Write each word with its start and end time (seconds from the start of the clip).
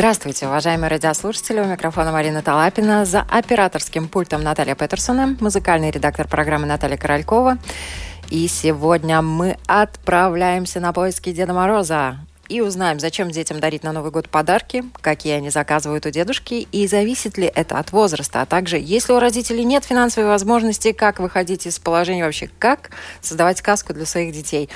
Здравствуйте, 0.00 0.46
уважаемые 0.46 0.88
радиослушатели. 0.88 1.60
У 1.60 1.66
микрофона 1.66 2.10
Марина 2.10 2.40
Талапина. 2.40 3.04
За 3.04 3.20
операторским 3.20 4.08
пультом 4.08 4.42
Наталья 4.42 4.74
Петерсона, 4.74 5.36
музыкальный 5.40 5.90
редактор 5.90 6.26
программы 6.26 6.66
Наталья 6.66 6.96
Королькова. 6.96 7.58
И 8.30 8.48
сегодня 8.48 9.20
мы 9.20 9.58
отправляемся 9.66 10.80
на 10.80 10.94
поиски 10.94 11.32
Деда 11.32 11.52
Мороза 11.52 12.16
и 12.48 12.62
узнаем, 12.62 12.98
зачем 12.98 13.30
детям 13.30 13.60
дарить 13.60 13.82
на 13.82 13.92
Новый 13.92 14.10
год 14.10 14.30
подарки, 14.30 14.84
какие 15.02 15.34
они 15.34 15.50
заказывают 15.50 16.06
у 16.06 16.10
дедушки, 16.10 16.66
и 16.72 16.86
зависит 16.86 17.36
ли 17.36 17.52
это 17.54 17.78
от 17.78 17.92
возраста, 17.92 18.40
а 18.40 18.46
также, 18.46 18.78
если 18.78 19.12
у 19.12 19.18
родителей 19.18 19.64
нет 19.64 19.84
финансовой 19.84 20.30
возможности, 20.30 20.92
как 20.92 21.20
выходить 21.20 21.66
из 21.66 21.78
положения 21.78 22.24
вообще, 22.24 22.48
как 22.58 22.88
создавать 23.20 23.58
сказку 23.58 23.92
для 23.92 24.06
своих 24.06 24.32
детей. 24.32 24.70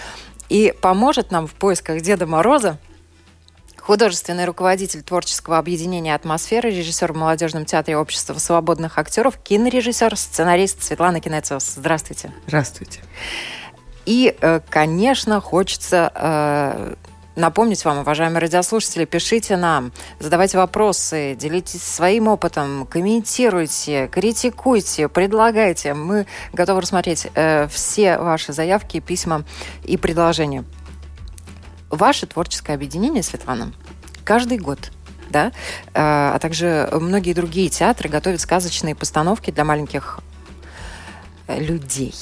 И 0.51 0.75
поможет 0.83 1.31
нам 1.31 1.47
в 1.47 1.55
поисках 1.55 2.03
Деда 2.03 2.27
Мороза 2.27 2.79
художественный 3.85 4.47
руководитель 4.47 5.03
творческого 5.03 5.59
объединения 5.59 6.15
«Атмосфера», 6.15 6.69
режиссер 6.69 7.13
в 7.13 7.17
молодежном 7.17 7.67
театре 7.67 7.99
Общества 7.99 8.39
свободных 8.39 8.99
актеров, 8.99 9.37
кинорежиссер, 9.37 10.17
сценарист 10.17 10.83
Светлана 10.83 11.21
Кинецос. 11.21 11.75
Здравствуйте. 11.77 12.33
Здравствуйте. 12.47 13.01
И, 14.07 14.35
э, 14.41 14.61
конечно, 14.71 15.41
хочется 15.41 16.11
э, 16.15 16.95
напомнить 17.37 17.85
вам, 17.85 17.99
уважаемые 17.99 18.41
радиослушатели, 18.41 19.05
пишите 19.05 19.59
нам, 19.59 19.93
задавайте 20.19 20.57
вопросы, 20.57 21.37
делитесь 21.39 21.83
своим 21.83 22.29
опытом, 22.29 22.87
комментируйте, 22.87 24.09
критикуйте, 24.09 25.09
предлагайте. 25.09 25.93
Мы 25.93 26.27
готовы 26.55 26.81
рассмотреть 26.81 27.27
э, 27.35 27.69
все 27.69 28.17
ваши 28.17 28.55
заявки, 28.55 29.01
письма 29.01 29.45
и 29.85 29.99
предложения 29.99 30.65
ваше 31.95 32.27
творческое 32.27 32.75
объединение, 32.75 33.23
Светлана, 33.23 33.73
каждый 34.25 34.59
год 34.59 34.91
да, 35.31 35.49
э, 35.49 35.51
а 35.95 36.39
также 36.39 36.89
многие 36.93 37.33
другие 37.33 37.69
театры 37.69 38.09
готовят 38.09 38.41
сказочные 38.41 38.95
постановки 38.95 39.51
для 39.51 39.65
маленьких 39.65 40.21
людей. 41.49 42.15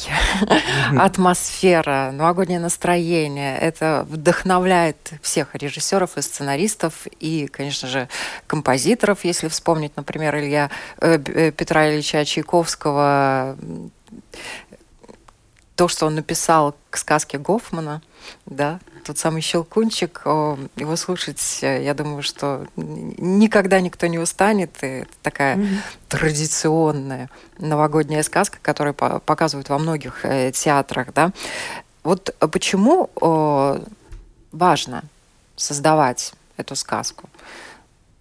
Атмосфера, 0.98 2.11
новогоднее 2.12 2.59
настроение. 2.59 3.56
Это 3.59 4.06
вдохновляет 4.09 5.12
всех 5.23 5.55
режиссеров 5.55 6.17
и 6.17 6.23
сценаристов, 6.23 7.07
и, 7.20 7.47
конечно 7.47 7.89
же, 7.89 8.09
композиторов, 8.47 9.25
если 9.25 9.48
вспомнить, 9.48 9.97
например, 9.97 10.36
Илья 10.36 10.70
э, 11.01 11.19
э 11.25 11.53
Петра 11.53 11.89
Ильича 11.89 12.25
Чайковского, 12.25 13.57
то, 15.77 15.89
что 15.89 16.06
он 16.06 16.15
написал 16.15 16.77
к 16.91 16.97
сказке 16.97 17.39
Гофмана, 17.39 18.03
да, 18.47 18.78
тот 19.05 19.19
самый 19.19 19.42
щелкунчик, 19.42 20.23
его 20.25 20.97
слушать, 20.97 21.59
э, 21.62 21.83
я 21.83 21.95
думаю, 21.95 22.23
что 22.23 22.67
никогда 22.77 23.81
никто 23.81 24.06
не 24.06 24.19
устанет. 24.19 24.83
И 24.83 24.87
это 24.87 25.12
такая 25.23 25.56
mm-hmm. 25.56 25.79
традиционная 26.09 27.31
новогодняя 27.59 28.23
сказка, 28.23 28.58
которую 28.63 28.95
показывают 28.95 29.69
во 29.70 29.79
многих 29.79 30.24
э, 30.24 30.52
театрах. 30.52 31.13
Да? 31.13 31.33
Вот 32.05 32.35
почему 32.39 33.11
важно 34.52 35.05
создавать 35.57 36.33
эту 36.57 36.74
сказку, 36.74 37.29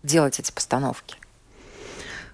делать 0.04 0.40
эти 0.40 0.52
постановки? 0.52 1.21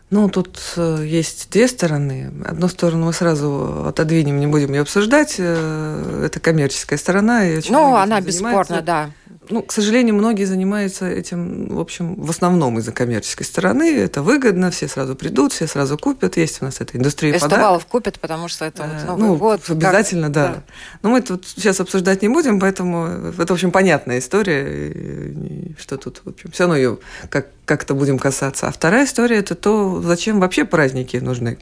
Ну, 0.09 0.29
тут 0.29 0.57
э, 0.77 1.03
есть 1.05 1.49
две 1.51 1.67
стороны. 1.67 2.31
Одну 2.45 2.69
сторону 2.69 3.07
мы 3.07 3.13
сразу 3.13 3.85
отодвинем, 3.87 4.39
не 4.39 4.47
будем 4.47 4.71
ее 4.71 4.81
обсуждать. 4.81 5.35
Э, 5.37 6.23
это 6.25 6.39
коммерческая 6.39 6.97
сторона. 6.97 7.45
И 7.45 7.61
ну, 7.69 7.95
она 7.95 8.21
бесспорно, 8.21 8.81
да. 8.81 9.09
Ну, 9.49 9.61
к 9.61 9.71
сожалению, 9.71 10.15
многие 10.15 10.45
занимаются 10.45 11.07
этим, 11.07 11.67
в 11.75 11.79
общем, 11.79 12.15
в 12.15 12.29
основном 12.29 12.79
из-за 12.79 12.91
коммерческой 12.91 13.43
стороны. 13.45 13.95
Это 13.97 14.21
выгодно, 14.21 14.71
все 14.71 14.87
сразу 14.87 15.15
придут, 15.15 15.53
все 15.53 15.67
сразу 15.67 15.97
купят. 15.97 16.37
Есть 16.37 16.61
у 16.61 16.65
нас 16.65 16.81
эта 16.81 16.97
индустрия 16.97 17.33
Фестивалов 17.33 17.85
купят, 17.85 18.19
потому 18.19 18.47
что 18.47 18.65
это 18.65 18.83
вот 18.83 19.07
Новый 19.07 19.27
ну, 19.27 19.35
год. 19.35 19.61
Обязательно, 19.69 20.27
как... 20.27 20.33
да. 20.33 20.47
да. 20.47 20.63
Но 21.01 21.09
мы 21.09 21.21
тут 21.21 21.47
сейчас 21.47 21.79
обсуждать 21.79 22.21
не 22.21 22.29
будем, 22.29 22.59
поэтому 22.59 23.05
это, 23.37 23.47
в 23.47 23.55
общем, 23.55 23.71
понятная 23.71 24.19
история, 24.19 25.33
что 25.77 25.97
тут, 25.97 26.21
в 26.23 26.29
общем, 26.29 26.51
все 26.51 26.63
равно 26.63 26.75
ее 26.75 26.97
как, 27.29 27.47
как-то 27.65 27.93
будем 27.93 28.19
касаться. 28.19 28.67
А 28.67 28.71
вторая 28.71 29.05
история– 29.05 29.37
это 29.37 29.55
то, 29.55 30.01
зачем 30.01 30.39
вообще 30.39 30.65
праздники 30.65 31.17
нужны 31.17 31.57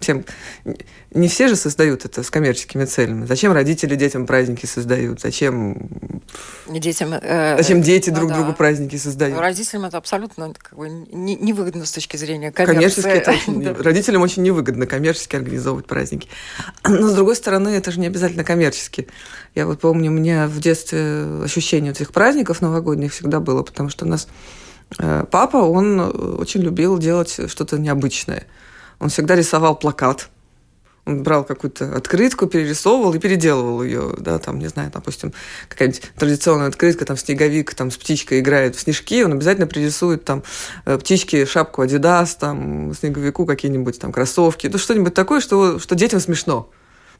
всем 0.00 0.24
не 1.12 1.26
все 1.26 1.48
же 1.48 1.56
создают 1.56 2.04
это 2.04 2.22
с 2.22 2.30
коммерческими 2.30 2.84
целями. 2.84 3.26
Зачем 3.26 3.52
родители 3.52 3.96
детям 3.96 4.26
праздники 4.26 4.66
создают? 4.66 5.20
Зачем 5.20 5.88
детям? 6.68 7.12
Э, 7.14 7.56
зачем 7.56 7.82
дети 7.82 8.10
ну, 8.10 8.16
друг 8.16 8.30
да. 8.30 8.36
другу 8.36 8.52
праздники 8.52 8.94
создают? 8.96 9.38
Родителям 9.38 9.86
это 9.86 9.96
абсолютно 9.98 10.54
как 10.56 10.78
бы, 10.78 10.88
невыгодно 10.88 11.84
с 11.84 11.90
точки 11.90 12.16
зрения 12.16 12.52
коммерции. 12.52 13.10
это 13.10 13.32
очень, 13.32 13.62
да. 13.62 13.74
родителям 13.74 14.22
очень 14.22 14.42
невыгодно 14.42 14.86
коммерчески 14.86 15.34
организовывать 15.34 15.86
праздники. 15.86 16.28
Но 16.88 17.08
с 17.08 17.14
другой 17.14 17.34
стороны, 17.34 17.70
это 17.70 17.90
же 17.90 17.98
не 17.98 18.06
обязательно 18.06 18.44
коммерчески. 18.44 19.08
Я 19.56 19.66
вот 19.66 19.80
помню, 19.80 20.10
у 20.10 20.14
меня 20.14 20.46
в 20.46 20.60
детстве 20.60 21.24
ощущение 21.42 21.90
этих 21.90 22.12
праздников 22.12 22.60
новогодних 22.60 23.12
всегда 23.12 23.40
было, 23.40 23.64
потому 23.64 23.88
что 23.88 24.04
у 24.04 24.08
нас 24.08 24.28
э, 24.98 25.24
папа, 25.28 25.56
он 25.56 25.98
очень 26.38 26.60
любил 26.60 26.98
делать 26.98 27.40
что-то 27.48 27.80
необычное. 27.80 28.46
Он 29.00 29.08
всегда 29.08 29.34
рисовал 29.34 29.76
плакат. 29.76 30.28
Он 31.06 31.22
брал 31.22 31.44
какую-то 31.44 31.96
открытку, 31.96 32.46
перерисовывал 32.46 33.14
и 33.14 33.18
переделывал 33.18 33.82
ее, 33.82 34.14
да, 34.18 34.38
там, 34.38 34.58
не 34.58 34.68
знаю, 34.68 34.90
допустим, 34.92 35.32
какая-нибудь 35.68 36.02
традиционная 36.16 36.68
открытка, 36.68 37.06
там, 37.06 37.16
снеговик, 37.16 37.74
там, 37.74 37.90
с 37.90 37.96
птичкой 37.96 38.40
играет 38.40 38.76
в 38.76 38.80
снежки, 38.80 39.24
он 39.24 39.32
обязательно 39.32 39.66
пририсует, 39.66 40.24
там, 40.24 40.44
э, 40.84 40.98
птички, 40.98 41.46
шапку 41.46 41.82
Адидас, 41.82 42.36
там, 42.36 42.94
снеговику 42.94 43.46
какие-нибудь, 43.46 43.98
там, 43.98 44.12
кроссовки, 44.12 44.66
ну, 44.66 44.76
что-нибудь 44.76 45.14
такое, 45.14 45.40
что, 45.40 45.78
что 45.78 45.94
детям 45.94 46.20
смешно. 46.20 46.70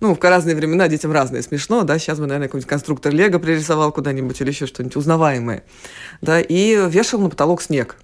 Ну, 0.01 0.15
в 0.15 0.23
разные 0.23 0.55
времена 0.55 0.87
детям 0.89 1.11
разное 1.13 1.43
смешно, 1.43 1.83
да, 1.83 1.99
сейчас 1.99 2.19
бы, 2.19 2.27
наверное, 2.27 2.49
какой-нибудь 2.49 2.69
конструктор 2.69 3.13
Лего 3.13 3.39
пририсовал 3.39 3.93
куда-нибудь 3.93 4.41
или 4.43 4.51
еще 4.51 4.67
что-нибудь 4.67 4.97
узнаваемое, 4.97 5.65
да, 6.21 6.41
и 6.41 6.89
вешал 6.89 7.21
на 7.21 7.31
потолок 7.31 7.63
снег. 7.63 7.97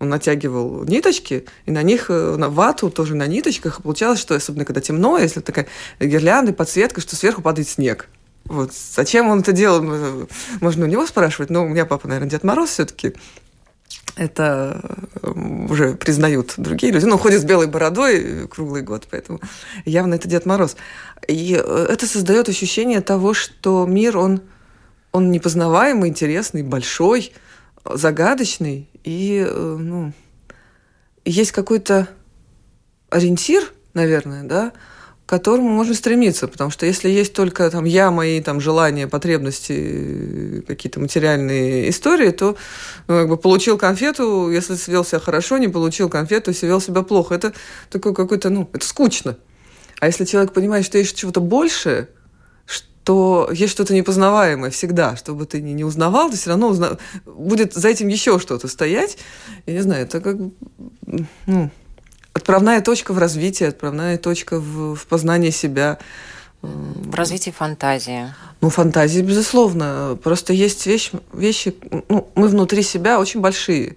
Он 0.00 0.08
натягивал 0.08 0.84
ниточки, 0.84 1.44
и 1.66 1.70
на 1.70 1.82
них, 1.82 2.06
э, 2.08 2.36
на 2.36 2.48
вату 2.48 2.90
тоже 2.90 3.14
на 3.14 3.26
ниточках. 3.26 3.82
получалось, 3.82 4.18
что 4.18 4.34
особенно 4.34 4.64
когда 4.64 4.80
темно, 4.80 5.18
если 5.18 5.40
такая 5.40 5.66
гирлянда, 6.00 6.54
подсветка, 6.54 7.02
что 7.02 7.16
сверху 7.16 7.42
падает 7.42 7.68
снег. 7.68 8.08
Вот. 8.46 8.72
Зачем 8.72 9.28
он 9.28 9.40
это 9.40 9.52
делал, 9.52 9.82
э, 9.84 10.26
можно 10.62 10.86
у 10.86 10.88
него 10.88 11.06
спрашивать. 11.06 11.50
Но 11.50 11.66
у 11.66 11.68
меня 11.68 11.84
папа, 11.84 12.08
наверное, 12.08 12.30
Дед 12.30 12.44
Мороз 12.44 12.70
все-таки. 12.70 13.12
Это 14.16 14.80
э, 15.22 15.30
уже 15.68 15.96
признают 15.96 16.54
другие 16.56 16.94
люди. 16.94 17.04
Ну, 17.04 17.18
ходит 17.18 17.42
с 17.42 17.44
белой 17.44 17.66
бородой 17.66 18.48
круглый 18.48 18.80
год, 18.80 19.06
поэтому 19.10 19.38
явно 19.84 20.14
это 20.14 20.28
Дед 20.28 20.46
Мороз. 20.46 20.76
И 21.28 21.50
это 21.52 22.06
создает 22.06 22.48
ощущение 22.48 23.02
того, 23.02 23.34
что 23.34 23.84
мир, 23.84 24.16
он, 24.16 24.40
он 25.12 25.30
непознаваемый, 25.30 26.08
интересный, 26.08 26.62
большой, 26.62 27.34
загадочный, 27.84 28.88
и 29.04 29.44
э, 29.46 29.76
ну, 29.78 30.12
есть 31.24 31.52
какой-то 31.52 32.08
ориентир, 33.08 33.72
наверное, 33.94 34.44
да, 34.44 34.72
к 35.26 35.28
которому 35.28 35.68
можно 35.68 35.94
стремиться, 35.94 36.48
потому 36.48 36.70
что 36.70 36.86
если 36.86 37.08
есть 37.08 37.32
только 37.34 37.70
там 37.70 37.84
я, 37.84 38.10
мои 38.10 38.40
там 38.40 38.60
желания, 38.60 39.06
потребности, 39.06 40.64
какие-то 40.66 41.00
материальные 41.00 41.90
истории, 41.90 42.30
то 42.30 42.56
ну, 43.06 43.20
как 43.20 43.28
бы 43.28 43.36
получил 43.36 43.78
конфету, 43.78 44.50
если 44.50 44.74
свел 44.74 45.04
себя 45.04 45.20
хорошо, 45.20 45.58
не 45.58 45.68
получил 45.68 46.08
конфету, 46.08 46.50
если 46.50 46.66
вел 46.66 46.80
себя 46.80 47.02
плохо, 47.02 47.34
это 47.34 47.52
такой 47.90 48.14
какой-то, 48.14 48.50
ну, 48.50 48.68
это 48.72 48.86
скучно. 48.86 49.36
А 50.00 50.06
если 50.06 50.24
человек 50.24 50.52
понимает, 50.52 50.84
что 50.84 50.98
есть 50.98 51.16
чего-то 51.16 51.40
большее, 51.40 52.08
то 53.10 53.48
есть 53.50 53.72
что-то 53.72 53.92
непознаваемое 53.92 54.70
всегда. 54.70 55.16
Что 55.16 55.34
бы 55.34 55.44
ты 55.44 55.60
ни, 55.60 55.72
не 55.72 55.82
узнавал, 55.82 56.30
ты 56.30 56.36
все 56.36 56.50
равно 56.50 56.68
узна... 56.68 56.96
будет 57.26 57.74
за 57.74 57.88
этим 57.88 58.06
еще 58.06 58.38
что-то 58.38 58.68
стоять. 58.68 59.18
Я 59.66 59.72
не 59.72 59.80
знаю, 59.80 60.04
это 60.04 60.20
как 60.20 60.36
ну, 61.46 61.70
отправная 62.32 62.80
точка 62.82 63.12
в 63.12 63.18
развитии, 63.18 63.64
отправная 63.64 64.16
точка 64.16 64.60
в, 64.60 64.94
в 64.94 65.06
познании 65.08 65.50
себя. 65.50 65.98
В 66.62 67.12
развитии 67.16 67.50
фантазии. 67.50 68.32
Ну, 68.60 68.70
фантазии, 68.70 69.22
безусловно. 69.22 70.16
Просто 70.22 70.52
есть 70.52 70.86
вещь, 70.86 71.10
вещи, 71.32 71.74
ну, 72.08 72.28
мы 72.36 72.46
внутри 72.46 72.84
себя 72.84 73.18
очень 73.18 73.40
большие. 73.40 73.96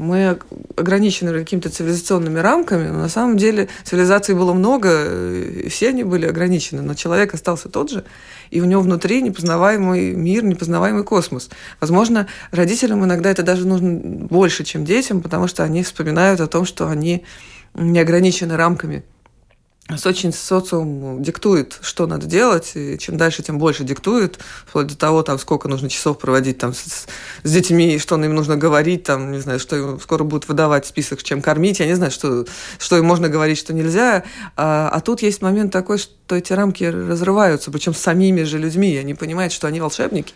Мы 0.00 0.38
ограничены 0.76 1.32
какими-то 1.32 1.68
цивилизационными 1.68 2.38
рамками, 2.38 2.88
но 2.88 3.00
на 3.00 3.08
самом 3.08 3.36
деле 3.36 3.68
цивилизаций 3.84 4.34
было 4.34 4.52
много, 4.52 5.04
и 5.40 5.68
все 5.68 5.90
они 5.90 6.04
были 6.04 6.26
ограничены, 6.26 6.82
но 6.82 6.94
человек 6.94 7.34
остался 7.34 7.68
тот 7.68 7.90
же, 7.90 8.04
и 8.50 8.60
у 8.60 8.64
него 8.64 8.80
внутри 8.80 9.20
непознаваемый 9.22 10.12
мир, 10.12 10.42
непознаваемый 10.44 11.04
космос. 11.04 11.50
Возможно, 11.80 12.26
родителям 12.50 13.04
иногда 13.04 13.30
это 13.30 13.42
даже 13.42 13.66
нужно 13.66 13.92
больше, 13.92 14.64
чем 14.64 14.84
детям, 14.84 15.20
потому 15.20 15.46
что 15.46 15.62
они 15.64 15.82
вспоминают 15.82 16.40
о 16.40 16.46
том, 16.46 16.64
что 16.64 16.88
они 16.88 17.24
не 17.74 18.00
ограничены 18.00 18.56
рамками 18.56 19.04
очень 20.06 20.32
социум 20.32 21.22
диктует, 21.22 21.78
что 21.82 22.06
надо 22.06 22.26
делать, 22.26 22.72
и 22.74 22.98
чем 22.98 23.16
дальше, 23.16 23.42
тем 23.42 23.58
больше 23.58 23.84
диктует, 23.84 24.38
вплоть 24.66 24.88
до 24.88 24.96
того, 24.96 25.22
там, 25.22 25.38
сколько 25.38 25.68
нужно 25.68 25.88
часов 25.88 26.18
проводить 26.18 26.58
там, 26.58 26.74
с, 26.74 27.06
с 27.42 27.52
детьми, 27.52 27.98
что 27.98 28.22
им 28.22 28.34
нужно 28.34 28.56
говорить, 28.56 29.04
там, 29.04 29.32
не 29.32 29.40
знаю, 29.40 29.58
что 29.58 29.76
им 29.76 30.00
скоро 30.00 30.24
будут 30.24 30.48
выдавать 30.48 30.86
список, 30.86 31.22
чем 31.22 31.42
кормить, 31.42 31.80
я 31.80 31.86
не 31.86 31.94
знаю, 31.94 32.10
что, 32.10 32.46
что 32.78 32.96
им 32.96 33.04
можно 33.04 33.28
говорить, 33.28 33.58
что 33.58 33.72
нельзя. 33.72 34.24
А, 34.56 34.88
а 34.88 35.00
тут 35.00 35.22
есть 35.22 35.42
момент 35.42 35.72
такой, 35.72 35.98
что 35.98 36.36
эти 36.36 36.52
рамки 36.52 36.84
разрываются, 36.84 37.70
причем 37.70 37.94
с 37.94 37.98
самими 37.98 38.42
же 38.42 38.58
людьми, 38.58 38.96
они 38.96 39.14
понимают, 39.14 39.52
что 39.52 39.66
они 39.66 39.80
волшебники, 39.80 40.34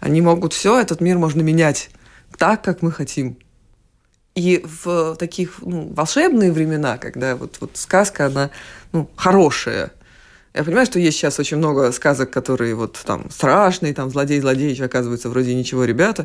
они 0.00 0.20
могут 0.20 0.52
все, 0.52 0.78
этот 0.78 1.00
мир 1.00 1.18
можно 1.18 1.42
менять 1.42 1.90
так, 2.38 2.62
как 2.62 2.82
мы 2.82 2.92
хотим. 2.92 3.38
И 4.36 4.64
в 4.64 5.16
таких 5.16 5.54
ну, 5.62 5.92
волшебные 5.94 6.52
времена, 6.52 6.98
когда 6.98 7.36
вот, 7.36 7.56
вот 7.60 7.70
сказка, 7.74 8.26
она 8.26 8.50
ну, 8.92 9.10
хорошая, 9.16 9.92
я 10.56 10.64
понимаю, 10.64 10.86
что 10.86 10.98
есть 10.98 11.18
сейчас 11.18 11.38
очень 11.38 11.58
много 11.58 11.92
сказок, 11.92 12.30
которые 12.30 12.74
вот 12.74 12.98
там 13.04 13.30
страшные, 13.30 13.92
там 13.92 14.08
злодей, 14.08 14.40
злодеич, 14.40 14.80
оказывается, 14.80 15.28
вроде 15.28 15.54
ничего, 15.54 15.84
ребята, 15.84 16.24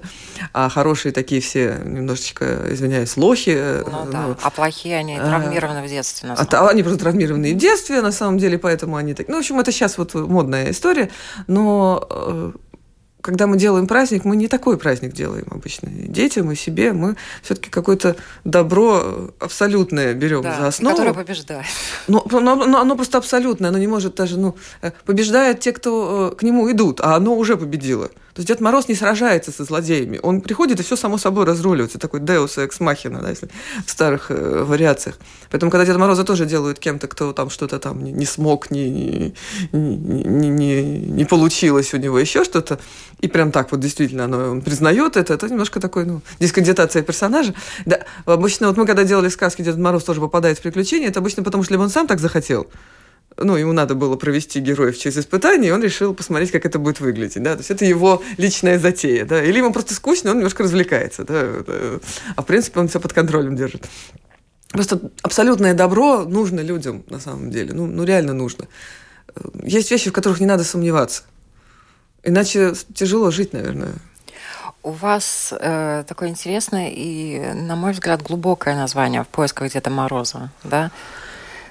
а 0.54 0.70
хорошие 0.70 1.12
такие 1.12 1.42
все 1.42 1.82
немножечко, 1.84 2.62
извиняюсь, 2.70 3.18
лохи. 3.18 3.58
Ну, 3.86 4.06
ну 4.06 4.12
да, 4.12 4.38
а 4.42 4.50
плохие 4.50 4.98
они 4.98 5.18
а, 5.18 5.26
травмированы 5.26 5.84
в 5.84 5.90
детстве. 5.90 6.30
На 6.30 6.36
а, 6.36 6.70
они 6.70 6.82
просто 6.82 7.00
травмированы 7.00 7.54
в 7.54 7.58
детстве, 7.58 8.02
на 8.02 8.14
самом 8.14 8.38
деле, 8.38 8.58
поэтому 8.58 8.96
они 8.96 9.14
так... 9.14 9.28
Ну, 9.28 9.36
в 9.36 9.40
общем, 9.40 9.60
это 9.60 9.74
сейчас 9.74 9.98
вот 9.98 10.14
модная 10.14 10.72
история, 10.72 11.10
но 11.48 12.08
э, 12.10 12.52
когда 13.22 13.48
мы 13.48 13.58
делаем 13.58 13.88
праздник, 13.88 14.26
мы 14.26 14.36
не 14.36 14.48
такой 14.48 14.78
праздник 14.78 15.14
делаем 15.14 15.48
обычно. 15.52 15.90
Детям 15.90 16.52
и 16.52 16.56
себе 16.56 16.94
мы 16.94 17.16
все-таки 17.44 17.70
какое-то 17.70 18.16
добро 18.44 19.32
абсолютное 19.40 20.14
берем 20.14 20.42
да, 20.42 20.58
за 20.60 20.68
основу. 20.68 20.96
Которое 20.96 21.14
побеждает. 21.14 21.66
Но, 22.08 22.26
но, 22.32 22.56
но 22.56 22.80
оно 22.80 22.96
просто 22.96 23.18
абсолютное, 23.18 23.70
оно 23.70 23.78
не 23.78 23.88
может 23.88 24.16
даже, 24.16 24.40
ну, 24.40 24.56
э, 24.82 24.92
побеждают 25.06 25.60
те, 25.60 25.72
кто 25.72 26.32
э, 26.34 26.36
к 26.36 26.44
нему 26.44 26.72
идут, 26.72 27.00
а 27.02 27.16
оно 27.16 27.36
уже 27.36 27.58
победило. 27.58 28.10
То 28.34 28.40
есть 28.40 28.48
Дед 28.48 28.62
Мороз 28.62 28.88
не 28.88 28.96
сражается 28.96 29.52
со 29.52 29.64
злодеями. 29.64 30.20
Он 30.24 30.42
приходит, 30.42 30.80
и 30.80 30.84
все 30.84 30.96
само 30.96 31.18
собой 31.18 31.46
разруливается. 31.46 32.00
Такой 32.00 32.20
Deus 32.22 32.58
Ex 32.58 32.80
Machina, 32.80 33.22
да, 33.22 33.30
если 33.30 33.50
в 33.86 33.90
старых 33.90 34.32
э, 34.32 34.64
вариациях. 34.64 35.18
Поэтому, 35.50 35.72
когда 35.72 35.86
Деда 35.86 36.00
Мороза 36.00 36.24
тоже 36.24 36.46
делают 36.46 36.80
кем-то, 36.80 37.08
кто 37.08 37.34
там 37.34 37.50
что-то 37.50 37.80
там 37.80 38.04
не, 38.04 38.12
не 38.12 38.26
смог, 38.26 38.72
не, 38.72 38.90
не, 38.90 39.34
не, 39.74 40.50
не, 40.50 40.84
не 40.84 41.26
получилось 41.26 41.94
у 41.94 41.98
него 41.98 42.18
еще 42.20 42.44
что-то, 42.44 42.80
и 43.20 43.28
прям 43.28 43.52
так 43.52 43.72
вот 43.72 43.80
действительно 43.80 44.26
оно, 44.26 44.52
он 44.52 44.62
признает 44.62 45.18
это, 45.18 45.34
это 45.34 45.48
немножко 45.50 45.80
такой, 45.80 46.06
ну, 46.06 46.22
дискредитация 46.40 47.04
персонажа. 47.04 47.54
Да, 47.86 48.00
обычно 48.26 48.68
вот 48.68 48.78
мы 48.78 48.86
когда 48.86 49.04
делали 49.04 49.30
сказки, 49.30 49.62
Дед 49.62 49.78
Мороз 49.78 50.04
тоже 50.04 50.22
попадает 50.22 50.58
в 50.58 50.62
приключения, 50.62 51.10
это 51.10 51.20
обычно 51.20 51.44
потому, 51.44 51.64
что 51.64 51.74
либо 51.74 51.84
он 51.84 51.90
сам 51.90 52.08
так 52.08 52.20
захотел, 52.20 52.68
ну, 53.38 53.56
ему 53.56 53.74
надо 53.74 53.96
было 53.96 54.16
провести 54.16 54.60
героев 54.60 54.98
через 54.98 55.18
испытание, 55.18 55.70
и 55.70 55.72
он 55.72 55.82
решил 55.82 56.14
посмотреть, 56.14 56.52
как 56.52 56.66
это 56.66 56.80
будет 56.80 57.00
выглядеть, 57.00 57.42
да, 57.42 57.54
то 57.54 57.60
есть 57.60 57.72
это 57.72 57.86
его 57.86 58.22
личная 58.38 58.80
затея, 58.80 59.26
да, 59.26 59.44
или 59.44 59.58
ему 59.58 59.74
просто 59.74 59.94
скучно, 59.94 60.32
он 60.32 60.38
немножко 60.38 60.64
развлекается, 60.64 61.24
да, 61.24 61.42
а 62.36 62.42
в 62.42 62.46
принципе 62.46 62.80
он 62.80 62.88
все 62.88 63.00
под 63.00 63.14
контролем 63.14 63.56
держит. 63.56 63.88
Просто 64.70 65.02
абсолютное 65.22 65.74
добро 65.74 66.24
нужно 66.24 66.62
людям, 66.62 67.04
на 67.10 67.20
самом 67.20 67.52
деле, 67.52 67.74
ну, 67.74 67.88
ну 67.88 68.04
реально 68.04 68.34
нужно. 68.34 68.68
Есть 69.64 69.92
вещи, 69.92 70.10
в 70.10 70.14
которых 70.14 70.40
не 70.40 70.46
надо 70.46 70.64
сомневаться, 70.64 71.24
иначе 72.24 72.74
тяжело 72.94 73.32
жить, 73.32 73.54
наверное. 73.54 73.94
У 74.84 74.92
вас 74.92 75.54
э, 75.60 76.04
такое 76.08 76.30
интересное 76.30 76.90
и, 76.90 77.54
на 77.54 77.76
мой 77.76 77.92
взгляд, 77.92 78.24
глубокое 78.24 78.76
название 78.76 79.24
в 79.24 79.28
поисках 79.28 79.72
Деда 79.72 79.92
Мороза, 79.92 80.50
да? 80.64 80.90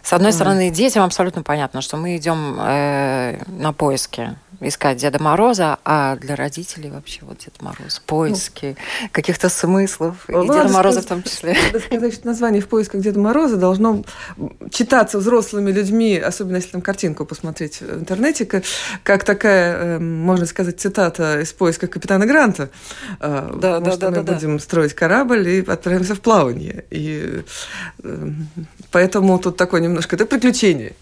С 0.03 0.13
одной 0.13 0.31
mm. 0.31 0.35
стороны, 0.35 0.71
детям 0.71 1.05
абсолютно 1.05 1.43
понятно, 1.43 1.81
что 1.81 1.97
мы 1.97 2.17
идем 2.17 2.57
э, 2.59 3.43
на 3.47 3.73
поиски 3.73 4.37
искать 4.61 4.99
Деда 4.99 5.23
Мороза, 5.23 5.79
а 5.85 6.17
для 6.17 6.37
родителей 6.37 6.91
вообще 6.91 7.21
вот 7.23 7.39
Дед 7.39 7.61
Мороз, 7.61 8.01
поиски 8.07 8.77
ну, 9.03 9.09
каких-то 9.13 9.49
смыслов, 9.49 10.29
и 10.29 10.33
Деда 10.33 10.69
Мороза 10.69 11.03
сказать, 11.03 11.05
в 11.05 11.09
том 11.09 11.23
числе. 11.23 11.57
Надо 11.73 11.85
сказать, 11.85 12.15
что 12.15 12.27
название 12.27 12.61
«В 12.61 12.69
поисках 12.69 13.01
Деда 13.01 13.19
Мороза» 13.19 13.57
должно 13.57 14.05
читаться 14.71 15.19
взрослыми 15.19 15.71
людьми, 15.71 16.17
особенно 16.19 16.57
если 16.57 16.71
там 16.71 16.83
картинку 16.83 17.25
посмотреть 17.25 17.81
в 17.81 18.01
интернете, 18.01 18.45
как, 18.45 18.65
как 19.03 19.25
такая, 19.25 19.97
эм, 19.97 20.21
можно 20.21 20.47
сказать, 20.47 20.81
цитата 20.81 21.41
из 21.41 21.53
«Поиска 21.53 21.87
капитана 21.87 22.27
Гранта». 22.27 22.71
Э, 23.21 23.51
да, 23.55 23.81
да, 23.81 23.97
да, 23.97 24.11
мы 24.11 24.23
да, 24.23 24.35
будем 24.35 24.57
да. 24.57 24.63
строить 24.63 24.95
корабль 24.95 25.49
и 25.49 25.65
отправимся 25.65 26.15
в 26.15 26.21
плавание. 26.21 26.85
И 26.91 27.43
эм, 28.03 28.49
поэтому 28.91 29.39
тут 29.39 29.57
такое 29.57 29.81
немножко... 29.81 30.17
Это 30.17 30.27
приключение. 30.27 30.95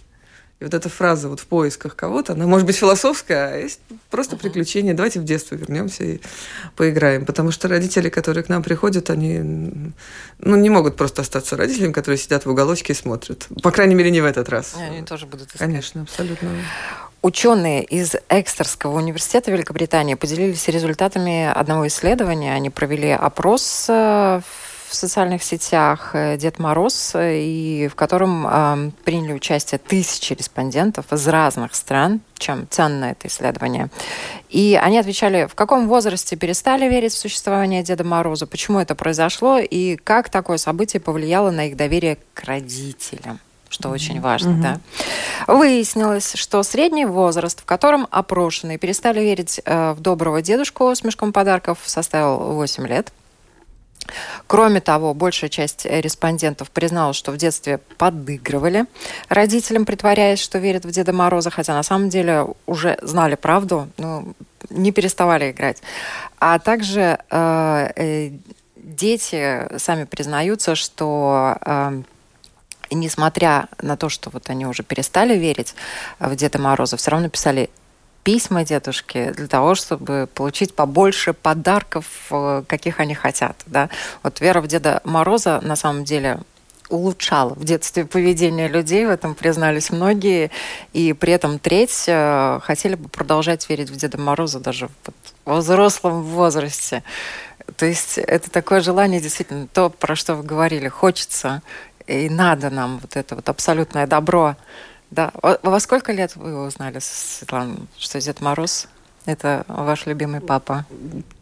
И 0.60 0.64
вот 0.64 0.74
эта 0.74 0.88
фраза 0.88 1.28
вот 1.28 1.38
в 1.38 1.46
поисках 1.46 1.94
кого-то, 1.94 2.32
она 2.32 2.46
может 2.46 2.66
быть 2.66 2.76
философская, 2.76 3.52
а 3.52 3.56
есть 3.56 3.80
просто 4.10 4.34
uh-huh. 4.34 4.40
приключение. 4.40 4.92
Давайте 4.92 5.20
в 5.20 5.24
детство 5.24 5.54
вернемся 5.54 6.02
и 6.02 6.20
поиграем. 6.74 7.24
Потому 7.26 7.52
что 7.52 7.68
родители, 7.68 8.08
которые 8.08 8.42
к 8.42 8.48
нам 8.48 8.64
приходят, 8.64 9.08
они 9.10 9.38
ну, 10.40 10.56
не 10.56 10.68
могут 10.68 10.96
просто 10.96 11.22
остаться 11.22 11.56
родителями, 11.56 11.92
которые 11.92 12.18
сидят 12.18 12.44
в 12.44 12.50
уголочке 12.50 12.92
и 12.92 12.96
смотрят. 12.96 13.46
По 13.62 13.70
крайней 13.70 13.94
мере, 13.94 14.10
не 14.10 14.20
в 14.20 14.24
этот 14.24 14.48
раз. 14.48 14.74
Они 14.76 15.02
тоже 15.02 15.26
будут 15.26 15.48
искать. 15.48 15.60
Конечно, 15.60 16.02
абсолютно. 16.02 16.50
Ученые 17.22 17.84
из 17.84 18.14
Экстерского 18.28 18.96
университета 18.96 19.52
Великобритании 19.52 20.14
поделились 20.14 20.66
результатами 20.66 21.46
одного 21.46 21.86
исследования. 21.86 22.54
Они 22.54 22.70
провели 22.70 23.10
опрос 23.10 23.86
в 23.88 24.42
в 24.88 24.94
социальных 24.94 25.42
сетях 25.42 26.10
э, 26.14 26.36
Дед 26.36 26.58
Мороз, 26.58 27.12
и 27.16 27.88
в 27.92 27.94
котором 27.94 28.46
э, 28.46 28.90
приняли 29.04 29.34
участие 29.34 29.78
тысячи 29.78 30.32
респондентов 30.32 31.12
из 31.12 31.26
разных 31.28 31.74
стран, 31.74 32.20
чем 32.38 32.66
ценно 32.70 33.06
это 33.06 33.28
исследование. 33.28 33.88
И 34.48 34.78
они 34.80 34.98
отвечали, 34.98 35.46
в 35.46 35.54
каком 35.54 35.88
возрасте 35.88 36.36
перестали 36.36 36.88
верить 36.88 37.12
в 37.12 37.18
существование 37.18 37.82
Деда 37.82 38.04
Мороза, 38.04 38.46
почему 38.46 38.78
это 38.80 38.94
произошло, 38.94 39.58
и 39.58 39.96
как 39.96 40.30
такое 40.30 40.56
событие 40.56 41.00
повлияло 41.00 41.50
на 41.50 41.66
их 41.66 41.76
доверие 41.76 42.18
к 42.34 42.44
родителям 42.44 43.40
что 43.70 43.90
очень 43.90 44.20
важно, 44.20 44.50
mm-hmm. 44.50 44.62
да. 44.62 44.80
Выяснилось, 45.46 46.32
что 46.36 46.62
средний 46.62 47.04
возраст, 47.04 47.60
в 47.60 47.64
котором 47.64 48.08
опрошенные 48.10 48.78
перестали 48.78 49.20
верить 49.20 49.60
э, 49.64 49.92
в 49.92 50.00
доброго 50.00 50.40
дедушку 50.40 50.94
с 50.94 51.04
мешком 51.04 51.32
подарков, 51.32 51.78
составил 51.84 52.54
8 52.54 52.86
лет. 52.86 53.12
Кроме 54.46 54.80
того, 54.80 55.14
большая 55.14 55.50
часть 55.50 55.84
респондентов 55.84 56.70
призналась, 56.70 57.16
что 57.16 57.32
в 57.32 57.36
детстве 57.36 57.78
подыгрывали 57.96 58.86
родителям, 59.28 59.84
притворяясь, 59.84 60.40
что 60.40 60.58
верят 60.58 60.84
в 60.84 60.90
Деда 60.90 61.12
Мороза, 61.12 61.50
хотя 61.50 61.74
на 61.74 61.82
самом 61.82 62.08
деле 62.08 62.46
уже 62.66 62.98
знали 63.02 63.34
правду, 63.34 63.88
но 63.96 64.24
не 64.70 64.92
переставали 64.92 65.50
играть. 65.50 65.82
А 66.38 66.58
также 66.58 67.18
э, 67.30 67.90
э, 67.96 68.30
дети 68.76 69.78
сами 69.78 70.04
признаются, 70.04 70.74
что 70.74 71.56
э, 71.60 72.02
несмотря 72.90 73.68
на 73.80 73.96
то, 73.96 74.08
что 74.08 74.30
вот 74.30 74.50
они 74.50 74.66
уже 74.66 74.82
перестали 74.82 75.36
верить 75.36 75.74
в 76.18 76.34
Деда 76.36 76.58
Мороза, 76.58 76.96
все 76.96 77.10
равно 77.10 77.28
писали 77.28 77.70
письма 78.24 78.64
дедушке 78.64 79.32
для 79.32 79.46
того, 79.46 79.74
чтобы 79.74 80.28
получить 80.34 80.74
побольше 80.74 81.32
подарков, 81.32 82.04
э, 82.30 82.62
каких 82.66 83.00
они 83.00 83.14
хотят. 83.14 83.56
Да? 83.66 83.88
Вот 84.22 84.40
вера 84.40 84.60
в 84.60 84.66
Деда 84.66 85.00
Мороза 85.04 85.60
на 85.62 85.76
самом 85.76 86.04
деле 86.04 86.40
улучшала 86.88 87.54
в 87.54 87.64
детстве 87.64 88.04
поведение 88.04 88.68
людей, 88.68 89.06
в 89.06 89.10
этом 89.10 89.34
признались 89.34 89.90
многие, 89.90 90.50
и 90.92 91.12
при 91.12 91.32
этом 91.32 91.58
треть 91.58 92.04
э, 92.06 92.60
хотели 92.62 92.94
бы 92.94 93.08
продолжать 93.08 93.68
верить 93.68 93.90
в 93.90 93.96
Деда 93.96 94.18
Мороза 94.18 94.60
даже 94.60 94.88
в 95.44 95.58
взрослом 95.58 96.22
возрасте. 96.22 97.02
То 97.76 97.84
есть 97.84 98.16
это 98.18 98.50
такое 98.50 98.80
желание, 98.80 99.20
действительно, 99.20 99.66
то, 99.66 99.90
про 99.90 100.16
что 100.16 100.34
вы 100.34 100.42
говорили, 100.42 100.88
хочется 100.88 101.62
и 102.08 102.30
надо 102.30 102.70
нам 102.70 102.98
вот 102.98 103.16
это 103.16 103.36
вот 103.36 103.48
абсолютное 103.48 104.06
добро 104.06 104.56
да. 105.10 105.32
Во 105.62 105.80
сколько 105.80 106.12
лет 106.12 106.36
вы 106.36 106.66
узнали, 106.66 106.98
Светлана, 107.00 107.76
что 107.96 108.20
Дед 108.20 108.40
Мороз– 108.40 108.88
это 109.26 109.64
ваш 109.68 110.06
любимый 110.06 110.40
папа? 110.40 110.84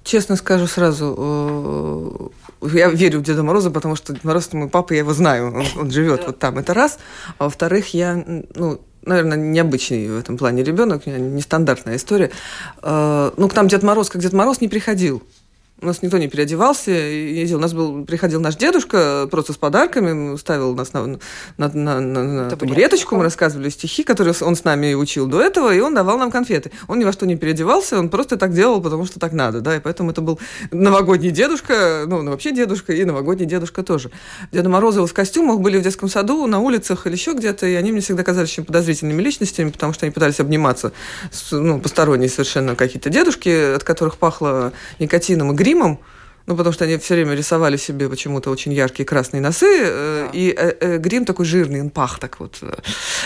Честно 0.05 0.37
скажу 0.37 0.67
сразу, 0.67 2.33
э, 2.63 2.69
я 2.77 2.89
верю 2.91 3.21
в 3.21 3.23
Деда 3.23 3.43
Мороза, 3.43 3.71
потому 3.71 3.97
что 3.97 4.13
Дед 4.13 4.25
Мороз– 4.25 4.51
мой 4.53 4.69
папа, 4.69 4.93
я 4.93 5.01
его 5.01 5.15
знаю, 5.15 5.53
он, 5.55 5.67
он 5.77 5.91
живет 5.91 6.27
вот 6.27 6.39
там, 6.39 6.59
это 6.59 6.75
раз. 6.75 6.99
А 7.39 7.45
во-вторых, 7.45 7.93
я, 7.95 8.23
ну, 8.55 8.81
наверное, 9.03 9.37
необычный 9.37 10.09
в 10.09 10.19
этом 10.19 10.37
плане 10.37 10.63
ребенок, 10.63 11.03
у 11.07 11.11
меня 11.11 11.19
нестандартная 11.19 11.97
история. 11.97 12.31
Э, 12.83 13.33
ну, 13.37 13.49
к 13.49 13.55
нам 13.55 13.69
Дед 13.69 13.83
Мороз, 13.83 14.11
как 14.11 14.23
Дед 14.23 14.33
Мороз, 14.33 14.61
не 14.61 14.69
приходил. 14.69 15.23
У 15.83 15.85
нас 15.85 16.01
никто 16.01 16.17
не 16.17 16.27
переодевался, 16.27 16.91
ездил. 16.91 17.59
У 17.59 17.61
нас 17.61 17.75
был, 17.75 18.07
приходил 18.07 18.41
наш 18.41 18.57
дедушка 18.57 19.29
просто 19.31 19.53
с 19.53 19.59
подарками, 19.59 20.35
ставил 20.39 20.75
нас 20.75 20.95
на, 20.95 21.19
на, 21.59 21.69
на, 21.69 22.01
на, 22.01 22.23
на 22.23 22.51
табуреточку, 22.51 23.15
мы 23.17 23.25
рассказывали 23.25 23.69
стихи, 23.69 24.03
которые 24.03 24.35
он 24.41 24.57
с 24.57 24.65
нами 24.65 24.95
учил 24.95 25.27
до 25.27 25.43
этого, 25.43 25.75
и 25.75 25.81
он 25.81 25.95
давал 25.95 26.17
нам 26.17 26.31
конфеты. 26.31 26.71
Он 26.89 26.99
ни 26.99 27.05
во 27.05 27.13
что 27.13 27.27
не 27.27 27.37
переодевался, 27.37 27.99
он 27.99 28.09
просто 28.09 28.39
так 28.39 28.55
делал, 28.55 28.81
потому 28.81 29.05
что 29.05 29.21
так 29.21 29.35
надо, 29.35 29.61
да, 29.61 29.77
и 29.77 29.81
поэтому 29.81 30.13
это 30.13 30.23
был 30.23 30.41
новогодний 30.71 31.31
дедушка, 31.31 32.05
ну, 32.07 32.25
вообще 32.25 32.53
дедушка, 32.53 32.95
и 32.95 33.05
новогодний 33.05 33.45
дедушка 33.45 33.83
тоже. 33.83 34.11
Деда 34.53 34.71
Морозова 34.71 35.07
в 35.07 35.13
костюмах 35.13 35.61
были 35.61 35.77
в 35.77 35.83
детском 35.83 36.09
саду, 36.09 36.47
на 36.47 36.59
улицах 36.59 37.07
или 37.07 37.13
еще 37.13 37.35
где-то, 37.35 37.67
и 37.67 37.75
они 37.75 37.93
мне 37.93 38.01
всегда 38.01 38.25
казались 38.25 38.49
очень 38.53 38.65
подозрительными 38.65 39.21
личностями, 39.21 39.69
потому 39.69 39.93
что 39.93 40.07
они 40.07 40.13
пытались 40.15 40.41
обниматься 40.41 40.93
с, 41.31 41.53
ну, 41.53 41.81
посторонние 41.81 42.31
совершенно 42.31 42.77
какие-то 42.77 43.11
дедушки, 43.11 43.75
от 43.75 43.85
которых 43.85 44.17
пахло 44.17 44.73
никотином 44.99 45.53
и 45.53 45.66
гримом, 45.67 45.99
ну, 46.47 46.57
потому 46.57 46.73
что 46.73 46.85
они 46.85 46.97
все 46.97 47.15
время 47.15 47.35
рисовали 47.35 47.77
себе 47.77 48.09
почему-то 48.09 48.51
очень 48.51 48.73
яркие 48.73 49.05
красные 49.05 49.41
носы, 49.41 49.67
э, 49.67 50.29
и 50.33 50.55
э, 50.57 50.75
э, 50.81 50.99
грим 50.99 51.25
такой 51.25 51.45
жирный, 51.45 51.81
он 51.81 51.91
пах 51.91 52.21
так 52.21 52.39
вот. 52.39 52.61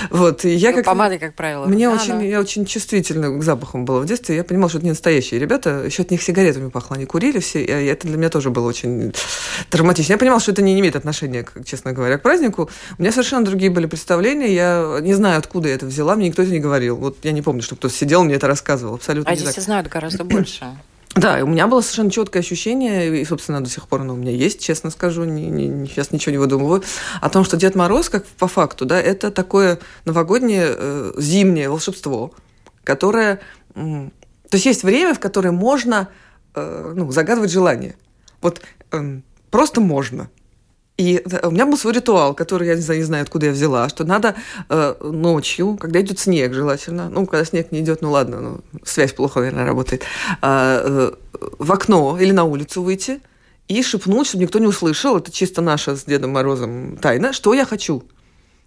Вот, 0.08 0.46
и 0.46 0.54
я 0.54 0.70
ну, 0.70 0.76
как... 0.76 0.86
Помады, 0.86 1.18
как 1.18 1.34
правило. 1.34 1.66
Мне 1.66 1.90
да, 1.90 1.96
очень, 1.96 2.18
да. 2.18 2.22
я 2.22 2.40
очень 2.40 2.64
чувствительна 2.64 3.28
к 3.38 3.42
запахам 3.42 3.84
была 3.84 4.00
в 4.00 4.06
детстве, 4.06 4.36
я 4.36 4.44
понимала, 4.44 4.70
что 4.70 4.78
это 4.78 4.86
не 4.86 4.92
настоящие 4.92 5.38
ребята, 5.38 5.82
еще 5.84 6.02
от 6.02 6.10
них 6.10 6.22
сигаретами 6.22 6.70
пахло, 6.70 6.96
они 6.96 7.04
курили 7.04 7.40
все, 7.40 7.62
и 7.62 7.70
это 7.70 8.08
для 8.08 8.16
меня 8.16 8.30
тоже 8.30 8.48
было 8.48 8.66
очень 8.66 9.12
травматично. 9.68 10.14
Я 10.14 10.18
понимала, 10.18 10.40
что 10.40 10.52
это 10.52 10.62
не 10.62 10.80
имеет 10.80 10.96
отношения, 10.96 11.44
честно 11.66 11.92
говоря, 11.92 12.16
к 12.16 12.22
празднику. 12.22 12.70
У 12.98 13.02
меня 13.02 13.12
совершенно 13.12 13.44
другие 13.44 13.70
были 13.70 13.84
представления, 13.84 14.54
я 14.54 14.98
не 15.02 15.12
знаю, 15.12 15.38
откуда 15.38 15.68
я 15.68 15.74
это 15.74 15.84
взяла, 15.84 16.16
мне 16.16 16.28
никто 16.28 16.40
это 16.40 16.52
не 16.52 16.60
говорил. 16.60 16.96
Вот 16.96 17.18
я 17.22 17.32
не 17.32 17.42
помню, 17.42 17.60
что 17.60 17.76
кто-то 17.76 17.94
сидел, 17.94 18.24
мне 18.24 18.36
это 18.36 18.46
рассказывал, 18.46 18.94
абсолютно 18.94 19.30
А 19.30 19.36
здесь 19.36 19.54
так. 19.54 19.62
знают 19.62 19.88
гораздо 19.88 20.24
больше. 20.24 20.64
Да, 21.16 21.40
у 21.42 21.46
меня 21.48 21.66
было 21.66 21.80
совершенно 21.80 22.10
четкое 22.10 22.40
ощущение, 22.40 23.20
и, 23.20 23.24
собственно, 23.24 23.60
до 23.60 23.68
сих 23.68 23.88
пор 23.88 24.02
оно 24.02 24.14
у 24.14 24.16
меня 24.16 24.30
есть, 24.30 24.62
честно 24.62 24.90
скажу, 24.90 25.24
не, 25.24 25.46
не, 25.46 25.86
сейчас 25.88 26.12
ничего 26.12 26.30
не 26.30 26.38
выдумываю, 26.38 26.84
о 27.20 27.28
том, 27.28 27.42
что 27.42 27.56
Дед 27.56 27.74
Мороз, 27.74 28.08
как 28.08 28.24
по 28.26 28.46
факту, 28.46 28.86
да, 28.86 29.00
это 29.00 29.32
такое 29.32 29.80
новогоднее 30.04 30.66
э, 30.68 31.12
зимнее 31.18 31.68
волшебство, 31.68 32.32
которое... 32.84 33.40
Э, 33.74 34.08
то 34.48 34.56
есть 34.56 34.66
есть 34.66 34.84
время, 34.84 35.14
в 35.14 35.18
которое 35.18 35.50
можно 35.50 36.08
э, 36.54 36.92
ну, 36.94 37.10
загадывать 37.10 37.50
желание. 37.50 37.96
Вот 38.40 38.60
э, 38.92 39.20
просто 39.50 39.80
можно. 39.80 40.30
И 41.00 41.24
у 41.44 41.50
меня 41.50 41.64
был 41.64 41.78
свой 41.78 41.94
ритуал, 41.94 42.34
который 42.34 42.68
я 42.68 42.74
не 42.74 42.82
знаю, 42.82 43.00
не 43.00 43.06
знаю, 43.06 43.22
откуда 43.22 43.46
я 43.46 43.52
взяла, 43.52 43.88
что 43.88 44.04
надо 44.04 44.34
э, 44.68 44.94
ночью, 45.00 45.78
когда 45.80 45.98
идет 46.02 46.18
снег, 46.18 46.52
желательно, 46.52 47.08
ну, 47.08 47.24
когда 47.24 47.42
снег 47.46 47.72
не 47.72 47.80
идет, 47.80 48.02
ну 48.02 48.10
ладно, 48.10 48.40
ну, 48.40 48.60
связь 48.84 49.14
плохо, 49.14 49.40
наверное, 49.40 49.64
работает, 49.64 50.02
э, 50.02 50.06
э, 50.42 51.12
в 51.58 51.72
окно 51.72 52.18
или 52.20 52.32
на 52.32 52.44
улицу 52.44 52.82
выйти 52.82 53.20
и 53.66 53.82
шепнуть, 53.82 54.26
чтобы 54.26 54.42
никто 54.42 54.58
не 54.58 54.66
услышал, 54.66 55.16
это 55.16 55.32
чисто 55.32 55.62
наша 55.62 55.96
с 55.96 56.04
Дедом 56.04 56.32
Морозом 56.32 56.98
тайна, 56.98 57.32
что 57.32 57.54
я 57.54 57.64
хочу. 57.64 58.02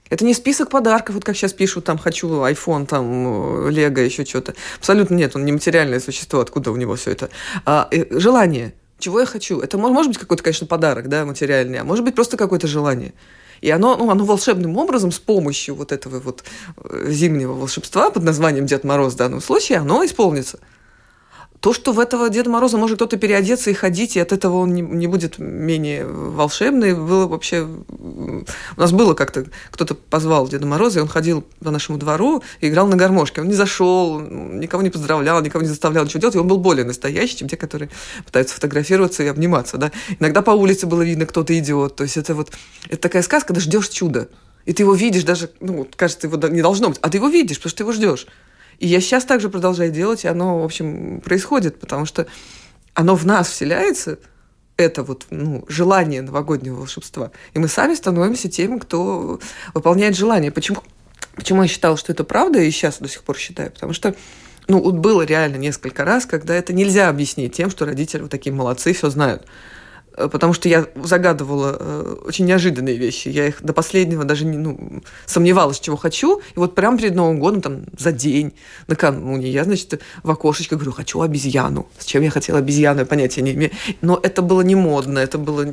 Это 0.09 0.25
не 0.25 0.33
список 0.33 0.71
подарков, 0.71 1.13
вот 1.13 1.23
как 1.23 1.35
сейчас 1.35 1.53
пишут, 1.53 1.85
там, 1.85 1.99
хочу 1.99 2.27
iPhone, 2.45 2.87
там, 2.87 3.69
Лего, 3.69 3.99
еще 3.99 4.25
что-то. 4.25 4.55
Абсолютно 4.79 5.13
нет, 5.13 5.35
он 5.35 5.45
не 5.45 5.51
материальное 5.51 5.99
существо, 5.99 6.39
откуда 6.39 6.71
у 6.71 6.77
него 6.77 6.95
все 6.95 7.11
это. 7.11 7.29
А, 7.63 7.87
э, 7.91 8.05
желание 8.19 8.73
чего 9.03 9.19
я 9.19 9.25
хочу. 9.25 9.59
Это 9.59 9.77
может 9.77 10.09
быть 10.11 10.17
какой-то, 10.17 10.43
конечно, 10.43 10.65
подарок, 10.67 11.09
да, 11.09 11.25
материальный, 11.25 11.79
а 11.79 11.83
может 11.83 12.03
быть 12.05 12.15
просто 12.15 12.37
какое-то 12.37 12.67
желание. 12.67 13.13
И 13.61 13.69
оно, 13.69 13.95
ну, 13.95 14.09
оно 14.09 14.25
волшебным 14.25 14.77
образом 14.77 15.11
с 15.11 15.19
помощью 15.19 15.75
вот 15.75 15.91
этого 15.91 16.19
вот 16.19 16.43
э, 16.77 17.11
зимнего 17.11 17.53
волшебства 17.53 18.09
под 18.09 18.23
названием 18.23 18.65
Дед 18.65 18.83
Мороз 18.83 19.13
в 19.13 19.17
данном 19.17 19.41
случае, 19.41 19.77
оно 19.77 20.03
исполнится. 20.05 20.59
То, 21.63 21.71
что 21.71 21.93
в 21.93 21.99
этого 22.01 22.29
Деда 22.29 22.49
Мороза 22.49 22.77
может 22.77 22.97
кто-то 22.97 23.15
переодеться 23.15 23.69
и 23.69 23.73
ходить, 23.73 24.17
и 24.17 24.19
от 24.19 24.33
этого 24.33 24.57
он 24.57 24.73
не, 24.73 24.81
не 24.81 25.07
будет 25.07 25.39
менее 25.39 26.05
волшебный, 26.05 26.93
было 26.93 27.25
вообще... 27.25 27.65
У 27.65 28.43
нас 28.75 28.91
было 28.91 29.13
как-то... 29.13 29.45
Кто-то 29.71 29.95
позвал 29.95 30.49
Деда 30.49 30.65
Мороза, 30.65 30.99
и 30.99 31.01
он 31.01 31.07
ходил 31.07 31.45
по 31.63 31.71
нашему 31.71 31.97
двору 31.97 32.43
и 32.59 32.67
играл 32.67 32.87
на 32.87 32.97
гармошке. 32.97 33.39
Он 33.39 33.47
не 33.47 33.53
зашел, 33.53 34.19
никого 34.19 34.83
не 34.83 34.89
поздравлял, 34.89 35.41
никого 35.41 35.61
не 35.61 35.69
заставлял 35.69 36.03
ничего 36.03 36.19
делать, 36.19 36.35
и 36.35 36.39
он 36.39 36.49
был 36.49 36.57
более 36.57 36.83
настоящий, 36.83 37.37
чем 37.37 37.47
те, 37.47 37.55
которые 37.55 37.89
пытаются 38.25 38.55
фотографироваться 38.55 39.23
и 39.23 39.27
обниматься. 39.27 39.77
Да? 39.77 39.93
Иногда 40.19 40.41
по 40.41 40.51
улице 40.51 40.85
было 40.85 41.01
видно, 41.01 41.25
кто-то 41.25 41.57
идет. 41.57 41.95
То 41.95 42.03
есть 42.03 42.17
это 42.17 42.35
вот... 42.35 42.51
Это 42.87 42.97
такая 42.97 43.21
сказка, 43.21 43.47
когда 43.47 43.61
ждешь 43.61 43.87
чуда. 43.87 44.27
И 44.65 44.73
ты 44.73 44.83
его 44.83 44.93
видишь 44.93 45.23
даже, 45.23 45.49
ну, 45.61 45.87
кажется, 45.95 46.27
его 46.27 46.35
не 46.49 46.61
должно 46.61 46.89
быть, 46.89 46.99
а 47.01 47.09
ты 47.09 47.19
его 47.19 47.29
видишь, 47.29 47.57
потому 47.57 47.69
что 47.69 47.77
ты 47.77 47.83
его 47.83 47.93
ждешь. 47.93 48.27
И 48.79 48.87
я 48.87 49.01
сейчас 49.01 49.25
также 49.25 49.49
продолжаю 49.49 49.91
делать, 49.91 50.25
и 50.25 50.27
оно, 50.27 50.61
в 50.61 50.65
общем, 50.65 51.21
происходит, 51.21 51.79
потому 51.79 52.05
что 52.05 52.27
оно 52.93 53.15
в 53.15 53.25
нас 53.25 53.49
вселяется, 53.49 54.19
это 54.77 55.03
вот 55.03 55.27
ну, 55.29 55.65
желание 55.67 56.21
новогоднего 56.21 56.75
волшебства. 56.75 57.31
И 57.53 57.59
мы 57.59 57.67
сами 57.67 57.93
становимся 57.93 58.49
теми, 58.49 58.79
кто 58.79 59.39
выполняет 59.73 60.15
желание. 60.15 60.51
Почему, 60.51 60.83
почему 61.35 61.61
я 61.61 61.67
считала, 61.67 61.97
что 61.97 62.11
это 62.11 62.23
правда, 62.23 62.59
и 62.59 62.71
сейчас 62.71 62.99
до 62.99 63.07
сих 63.07 63.23
пор 63.23 63.37
считаю? 63.37 63.71
Потому 63.71 63.93
что 63.93 64.15
ну, 64.67 64.81
вот 64.81 64.95
было 64.95 65.23
реально 65.23 65.57
несколько 65.57 66.05
раз, 66.05 66.25
когда 66.25 66.55
это 66.55 66.73
нельзя 66.73 67.09
объяснить 67.09 67.53
тем, 67.53 67.69
что 67.69 67.85
родители 67.85 68.21
вот 68.21 68.31
такие 68.31 68.53
молодцы, 68.53 68.93
все 68.93 69.09
знают. 69.09 69.45
Э, 70.15 70.27
потому 70.27 70.53
что 70.53 70.69
я 70.69 70.85
загадывала 70.95 71.77
э, 71.79 72.15
очень 72.25 72.45
неожиданные 72.45 72.97
вещи. 72.97 73.29
Я 73.29 73.47
их 73.47 73.63
до 73.63 73.73
последнего 73.73 74.23
даже 74.23 74.45
не, 74.45 74.57
ну, 74.57 75.01
сомневалась, 75.25 75.79
чего 75.79 75.95
хочу. 75.95 76.41
И 76.55 76.59
вот 76.59 76.75
прямо 76.75 76.97
перед 76.97 77.15
Новым 77.15 77.39
годом, 77.39 77.61
там, 77.61 77.81
за 77.97 78.11
день, 78.11 78.53
накануне, 78.87 79.49
я, 79.49 79.63
значит, 79.63 80.01
в 80.23 80.29
окошечко 80.29 80.75
говорю, 80.75 80.91
хочу 80.91 81.21
обезьяну. 81.21 81.87
Зачем 81.99 82.23
я 82.23 82.29
хотела 82.29 82.59
обезьяну, 82.59 83.01
я 83.01 83.05
понятия 83.05 83.41
не 83.41 83.53
имею. 83.53 83.71
Но 84.01 84.19
это 84.21 84.41
было 84.41 84.61
не 84.61 84.75
модно, 84.75 85.19
это 85.19 85.37
было... 85.37 85.65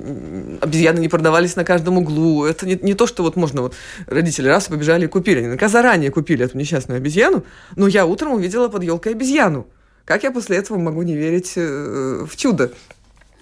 Обезьяны 0.61 1.01
не 1.01 1.09
продавались 1.09 1.57
на 1.57 1.65
каждом 1.65 1.99
углу. 1.99 2.45
Это 2.45 2.67
не, 2.67 2.79
не 2.83 2.95
то, 2.95 3.07
что 3.07 3.23
вот 3.23 3.37
можно... 3.37 3.63
Вот 3.63 3.75
родители 4.07 4.49
раз 4.49 4.69
побежали 4.69 5.05
и 5.05 5.09
купили. 5.09 5.39
Они 5.39 5.47
наверняка 5.47 5.69
заранее 5.69 6.11
купили 6.11 6.45
эту 6.45 6.57
несчастную 6.57 6.99
обезьяну. 6.99 7.45
Но 7.77 7.87
я 7.87 8.07
утром 8.07 8.33
увидела 8.33 8.69
под 8.69 8.85
елкой 8.85 9.13
обезьяну. 9.13 9.67
Как 10.05 10.25
я 10.25 10.33
после 10.33 10.57
этого 10.57 10.79
могу 10.79 11.03
не 11.03 11.15
верить 11.15 11.53
э, 11.57 12.27
в 12.29 12.37
чудо? 12.37 12.73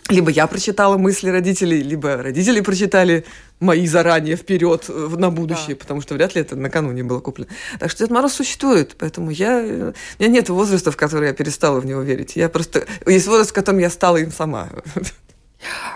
Либо 0.08 0.30
я 0.30 0.46
прочитала 0.46 0.96
мысли 0.96 1.28
родителей, 1.28 1.82
либо 1.82 2.16
родители 2.16 2.60
прочитали 2.60 3.24
мои 3.60 3.86
заранее 3.86 4.36
вперед 4.36 4.86
э, 4.88 5.08
на 5.16 5.30
будущее, 5.30 5.74
да. 5.74 5.80
потому 5.80 6.00
что 6.00 6.14
вряд 6.14 6.34
ли 6.34 6.40
это 6.40 6.56
накануне 6.56 7.02
было 7.02 7.20
куплено. 7.20 7.48
Так 7.78 7.90
что 7.90 8.04
Дед 8.04 8.10
Мороз 8.10 8.34
существует, 8.34 8.96
поэтому 8.98 9.30
я... 9.30 9.58
У 9.58 10.22
меня 10.22 10.32
нет 10.32 10.48
возраста, 10.48 10.90
в 10.90 10.96
который 10.96 11.28
я 11.28 11.34
перестала 11.34 11.80
в 11.80 11.86
него 11.86 12.02
верить. 12.02 12.36
Я 12.36 12.48
просто... 12.48 12.86
Есть 13.06 13.26
возраст, 13.26 13.50
в 13.50 13.54
котором 13.54 13.78
я 13.78 13.90
стала 13.90 14.16
им 14.18 14.32
сама. 14.32 14.68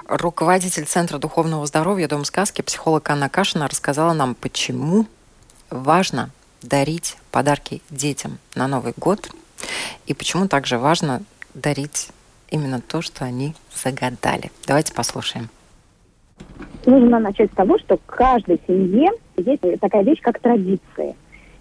Руководитель 0.08 0.84
Центра 0.86 1.18
духовного 1.18 1.66
здоровья 1.66 2.08
Дом 2.08 2.24
сказки, 2.24 2.62
психолог 2.62 3.08
Анна 3.08 3.28
Кашина 3.28 3.68
рассказала 3.68 4.12
нам, 4.12 4.34
почему 4.34 5.06
важно 5.70 6.30
дарить 6.62 7.16
подарки 7.30 7.80
детям 7.90 8.38
на 8.54 8.66
Новый 8.66 8.92
год 8.96 9.30
и 10.06 10.14
почему 10.14 10.48
также 10.48 10.78
важно 10.78 11.22
дарить 11.54 12.08
именно 12.52 12.80
то, 12.80 13.02
что 13.02 13.24
они 13.24 13.54
загадали. 13.74 14.50
Давайте 14.66 14.94
послушаем. 14.94 15.48
Нужно 16.86 17.18
начать 17.18 17.50
с 17.50 17.54
того, 17.54 17.78
что 17.78 17.96
в 17.96 18.06
каждой 18.06 18.60
семье 18.66 19.10
есть 19.36 19.62
такая 19.80 20.02
вещь, 20.02 20.20
как 20.20 20.40
традиции. 20.40 21.16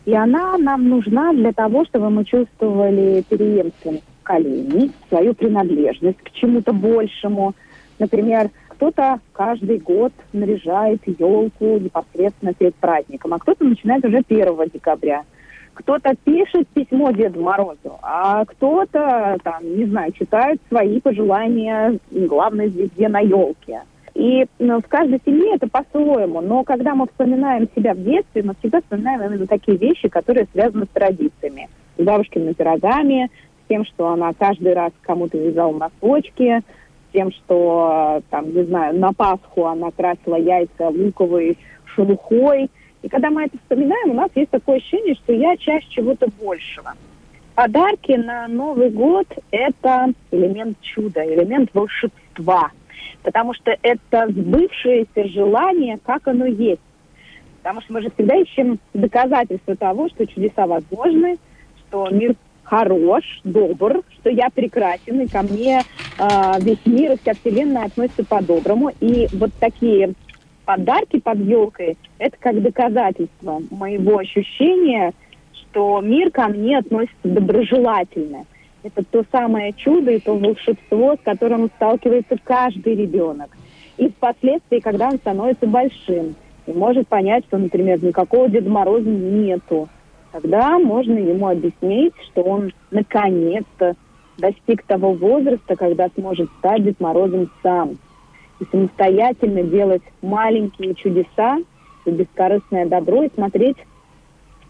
И 0.05 0.13
она 0.13 0.57
нам 0.57 0.89
нужна 0.89 1.31
для 1.33 1.53
того, 1.53 1.85
чтобы 1.85 2.09
мы 2.09 2.25
чувствовали 2.25 3.23
преемственность 3.29 4.03
поколений, 4.23 4.91
свою 5.09 5.33
принадлежность 5.33 6.17
к 6.23 6.31
чему-то 6.31 6.73
большему. 6.73 7.53
Например, 7.99 8.49
кто-то 8.69 9.19
каждый 9.31 9.77
год 9.77 10.11
наряжает 10.33 11.01
елку 11.05 11.77
непосредственно 11.77 12.53
перед 12.53 12.75
праздником, 12.75 13.33
а 13.33 13.39
кто-то 13.39 13.63
начинает 13.63 14.03
уже 14.05 14.23
1 14.27 14.57
декабря 14.73 15.23
кто-то 15.73 16.15
пишет 16.23 16.67
письмо 16.69 17.11
Деду 17.11 17.41
Морозу, 17.41 17.99
а 18.01 18.45
кто-то, 18.45 19.37
там, 19.43 19.77
не 19.77 19.85
знаю, 19.85 20.11
читает 20.11 20.59
свои 20.67 20.99
пожелания 20.99 21.97
главной 22.11 22.69
звезде 22.69 23.07
на 23.07 23.19
елке. 23.19 23.81
И 24.13 24.45
ну, 24.59 24.81
в 24.81 24.87
каждой 24.87 25.21
семье 25.25 25.55
это 25.55 25.69
по-своему. 25.69 26.41
Но 26.41 26.63
когда 26.63 26.95
мы 26.95 27.07
вспоминаем 27.07 27.69
себя 27.75 27.93
в 27.93 28.03
детстве, 28.03 28.43
мы 28.43 28.55
всегда 28.59 28.81
вспоминаем 28.81 29.21
именно 29.23 29.47
такие 29.47 29.77
вещи, 29.77 30.09
которые 30.09 30.47
связаны 30.51 30.85
с 30.85 30.89
традициями. 30.89 31.69
С 31.97 32.03
бабушкиными 32.03 32.53
пирогами, 32.53 33.29
с 33.63 33.67
тем, 33.69 33.85
что 33.85 34.09
она 34.09 34.33
каждый 34.33 34.73
раз 34.73 34.91
кому-то 35.01 35.37
вязала 35.37 35.77
носочки, 35.77 36.59
с 36.59 37.13
тем, 37.13 37.31
что, 37.31 38.21
там, 38.29 38.53
не 38.53 38.63
знаю, 38.63 38.99
на 38.99 39.13
Пасху 39.13 39.65
она 39.65 39.91
красила 39.91 40.35
яйца 40.35 40.89
луковой 40.89 41.57
шелухой– 41.95 42.69
и 43.01 43.09
когда 43.09 43.29
мы 43.29 43.45
это 43.45 43.57
вспоминаем, 43.57 44.11
у 44.11 44.13
нас 44.13 44.29
есть 44.35 44.51
такое 44.51 44.77
ощущение, 44.77 45.15
что 45.15 45.33
я 45.33 45.57
часть 45.57 45.89
чего-то 45.89 46.27
большего. 46.39 46.93
Подарки 47.55 48.13
на 48.13 48.47
Новый 48.47 48.89
год– 48.89 49.27
это 49.51 50.13
элемент 50.31 50.77
чуда, 50.81 51.23
элемент 51.25 51.69
волшебства. 51.73 52.71
Потому 53.23 53.53
что 53.53 53.75
это 53.81 54.27
сбывшееся 54.29 55.27
желание, 55.27 55.99
как 56.03 56.27
оно 56.27 56.45
есть. 56.45 56.81
Потому 57.61 57.81
что 57.81 57.93
мы 57.93 58.01
же 58.01 58.09
всегда 58.11 58.35
ищем 58.35 58.79
доказательства 58.93 59.75
того, 59.75 60.09
что 60.09 60.25
чудеса 60.25 60.65
возможны, 60.65 61.37
что 61.77 62.09
мир 62.09 62.35
хорош, 62.63 63.23
добр, 63.43 64.01
что 64.19 64.29
я 64.29 64.49
прекрасен, 64.49 65.21
и 65.21 65.27
ко 65.27 65.41
мне 65.41 65.81
э, 66.17 66.25
весь 66.61 66.85
мир 66.85 67.11
и 67.11 67.17
вся 67.17 67.33
Вселенная 67.33 67.85
относятся 67.85 68.23
по-доброму. 68.23 68.91
И 69.01 69.27
вот 69.33 69.51
такие 69.59 70.13
подарки 70.71 71.19
под 71.19 71.39
елкой– 71.39 71.97
это 72.17 72.37
как 72.39 72.61
доказательство 72.61 73.61
моего 73.71 74.19
ощущения, 74.19 75.11
что 75.53 75.99
мир 75.99 76.31
ко 76.31 76.47
мне 76.47 76.77
относится 76.77 77.27
доброжелательно. 77.27 78.45
Это 78.81 79.03
то 79.03 79.25
самое 79.33 79.73
чудо 79.73 80.11
и 80.11 80.19
то 80.19 80.33
волшебство, 80.33 81.15
с 81.15 81.19
которым 81.25 81.69
сталкивается 81.75 82.37
каждый 82.41 82.95
ребенок. 82.95 83.49
И 83.97 84.07
впоследствии, 84.07 84.79
когда 84.79 85.09
он 85.09 85.17
становится 85.17 85.67
большим, 85.67 86.35
и 86.65 86.71
может 86.71 87.05
понять, 87.09 87.43
что, 87.47 87.57
например, 87.57 88.01
никакого 88.01 88.47
Деда 88.47 88.69
Мороза 88.69 89.09
нету, 89.09 89.89
тогда 90.31 90.79
можно 90.79 91.17
ему 91.17 91.49
объяснить, 91.49 92.13
что 92.31 92.43
он 92.43 92.71
наконец-то 92.91 93.95
достиг 94.37 94.83
того 94.83 95.11
возраста, 95.11 95.75
когда 95.75 96.07
сможет 96.15 96.49
стать 96.59 96.85
Дед 96.85 97.01
Морозом 97.01 97.51
сам. 97.61 97.97
И 98.61 98.65
самостоятельно 98.71 99.63
делать 99.63 100.03
маленькие 100.21 100.93
чудеса, 100.93 101.57
бескорыстное 102.05 102.85
добро 102.85 103.23
и 103.23 103.33
смотреть, 103.33 103.77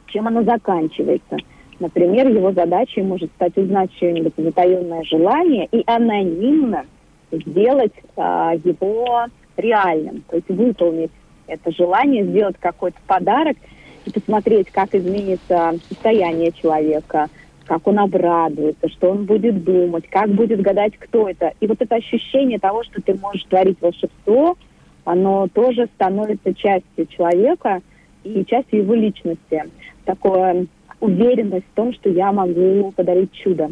чем 0.08 0.28
оно 0.28 0.44
заканчивается. 0.44 1.38
Например, 1.80 2.28
его 2.30 2.54
задачей 2.54 3.02
может 3.02 3.32
стать 3.32 3.58
узнать 3.58 3.92
чье-нибудь 3.94 4.34
затаенное 4.38 5.04
желание 5.04 5.68
и 5.72 5.84
анонимно 5.86 6.86
сделать 7.32 7.94
а, 8.16 8.54
его 8.64 9.26
реальным, 9.58 10.24
то 10.30 10.38
есть 10.38 10.50
выполнить 10.50 11.12
это 11.48 11.72
желание, 11.72 12.24
сделать 12.24 12.56
какой-то 12.60 12.98
подарок 13.08 13.58
и 14.06 14.12
посмотреть, 14.12 14.72
как 14.72 14.96
изменится 14.96 15.74
состояние 15.90 16.52
человека, 16.54 17.30
как 17.72 17.88
он 17.88 18.00
обрадуется, 18.00 18.90
что 18.90 19.12
он 19.12 19.24
будет 19.24 19.64
думать, 19.64 20.04
как 20.10 20.30
будет 20.32 20.60
гадать, 20.60 20.92
кто 21.00 21.30
это. 21.30 21.54
И 21.62 21.68
вот 21.68 21.82
это 21.82 21.96
ощущение 21.96 22.60
того, 22.60 22.84
что 22.84 23.02
ты 23.02 23.14
можешь 23.14 23.46
творить 23.46 23.78
волшебство, 23.80 24.58
оно 25.06 25.48
тоже 25.48 25.88
становится 25.96 26.54
частью 26.54 27.06
человека 27.06 27.80
и 28.26 28.44
частью 28.44 28.80
его 28.80 28.94
личности. 28.94 29.64
Такое 30.04 30.68
уверенность 31.00 31.66
в 31.72 31.76
том, 31.76 31.94
что 31.94 32.10
я 32.10 32.34
могу 32.34 32.92
подарить 32.92 33.32
чудо. 33.32 33.72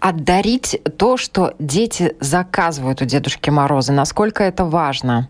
Отдарить 0.00 0.82
то, 0.98 1.16
что 1.16 1.54
дети 1.60 2.16
заказывают 2.18 3.00
у 3.00 3.04
Дедушки 3.04 3.48
Мороза, 3.48 3.92
насколько 3.92 4.42
это 4.42 4.64
важно? 4.64 5.28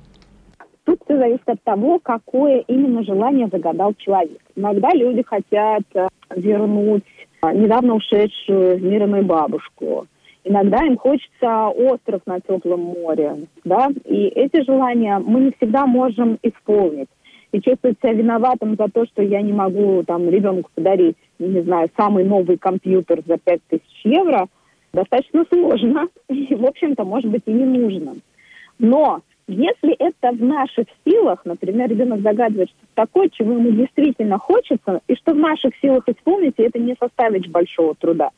Тут 0.85 1.01
все 1.05 1.19
зависит 1.19 1.47
от 1.47 1.63
того, 1.65 1.99
какое 1.99 2.61
именно 2.61 3.05
желание 3.05 3.47
загадал 3.53 3.93
человек. 3.99 4.41
Иногда 4.57 4.89
люди 4.95 5.23
хотят 5.23 5.83
э, 5.95 6.09
вернуть 6.35 7.05
недавно 7.53 7.95
ушедшую 7.95 8.79
в 8.79 8.83
мир 8.83 9.07
мою 9.07 9.25
бабушку. 9.25 10.07
Иногда 10.45 10.85
им 10.85 10.97
хочется 10.97 11.69
остров 11.69 12.21
на 12.27 12.41
теплом 12.41 12.81
море, 12.81 13.47
да, 13.65 13.89
и 14.05 14.27
эти 14.27 14.63
желания 14.63 15.19
мы 15.19 15.41
не 15.41 15.53
всегда 15.53 15.87
можем 15.87 16.39
исполнить 16.43 17.09
и 17.53 17.61
чувствовать 17.61 17.99
себя 18.03 18.13
виноватым 18.13 18.77
за 18.77 18.89
то, 18.89 19.07
что 19.07 19.23
я 19.23 19.41
не 19.41 19.53
могу 19.53 20.03
там 20.03 20.29
ребенку 20.29 20.71
подарить, 20.75 21.17
не 21.39 21.63
знаю, 21.63 21.89
самый 21.97 22.25
новый 22.25 22.59
компьютер 22.59 23.23
за 23.27 23.39
5000 23.39 23.83
евро, 24.05 24.49
достаточно 24.93 25.45
сложно 25.51 26.09
и, 26.29 26.55
в 26.55 26.67
общем-то, 26.67 27.05
может 27.05 27.31
быть, 27.31 27.43
и 27.47 27.53
не 27.53 27.65
нужно. 27.65 28.15
Но 28.79 29.21
если 29.47 29.95
это 29.99 30.33
в 30.33 30.43
наших 30.43 30.87
силах, 31.07 31.45
например, 31.45 31.91
ребенок 31.91 32.21
загадывает 32.21 32.71
что-то 32.71 32.93
такое, 32.95 33.29
чего 33.29 33.53
ему 33.53 33.71
действительно 33.71 34.39
хочется, 34.39 35.01
и 35.07 35.15
что 35.17 35.33
в 35.33 35.39
наших 35.39 35.75
силах 35.83 36.09
исполнить, 36.09 36.55
и 36.59 36.63
это 36.63 36.79
не 36.79 36.97
составит 36.99 37.49
большого 37.49 37.95
труда, 37.95 38.31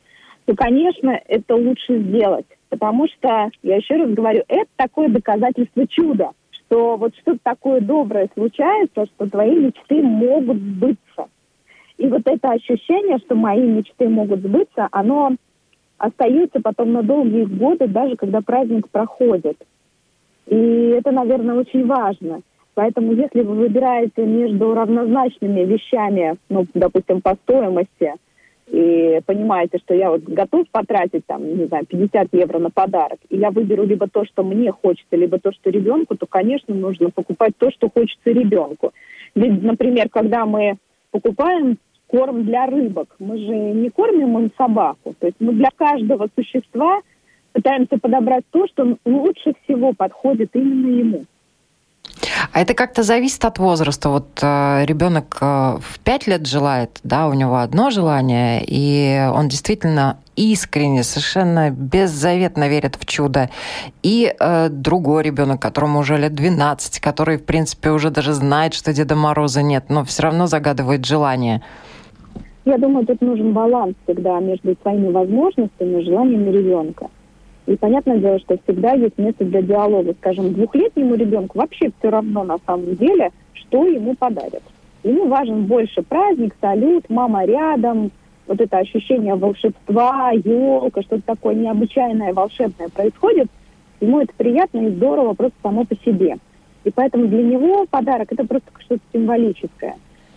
то, 0.47 0.55
конечно, 0.55 1.21
это 1.27 1.55
лучше 1.55 1.99
сделать. 1.99 2.47
Потому 2.69 3.07
что, 3.09 3.51
я 3.63 3.77
еще 3.77 3.97
раз 3.97 4.11
говорю, 4.11 4.43
это 4.49 4.69
такое 4.77 5.09
доказательство 5.09 5.87
чуда– 5.87 6.31
что 6.67 6.97
вот 6.97 7.15
что-то 7.17 7.39
такое 7.43 7.81
доброе 7.81 8.29
случается, 8.35 9.07
что 9.07 9.31
твои 9.31 9.55
мечты 9.55 10.03
могут 10.03 10.59
сбыться. 10.59 11.29
И 11.97 12.07
вот 12.07 12.23
это 12.25 12.51
ощущение, 12.51 13.19
что 13.19 13.35
мои 13.35 13.63
мечты 13.63 14.09
могут 14.09 14.41
сбыться, 14.41 14.89
оно 14.91 15.37
остается 15.99 16.61
потом 16.61 16.93
на 16.93 17.03
долгие 17.03 17.45
годы, 17.45 17.87
даже 17.87 18.17
когда 18.17 18.41
праздник 18.43 18.89
проходит. 18.91 19.57
И 20.47 20.57
это, 20.57 21.11
наверное, 21.11 21.57
очень 21.57 21.87
важно. 21.87 22.41
Поэтому 22.75 23.13
если 23.13 23.43
вы 23.43 23.55
выбираете 23.55 24.25
между 24.25 24.75
равнозначными 24.75 25.65
вещами, 25.65 26.37
ну, 26.49 26.67
допустим, 26.75 27.21
по 27.21 27.35
стоимости– 27.45 28.15
и 28.69 29.21
понимаете, 29.25 29.79
что 29.79 29.95
я 29.95 30.11
вот 30.11 30.23
готов 30.23 30.69
потратить 30.71 31.25
там, 31.27 31.57
не 31.57 31.67
знаю, 31.67 31.87
50 31.87 32.29
евро 32.33 32.59
на 32.59 32.71
подарок, 32.71 33.19
и 33.29 33.37
я 33.37 33.51
выберу 33.51 33.85
либо 33.85 34.09
то, 34.09 34.25
что 34.25 34.43
мне 34.43 34.73
хочется, 34.73 35.17
либо 35.17 35.39
то, 35.39 35.53
что 35.53 35.71
ребенку, 35.71 36.17
то, 36.17 36.27
конечно, 36.27 36.75
нужно 36.75 37.11
покупать 37.11 37.53
то, 37.59 37.71
что 37.71 37.89
хочется 37.89 38.31
ребенку. 38.31 38.93
Ведь, 39.37 39.63
например, 39.63 40.09
когда 40.09 40.47
мы 40.47 40.79
покупаем 41.13 41.79
корм 42.09 42.45
для 42.45 42.67
рыбок, 42.67 43.15
мы 43.21 43.39
же 43.39 43.55
не 43.55 43.91
кормим 43.91 44.37
им 44.39 44.51
собаку, 44.59 45.15
то 45.19 45.27
есть 45.27 45.37
мы 45.39 45.53
для 45.53 45.71
каждого 45.75 46.29
существа 46.37 47.03
пытаемся 47.57 47.97
подобрать 47.99 48.45
то, 48.51 48.67
что 48.69 48.99
лучше 49.07 49.55
всего 49.65 49.95
подходит 49.95 50.51
именно 50.55 50.99
ему. 50.99 51.25
А 52.53 52.61
это 52.61 52.75
как-то 52.75 53.03
зависит 53.03 53.45
от 53.45 53.59
возраста. 53.59 54.09
Вот 54.11 54.39
э, 54.43 54.85
ребенок 54.85 55.39
э, 55.41 55.45
в 55.81 55.99
5 56.05 56.27
лет 56.27 56.47
желает, 56.47 57.01
да, 57.03 57.29
у 57.29 57.35
него 57.35 57.57
одно 57.57 57.91
желание, 57.91 58.63
и 58.67 59.29
он 59.35 59.49
действительно 59.49 60.19
искренне, 60.37 61.03
совершенно 61.03 61.71
беззаветно 61.71 62.69
верит 62.69 62.97
в 62.97 63.07
чудо. 63.07 63.49
И 64.03 64.33
э, 64.39 64.69
другой 64.69 65.23
ребенок, 65.25 65.61
которому 65.61 66.01
уже 66.01 66.17
лет 66.19 66.35
12, 66.35 67.01
который, 67.01 67.39
в 67.39 67.45
принципе, 67.45 67.91
уже 67.91 68.11
даже 68.11 68.33
знает, 68.33 68.75
что 68.75 68.93
Деда 68.93 69.17
Мороза 69.17 69.63
нет, 69.63 69.85
но 69.89 70.05
все 70.05 70.25
равно 70.25 70.47
загадывает 70.47 71.05
желание. 71.05 71.63
Я 72.65 72.79
думаю, 72.79 73.07
тут 73.07 73.21
нужен 73.21 73.53
баланс 73.53 73.95
всегда 74.05 74.41
между 74.41 74.77
своими 74.83 75.11
возможностями 75.11 76.01
и 76.01 76.05
желаниями 76.05 76.51
ребенка. 76.51 77.09
И 77.67 77.77
понятное 77.77 78.19
дело, 78.19 78.39
что 78.39 78.57
всегда 78.65 78.93
есть 78.93 79.19
место 79.19 79.45
для 79.45 79.61
диалога. 79.61 80.15
Скажем, 80.15 80.53
двухлетнему 80.53 81.15
ребенку 81.15 81.59
вообще 81.59 81.91
все 81.99 82.11
равно 82.11 82.45
на 82.45 82.59
самом 82.65 82.95
деле, 82.95 83.31
что 83.53 83.87
ему 83.87 84.15
подарят. 84.15 84.63
Ему 85.03 85.27
важен 85.27 85.67
больше 85.67 86.03
праздник, 86.03 86.55
салют, 86.61 87.09
мама 87.11 87.45
рядом, 87.45 88.11
вот 88.47 88.61
это 88.61 88.79
ощущение 88.79 89.35
волшебства, 89.35 90.31
елка, 90.33 91.03
что-то 91.03 91.23
такое 91.27 91.55
необычайное, 91.55 92.33
волшебное 92.33 92.89
происходит. 92.89 93.49
Ему 94.01 94.21
это 94.21 94.33
приятно 94.37 94.87
и 94.87 94.91
здорово 94.91 95.35
просто 95.35 95.57
само 95.63 95.85
по 95.85 95.97
себе. 95.97 96.37
И 96.85 96.91
поэтому 96.91 97.27
для 97.27 97.43
него 97.43 97.87
подарок 97.91 98.33
это 98.33 98.47
просто 98.47 98.69
что-то 98.79 99.01
символическое. 99.13 99.97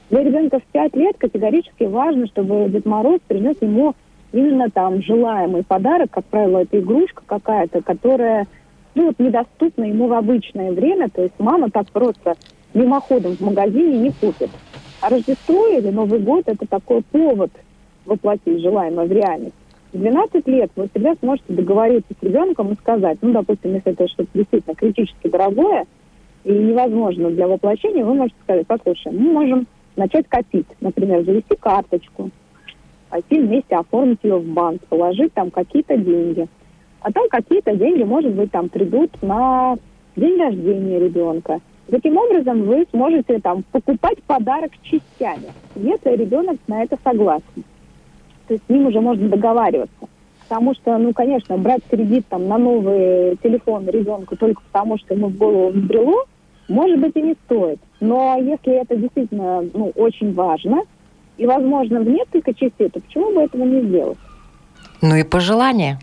Для 0.10 0.24
ребенка 0.24 0.60
в 0.60 0.63
5 0.63 0.96
лет 0.96 1.15
категорически 1.20 1.84
важно, 1.84 2.26
чтобы 2.26 2.68
Дед 2.70 2.86
Мороз 2.86 3.20
принес 3.28 3.56
ему 3.62 3.94
именно 4.32 4.70
там 4.70 5.02
желаемый 5.02 5.63
подарок, 5.63 6.12
как 6.12 6.26
правило, 6.26 6.60
это 6.60 6.80
игрушка 6.80 7.24
какая-то, 7.26 7.82
которая 7.82 8.48
ну, 8.96 9.08
вот 9.08 9.20
недоступна 9.20 9.86
ему 9.86 10.08
в 10.08 10.13
обычное 10.13 10.72
время, 10.72 11.10
то 11.10 11.22
есть 11.22 11.36
мама 11.39 11.70
так 11.70 11.89
просто 11.92 12.36
мимоходом 12.74 13.36
в 13.36 13.42
магазине 13.42 13.98
не 13.98 14.12
купит. 14.12 14.50
А 15.02 15.10
Рождество 15.10 15.68
или 15.68 15.89
Новый 15.89 16.20
год– 16.20 16.44
это 16.48 16.68
такой 16.68 17.02
повод 17.04 17.52
воплотить 18.06 18.62
желаемое 18.62 19.06
в 19.06 19.12
реальность. 19.12 19.56
В 19.94 19.98
12 19.98 20.48
лет 20.48 20.72
вы 20.76 20.88
всегда 20.89 21.15
сможете 21.15 21.54
договориться 21.54 22.13
с 22.20 22.24
ребенком 22.24 22.74
и 22.74 22.76
сказать, 22.76 23.18
ну, 23.22 23.32
допустим, 23.32 23.74
если 23.74 23.92
это 23.94 24.08
что-то 24.08 24.30
действительно 24.34 24.76
критически 24.76 25.30
дорогое 25.30 25.86
и 26.44 26.52
невозможно 26.52 27.32
для 27.32 27.48
воплощения, 27.48 28.04
вы 28.06 28.13
можете 28.13 28.38
сказать, 28.44 28.68
послушай, 28.68 29.12
мы 29.12 29.32
можем 29.32 29.68
начать 29.96 30.28
копить, 30.28 30.68
например, 30.80 31.24
завести 31.24 31.56
карточку, 31.56 32.30
пойти 33.10 33.39
вместе 33.39 33.76
оформить 33.76 34.19
ее 34.24 34.38
в 34.38 34.45
банк, 34.45 34.82
положить 34.88 35.34
там 35.34 35.52
какие-то 35.52 35.98
деньги. 35.98 36.48
А 37.02 37.12
там 37.12 37.28
какие-то 37.30 37.76
деньги, 37.76 38.04
может 38.04 38.34
быть, 38.34 38.52
там 38.52 38.69
придут 38.69 39.12
на 39.22 39.78
день 40.15 40.38
рождения 40.39 41.00
ребенка. 41.00 41.60
Таким 41.89 42.17
образом, 42.17 42.63
вы 42.63 42.86
сможете 42.91 43.39
там 43.39 43.63
покупать 43.72 44.22
подарок 44.24 44.72
частями, 44.84 45.52
если 45.76 46.15
ребенок 46.15 46.58
на 46.67 46.84
это 46.84 46.98
согласен. 47.04 47.63
То 48.48 48.54
есть 48.54 48.65
с 48.65 48.69
ним 48.69 48.88
уже 48.88 49.02
можно 49.02 49.28
договариваться. 49.28 50.08
Потому 50.48 50.74
что, 50.74 50.98
ну, 50.98 51.13
конечно, 51.13 51.58
брать 51.58 51.84
кредит 51.89 52.26
там 52.28 52.48
на 52.48 52.58
новый 52.58 53.38
телефон 53.38 53.88
ребенку 53.88 54.36
только 54.36 54.62
потому, 54.72 54.98
что 54.98 55.13
ему 55.13 55.28
в 55.28 55.38
голову 55.38 55.69
взбрело, 55.69 56.26
может 56.67 57.00
быть, 57.00 57.15
и 57.15 57.22
не 57.22 57.36
стоит. 57.45 57.80
Но 58.00 58.38
если 58.39 58.74
это 58.74 58.95
действительно 58.95 59.63
ну, 59.74 59.91
очень 59.95 60.34
важно, 60.34 60.82
и, 61.39 61.45
возможно, 61.45 62.02
в 62.02 62.08
несколько 62.08 62.54
частей, 62.54 62.89
то 62.89 62.99
почему 62.99 63.34
бы 63.34 63.41
этого 63.41 63.63
не 63.63 63.82
сделать? 63.82 64.17
Ну 65.02 65.15
и 65.15 65.23
пожелания. 65.23 65.97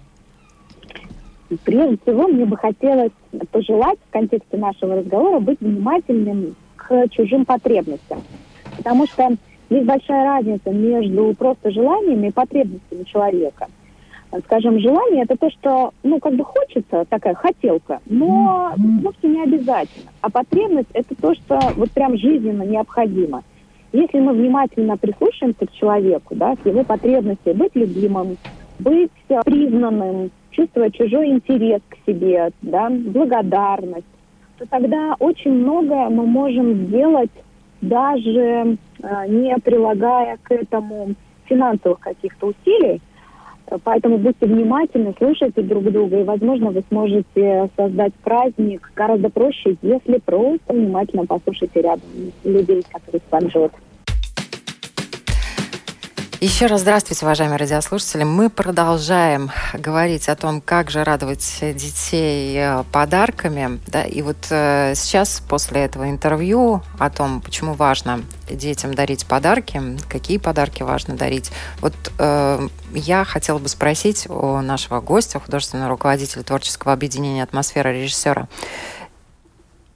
Прежде 1.64 1.99
всего, 2.03 2.27
мне 2.27 2.46
бы 2.46 2.57
хотелось 2.57 3.12
пожелать 3.51 3.99
в 4.09 4.12
контексте 4.12 4.57
нашего 4.57 4.96
разговора 4.96 5.38
быть 5.40 5.61
внимательным 5.61 6.57
к 6.77 7.09
чужим 7.11 7.44
потребностям. 7.44 8.22
Потому 8.79 9.07
что 9.07 9.37
есть 9.68 9.87
большая 9.87 10.25
разница 10.25 10.70
между 10.70 11.35
просто 11.35 11.70
желаниями 11.70 12.29
и 12.29 12.33
потребностями 12.33 13.05
человека. 13.05 13.66
Скажем, 14.46 14.81
желание 14.81 15.22
это 15.22 15.37
то, 15.37 15.51
что, 15.51 15.92
ну, 16.03 16.18
как 16.18 16.35
бы 16.35 16.44
хочется, 16.44 17.05
такая 17.09 17.35
хотелка, 17.35 18.01
но 18.07 18.72
вовсе 19.03 19.29
не 19.29 19.42
обязательно. 19.42 20.11
А 20.20 20.31
потребность 20.31 20.88
это 20.94 21.14
то, 21.14 21.35
что 21.35 21.61
вот 21.77 21.90
прям 21.92 22.16
жизненно 22.16 22.62
необходимо. 22.62 23.44
Если 23.92 24.18
мы 24.18 24.33
внимательно 24.33 24.96
прислушаемся 24.96 25.66
к 25.66 25.72
человеку, 25.72 26.35
да, 26.35 26.55
к 26.57 26.66
его 26.66 26.85
потребности 26.85 27.51
быть 27.51 27.75
любимым, 27.75 28.37
быть 28.79 29.11
признанным, 29.44 30.31
чувствовать 30.51 30.94
чужой 30.94 31.29
интерес 31.29 31.81
к 31.88 31.96
себе, 32.07 32.51
да, 32.62 32.88
благодарность, 32.90 34.07
то 34.59 34.66
тогда 34.66 35.14
очень 35.18 35.53
многое 35.53 36.09
мы 36.09 36.27
можем 36.27 36.87
сделать, 36.87 37.31
даже 37.81 38.40
э, 39.03 39.29
не 39.29 39.57
прилагая 39.59 40.38
к 40.42 40.51
этому 40.51 41.14
финансовых 41.44 42.01
каких-то 42.01 42.49
усилий. 42.49 43.01
Поэтому 43.83 44.18
будьте 44.18 44.46
внимательны, 44.46 45.14
слушайте 45.18 45.62
друг 45.62 45.85
друга, 45.85 46.20
и, 46.20 46.24
возможно, 46.24 46.70
вы 46.70 46.85
сможете 46.88 47.68
создать 47.76 48.14
праздник 48.22 48.90
гораздо 48.94 49.29
проще, 49.29 49.76
если 49.83 50.18
просто 50.24 50.72
внимательно 50.72 51.26
послушайте 51.26 51.83
рядом 51.83 52.09
людей, 52.44 52.85
которые 52.92 53.20
с 53.26 53.33
вами 53.33 53.50
живут. 53.50 53.72
Еще 56.40 56.66
раз 56.66 56.83
здравствуйте, 56.83 57.25
уважаемые 57.25 57.57
радиослушатели. 57.57 58.22
Мы 58.22 58.51
продолжаем 58.51 59.51
говорить 59.72 60.29
о 60.29 60.37
том, 60.37 60.61
как 60.61 60.90
же 60.90 61.03
радовать 61.03 61.59
детей 61.62 62.55
э, 62.59 62.85
подарками. 62.92 63.81
Да? 63.87 64.05
И 64.05 64.20
вот 64.20 64.37
э, 64.51 64.92
сейчас, 64.96 65.42
после 65.49 65.85
этого 65.87 66.11
интервью 66.11 66.83
о 66.99 67.09
том, 67.09 67.40
почему 67.40 67.72
важно 67.72 68.22
детям 68.51 68.92
дарить 68.92 69.25
подарки, 69.25 69.81
какие 70.11 70.37
подарки 70.37 70.83
важно 70.83 71.16
дарить, 71.16 71.51
вот 71.81 71.94
э, 72.18 72.68
я 72.92 73.25
хотела 73.25 73.59
бы 73.59 73.68
спросить 73.68 74.29
у 74.29 74.61
нашего 74.61 75.01
гостя, 75.01 75.40
художественного 75.40 75.88
руководителя 75.88 76.42
творческого 76.42 76.92
объединения 76.92 77.44
«Атмосфера» 77.44 77.88
режиссера, 77.88 78.46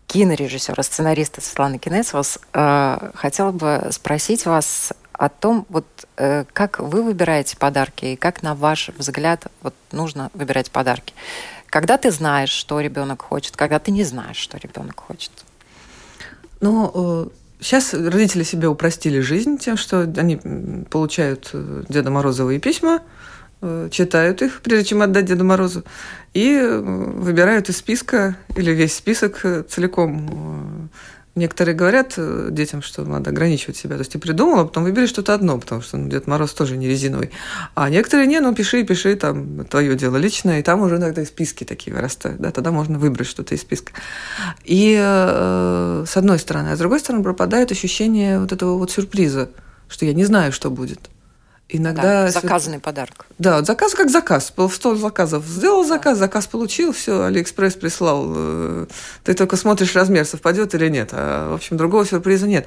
кинорежиссера, 0.07 0.83
сценариста 0.83 1.42
Светланы 1.42 1.76
Кинесова, 1.79 2.24
э, 2.55 3.11
хотела 3.14 3.50
бы 3.53 3.88
спросить 3.90 4.46
вас 4.46 4.94
о 5.20 5.28
том, 5.28 5.66
вот 5.68 5.85
э, 6.16 6.44
как 6.54 6.78
вы 6.78 7.02
выбираете 7.02 7.54
подарки 7.59 8.06
и 8.06 8.16
как, 8.16 8.42
на 8.42 8.54
ваш 8.54 8.88
взгляд, 8.96 9.48
вот 9.62 9.74
нужно 9.92 10.30
выбирать 10.33 10.70
подарки. 10.70 11.12
Когда 11.66 11.98
ты 11.98 12.11
знаешь, 12.11 12.48
что 12.48 12.80
ребенок 12.80 13.20
хочет, 13.20 13.54
когда 13.54 13.78
ты 13.78 13.90
не 13.90 14.02
знаешь, 14.02 14.38
что 14.38 14.56
ребенок 14.56 14.98
хочет. 14.98 15.30
Ну, 16.62 17.30
сейчас 17.61 17.92
родители 17.92 18.44
себе 18.44 18.68
упростили 18.68 19.20
жизнь 19.20 19.59
тем, 19.59 19.76
что 19.76 20.00
они 20.00 20.37
получают 20.88 21.50
э, 21.52 21.85
Деда 21.90 22.11
Морозовые 22.11 22.59
письма, 22.59 23.02
э, 23.61 23.90
читают 23.92 24.40
их, 24.40 24.62
прежде 24.62 24.87
чем 24.87 25.02
отдать 25.02 25.26
Деду 25.26 25.44
Морозу, 25.44 25.85
и 26.33 26.59
выбирают 26.59 27.68
из 27.68 27.76
списка 27.76 28.38
или 28.56 28.70
весь 28.70 28.94
список 28.94 29.42
целиком 29.68 30.88
Некоторые 31.37 31.77
говорят 31.77 32.14
э, 32.16 32.49
детям, 32.51 32.83
что 32.83 33.05
надо 33.05 33.31
ограничивать 33.31 33.77
себя. 33.77 33.95
То 33.95 34.01
есть 34.01 34.12
ты 34.12 34.19
придумала, 34.19 34.64
потом 34.64 34.83
выбери 34.83 35.07
что-то 35.07 35.33
одно, 35.33 35.59
потому 35.59 35.81
что 35.81 35.97
ну, 35.97 36.09
Дед 36.09 36.27
Мороз 36.27 36.53
тоже 36.53 36.77
не 36.77 36.88
резиновый. 36.88 37.31
А 37.77 37.88
некоторые 37.88 38.27
не, 38.27 38.40
ну 38.40 38.53
пиши, 38.53 38.83
пиши, 38.83 39.14
там 39.14 39.64
твое 39.64 39.95
дело 39.95 40.16
личное, 40.16 40.59
и 40.59 40.62
там 40.62 40.81
уже 40.83 40.97
иногда 40.97 41.23
и 41.23 41.25
списки 41.25 41.62
такие 41.62 41.95
вырастают. 41.95 42.40
Да, 42.40 42.51
тогда 42.51 42.73
можно 42.73 42.99
выбрать 42.99 43.29
что-то 43.29 43.55
из 43.55 43.61
списка. 43.61 43.93
И 44.64 44.99
э, 45.01 46.05
с 46.07 46.16
одной 46.16 46.40
стороны, 46.40 46.71
а 46.71 46.77
с 46.77 46.79
другой 46.81 46.99
стороны 46.99 47.23
пропадает 47.23 47.71
ощущение 47.71 48.40
вот 48.40 48.51
этого 48.51 48.77
вот 48.77 48.90
сюрприза, 48.90 49.51
что 49.88 50.07
я 50.07 50.14
не 50.14 50.25
знаю, 50.25 50.51
что 50.51 50.69
будет. 50.69 51.11
Иногда... 51.72 52.02
Да, 52.02 52.30
заказанный 52.30 52.80
подарок. 52.80 53.26
Да, 53.38 53.62
заказ 53.62 53.94
как 53.94 54.11
заказ. 54.11 54.52
В 54.56 54.70
стол 54.70 54.96
заказов 54.96 55.44
сделал 55.46 55.85
заказ, 55.85 56.18
заказ 56.18 56.46
получил, 56.46 56.92
все, 56.92 57.24
Алиэкспресс 57.24 57.74
прислал. 57.74 58.26
Э, 58.35 58.87
ты 59.24 59.35
только 59.35 59.56
смотришь 59.56 59.94
размер, 59.94 60.24
совпадет 60.24 60.74
или 60.74 60.88
нет. 60.88 61.11
А, 61.12 61.50
в 61.50 61.54
общем, 61.54 61.76
другого 61.76 62.04
сюрприза 62.04 62.48
нет. 62.48 62.66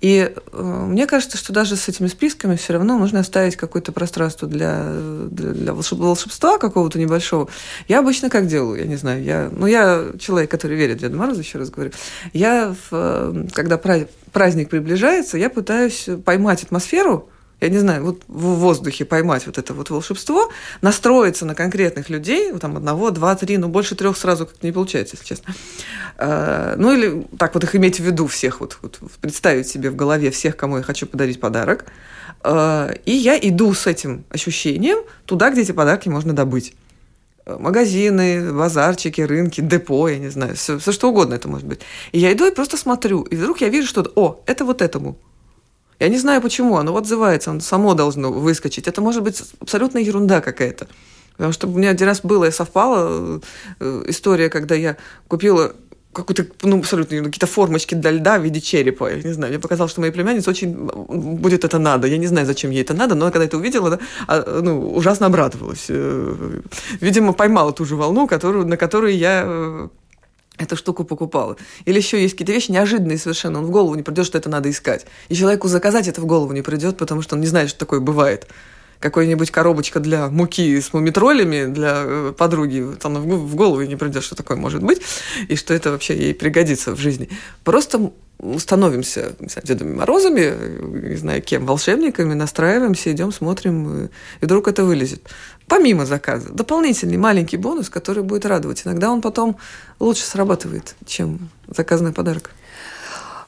И 0.00 0.32
э, 0.34 0.62
мне 0.62 1.06
кажется, 1.06 1.36
что 1.36 1.52
даже 1.52 1.76
с 1.76 1.88
этими 1.88 2.06
списками 2.06 2.54
все 2.56 2.74
равно 2.74 2.98
нужно 2.98 3.20
оставить 3.20 3.56
какое-то 3.56 3.90
пространство 3.92 4.46
для, 4.46 4.84
для, 5.30 5.50
для 5.50 5.72
волшебства 5.74 6.58
какого-то 6.58 6.98
небольшого. 6.98 7.48
Я 7.88 7.98
обычно 7.98 8.30
как 8.30 8.46
делаю, 8.46 8.78
я 8.78 8.86
не 8.86 8.96
знаю. 8.96 9.22
Я, 9.22 9.50
ну, 9.50 9.66
я 9.66 10.12
человек, 10.18 10.50
который 10.50 10.76
верит 10.76 10.98
в 10.98 11.00
Деда 11.00 11.16
Мороза, 11.16 11.40
еще 11.40 11.58
раз 11.58 11.70
говорю. 11.70 11.90
Я, 12.32 12.74
в, 12.90 12.92
э, 12.92 13.46
когда 13.52 13.78
праздник 13.78 14.70
приближается, 14.70 15.38
я 15.38 15.50
пытаюсь 15.50 16.08
поймать 16.24 16.62
атмосферу, 16.62 17.28
я 17.64 17.70
не 17.70 17.78
знаю, 17.78 18.04
вот 18.04 18.22
в 18.28 18.54
воздухе 18.56 19.04
поймать 19.04 19.46
вот 19.46 19.58
это 19.58 19.72
вот 19.74 19.90
волшебство, 19.90 20.50
настроиться 20.82 21.46
на 21.46 21.54
конкретных 21.54 22.10
людей, 22.10 22.52
там 22.58 22.76
одного, 22.76 23.10
два, 23.10 23.34
три, 23.34 23.56
ну 23.56 23.68
больше 23.68 23.94
трех 23.94 24.16
сразу 24.16 24.46
как-то 24.46 24.66
не 24.66 24.72
получается, 24.72 25.16
если 25.16 25.26
честно. 25.26 25.54
А, 26.18 26.74
ну 26.76 26.92
или 26.92 27.26
так 27.38 27.54
вот 27.54 27.64
их 27.64 27.74
иметь 27.74 28.00
в 28.00 28.04
виду 28.04 28.26
всех, 28.26 28.60
вот, 28.60 28.78
вот 28.82 29.00
представить 29.20 29.66
себе 29.66 29.90
в 29.90 29.96
голове 29.96 30.30
всех, 30.30 30.56
кому 30.56 30.76
я 30.76 30.82
хочу 30.82 31.06
подарить 31.06 31.40
подарок. 31.40 31.86
А, 32.42 32.90
и 33.06 33.12
я 33.12 33.38
иду 33.38 33.72
с 33.72 33.86
этим 33.86 34.24
ощущением 34.28 34.98
туда, 35.24 35.50
где 35.50 35.62
эти 35.62 35.72
подарки 35.72 36.08
можно 36.08 36.34
добыть 36.34 36.74
магазины, 37.46 38.52
базарчики, 38.52 39.20
рынки, 39.20 39.60
депо, 39.60 40.08
я 40.08 40.18
не 40.18 40.28
знаю, 40.28 40.56
все, 40.56 40.78
все 40.78 40.92
что 40.92 41.10
угодно 41.10 41.34
это 41.34 41.48
может 41.48 41.66
быть. 41.66 41.80
И 42.12 42.18
я 42.18 42.32
иду 42.32 42.46
и 42.46 42.54
просто 42.54 42.76
смотрю, 42.76 43.22
и 43.22 43.36
вдруг 43.36 43.60
я 43.60 43.68
вижу 43.68 43.88
что-то, 43.88 44.10
о, 44.14 44.42
это 44.46 44.64
вот 44.64 44.80
этому, 44.80 45.18
я 46.00 46.08
не 46.08 46.18
знаю, 46.18 46.40
почему 46.40 46.76
оно 46.76 46.96
отзывается, 46.96 47.50
оно 47.50 47.60
само 47.60 47.94
должно 47.94 48.32
выскочить. 48.32 48.88
Это 48.88 49.00
может 49.00 49.22
быть 49.22 49.42
абсолютно 49.60 49.98
ерунда 49.98 50.40
какая-то. 50.40 50.86
Потому 51.36 51.52
что 51.52 51.66
у 51.66 51.70
меня 51.70 51.90
один 51.90 52.06
раз 52.06 52.20
было 52.20 52.44
и 52.44 52.50
совпало 52.50 53.40
э, 53.80 54.04
история, 54.06 54.48
когда 54.48 54.74
я 54.74 54.96
купила 55.28 55.74
какую-то, 56.14 56.46
ну, 56.62 56.78
абсолютно 56.78 57.24
какие-то 57.24 57.46
формочки 57.46 57.94
для 57.94 58.12
льда 58.12 58.38
в 58.38 58.42
виде 58.42 58.60
черепа. 58.60 59.10
Я 59.10 59.22
не 59.22 59.32
знаю, 59.32 59.52
мне 59.52 59.60
показалось, 59.60 59.90
что 59.90 60.00
моей 60.00 60.12
племяннице 60.12 60.48
очень 60.48 60.72
будет 60.72 61.64
это 61.64 61.78
надо. 61.78 62.06
Я 62.06 62.18
не 62.18 62.26
знаю, 62.26 62.46
зачем 62.46 62.70
ей 62.70 62.82
это 62.82 62.94
надо, 62.94 63.14
но 63.14 63.30
когда 63.30 63.44
это 63.44 63.56
увидела, 63.56 63.90
да, 63.90 63.98
а, 64.26 64.60
ну, 64.62 64.94
ужасно 64.94 65.26
обрадовалась. 65.26 65.86
Э, 65.88 66.60
видимо, 67.00 67.32
поймала 67.32 67.72
ту 67.72 67.84
же 67.84 67.96
волну, 67.96 68.26
которую, 68.26 68.66
на 68.66 68.76
которую 68.76 69.16
я 69.16 69.42
э, 69.44 69.88
эту 70.58 70.76
штуку 70.76 71.04
покупал. 71.04 71.56
Или 71.84 71.98
еще 71.98 72.20
есть 72.20 72.34
какие-то 72.34 72.52
вещи 72.52 72.70
неожиданные 72.70 73.18
совершенно. 73.18 73.58
Он 73.58 73.66
в 73.66 73.70
голову 73.70 73.94
не 73.94 74.02
придет, 74.02 74.26
что 74.26 74.38
это 74.38 74.48
надо 74.48 74.70
искать. 74.70 75.06
И 75.28 75.34
человеку 75.34 75.68
заказать 75.68 76.08
это 76.08 76.20
в 76.20 76.26
голову 76.26 76.52
не 76.52 76.62
придет, 76.62 76.96
потому 76.96 77.22
что 77.22 77.34
он 77.34 77.40
не 77.40 77.46
знает, 77.46 77.70
что 77.70 77.80
такое 77.80 78.00
бывает. 78.00 78.46
Какой-нибудь 79.00 79.50
коробочка 79.50 80.00
для 80.00 80.28
муки 80.28 80.80
с 80.80 80.92
мумитролями 80.92 81.66
для 81.66 82.02
э, 82.04 82.32
подруги, 82.36 82.96
там 83.00 83.16
в 83.16 83.54
голову 83.54 83.82
не 83.82 83.96
придет, 83.96 84.22
что 84.22 84.34
такое 84.34 84.56
может 84.56 84.82
быть, 84.82 85.02
и 85.48 85.56
что 85.56 85.74
это 85.74 85.90
вообще 85.90 86.16
ей 86.16 86.34
пригодится 86.34 86.92
в 86.92 86.98
жизни. 86.98 87.28
Просто 87.64 88.12
становимся 88.58 89.34
знаю, 89.38 89.66
Дедами 89.66 89.94
Морозами, 89.94 91.08
не 91.08 91.16
знаю 91.16 91.42
кем, 91.42 91.66
волшебниками, 91.66 92.34
настраиваемся, 92.34 93.12
идем, 93.12 93.32
смотрим, 93.32 94.06
и 94.40 94.44
вдруг 94.44 94.68
это 94.68 94.84
вылезет 94.84 95.28
помимо 95.68 96.06
заказа, 96.06 96.50
дополнительный 96.50 97.16
маленький 97.16 97.56
бонус, 97.56 97.88
который 97.88 98.22
будет 98.22 98.46
радовать. 98.46 98.82
Иногда 98.84 99.10
он 99.10 99.20
потом 99.20 99.56
лучше 100.00 100.24
срабатывает, 100.24 100.94
чем 101.06 101.50
заказанный 101.68 102.12
подарок. 102.12 102.50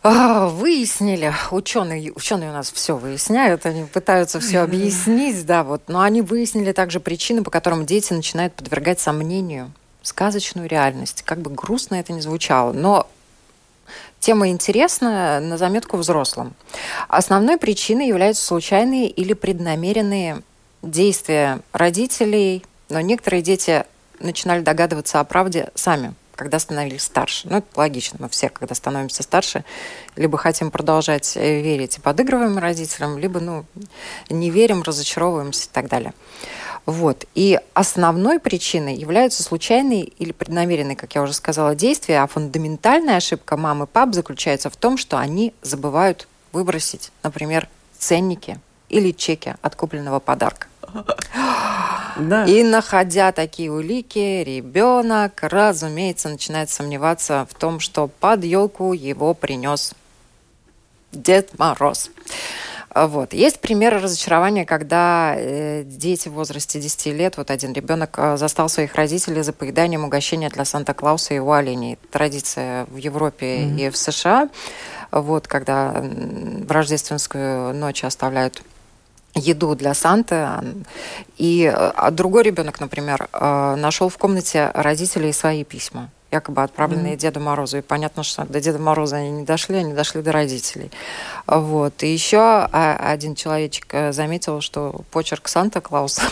А, 0.02 0.46
выяснили, 0.46 1.34
ученые, 1.50 2.12
ученые 2.12 2.50
у 2.50 2.52
нас 2.52 2.70
все 2.70 2.96
выясняют, 2.96 3.66
они 3.66 3.84
пытаются 3.84 4.38
все 4.38 4.60
объяснить, 4.60 5.44
да, 5.46 5.64
вот, 5.64 5.82
но 5.88 6.00
они 6.00 6.22
выяснили 6.22 6.70
также 6.70 7.00
причины, 7.00 7.42
по 7.42 7.50
которым 7.50 7.86
дети 7.86 8.12
начинают 8.12 8.54
подвергать 8.54 9.00
сомнению 9.00 9.72
сказочную 10.02 10.68
реальность. 10.68 11.22
Как 11.22 11.38
бы 11.38 11.50
грустно 11.50 11.96
это 11.96 12.12
ни 12.12 12.20
звучало, 12.20 12.72
но 12.72 13.08
Тема 14.18 14.48
интересная, 14.48 15.40
на 15.40 15.58
заметку 15.58 15.96
взрослым. 15.96 16.54
Основной 17.06 17.58
причиной 17.58 18.08
являются 18.08 18.44
случайные 18.44 19.08
или 19.08 19.34
преднамеренные 19.34 20.42
действия 20.86 21.60
родителей, 21.72 22.64
но 22.88 23.00
некоторые 23.00 23.42
дети 23.42 23.84
начинали 24.20 24.62
догадываться 24.62 25.20
о 25.20 25.24
правде 25.24 25.70
сами, 25.74 26.14
когда 26.34 26.58
становились 26.58 27.02
старше. 27.02 27.48
Ну, 27.48 27.58
это 27.58 27.66
логично, 27.74 28.18
мы 28.20 28.28
все, 28.28 28.48
когда 28.48 28.74
становимся 28.74 29.22
старше, 29.22 29.64
либо 30.16 30.38
хотим 30.38 30.70
продолжать 30.70 31.36
э, 31.36 31.60
верить 31.60 31.98
и 31.98 32.00
подыгрываем 32.00 32.58
родителям, 32.58 33.18
либо, 33.18 33.40
ну, 33.40 33.64
не 34.30 34.50
верим, 34.50 34.82
разочаровываемся 34.82 35.66
и 35.66 35.70
так 35.72 35.88
далее. 35.88 36.12
Вот. 36.84 37.24
И 37.34 37.58
основной 37.74 38.38
причиной 38.38 38.94
являются 38.94 39.42
случайные 39.42 40.04
или 40.04 40.30
преднамеренные, 40.30 40.96
как 40.96 41.14
я 41.16 41.22
уже 41.22 41.32
сказала, 41.32 41.74
действия, 41.74 42.22
а 42.22 42.26
фундаментальная 42.28 43.16
ошибка 43.16 43.56
мамы 43.56 43.84
и 43.84 43.88
пап 43.88 44.14
заключается 44.14 44.70
в 44.70 44.76
том, 44.76 44.96
что 44.96 45.18
они 45.18 45.52
забывают 45.62 46.28
выбросить, 46.52 47.10
например, 47.24 47.68
ценники 47.98 48.60
или 48.88 49.10
чеки 49.10 49.54
от 49.62 49.74
купленного 49.74 50.20
подарка. 50.20 50.68
Да. 52.18 52.46
И 52.46 52.62
находя 52.62 53.30
такие 53.30 53.70
улики, 53.70 54.42
ребенок, 54.42 55.38
разумеется, 55.42 56.30
начинает 56.30 56.70
сомневаться 56.70 57.46
в 57.50 57.54
том, 57.54 57.78
что 57.78 58.08
под 58.08 58.42
елку 58.42 58.94
его 58.94 59.34
принес 59.34 59.92
Дед 61.12 61.58
Мороз. 61.58 62.10
Вот. 62.94 63.34
Есть 63.34 63.60
примеры 63.60 64.00
разочарования, 64.00 64.64
когда 64.64 65.34
э, 65.36 65.82
дети 65.84 66.28
в 66.28 66.32
возрасте 66.32 66.80
10 66.80 67.06
лет, 67.14 67.36
вот 67.36 67.50
один 67.50 67.74
ребенок 67.74 68.14
э, 68.16 68.38
застал 68.38 68.70
своих 68.70 68.94
родителей 68.94 69.42
за 69.42 69.52
поеданием 69.52 70.04
угощения 70.04 70.48
для 70.48 70.64
Санта-Клауса 70.64 71.34
и 71.34 71.36
его 71.36 71.52
оленей. 71.52 71.98
Традиция 72.10 72.86
в 72.86 72.96
Европе 72.96 73.58
mm-hmm. 73.58 73.86
и 73.86 73.90
в 73.90 73.96
США. 73.98 74.48
Вот, 75.10 75.46
когда 75.46 76.02
в 76.02 76.70
рождественскую 76.70 77.74
ночь 77.74 78.02
оставляют 78.02 78.62
еду 79.36 79.74
для 79.74 79.94
Санты. 79.94 80.48
И 81.36 81.66
а 81.66 82.10
другой 82.10 82.42
ребенок, 82.42 82.80
например, 82.80 83.28
э, 83.32 83.74
нашел 83.76 84.08
в 84.08 84.18
комнате 84.18 84.70
родителей 84.74 85.32
свои 85.32 85.64
письма 85.64 86.10
якобы 86.32 86.62
отправленные 86.62 87.14
mm-hmm. 87.14 87.18
Деду 87.18 87.40
Морозу. 87.40 87.78
И 87.78 87.82
понятно, 87.82 88.22
что 88.22 88.44
до 88.44 88.60
Деда 88.60 88.78
Мороза 88.78 89.16
они 89.16 89.30
не 89.30 89.44
дошли, 89.44 89.76
они 89.76 89.94
дошли 89.94 90.22
до 90.22 90.32
родителей. 90.32 90.90
Вот. 91.46 92.02
И 92.02 92.12
еще 92.12 92.38
а, 92.38 92.98
один 93.12 93.34
человечек 93.34 93.86
э, 93.92 94.12
заметил, 94.12 94.60
что 94.60 95.02
почерк 95.12 95.48
Санта-Клауса 95.48 96.22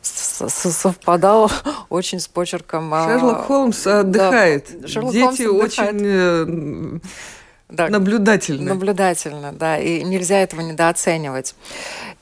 совпадал 0.00 1.50
очень 1.88 2.20
с 2.20 2.28
почерком... 2.28 2.94
А, 2.94 3.06
Шерлок 3.06 3.46
Холмс 3.46 3.86
отдыхает. 3.86 4.80
Да, 4.80 4.88
Шерлок 4.88 5.12
Дети 5.12 5.24
Холмс 5.24 5.40
отдыхает. 5.40 5.96
очень 5.96 6.02
э, 6.04 7.00
да, 7.70 7.88
наблюдательны. 7.88 8.68
Наблюдательно, 8.68 9.52
да. 9.52 9.78
И 9.78 10.02
нельзя 10.02 10.38
этого 10.38 10.60
недооценивать. 10.60 11.54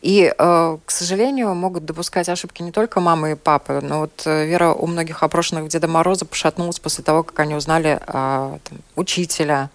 И, 0.00 0.32
э, 0.36 0.78
к 0.84 0.90
сожалению, 0.90 1.54
могут 1.54 1.84
допускать 1.84 2.28
ошибки 2.28 2.62
не 2.62 2.72
только 2.72 3.00
мамы 3.00 3.32
и 3.32 3.34
папы, 3.34 3.80
но 3.82 4.00
вот 4.00 4.22
э, 4.26 4.46
вера 4.46 4.72
у 4.72 4.86
многих 4.86 5.22
опрошенных 5.22 5.68
Деда 5.68 5.88
Мороза 5.88 6.24
пошатнулась 6.24 6.78
после 6.78 7.02
того, 7.04 7.22
как 7.22 7.38
они 7.40 7.54
узнали 7.54 8.00
там, 8.06 8.60
учителя 8.96 9.70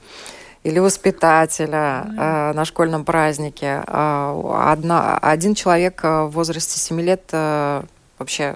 или 0.63 0.79
воспитателя 0.79 2.05
mm-hmm. 2.07 2.53
на 2.53 2.65
школьном 2.65 3.03
празднике. 3.03 3.83
Одна, 3.85 5.17
один 5.17 5.55
человек 5.55 6.03
в 6.03 6.29
возрасте 6.29 6.79
7 6.79 7.01
лет 7.01 7.33
вообще 8.23 8.55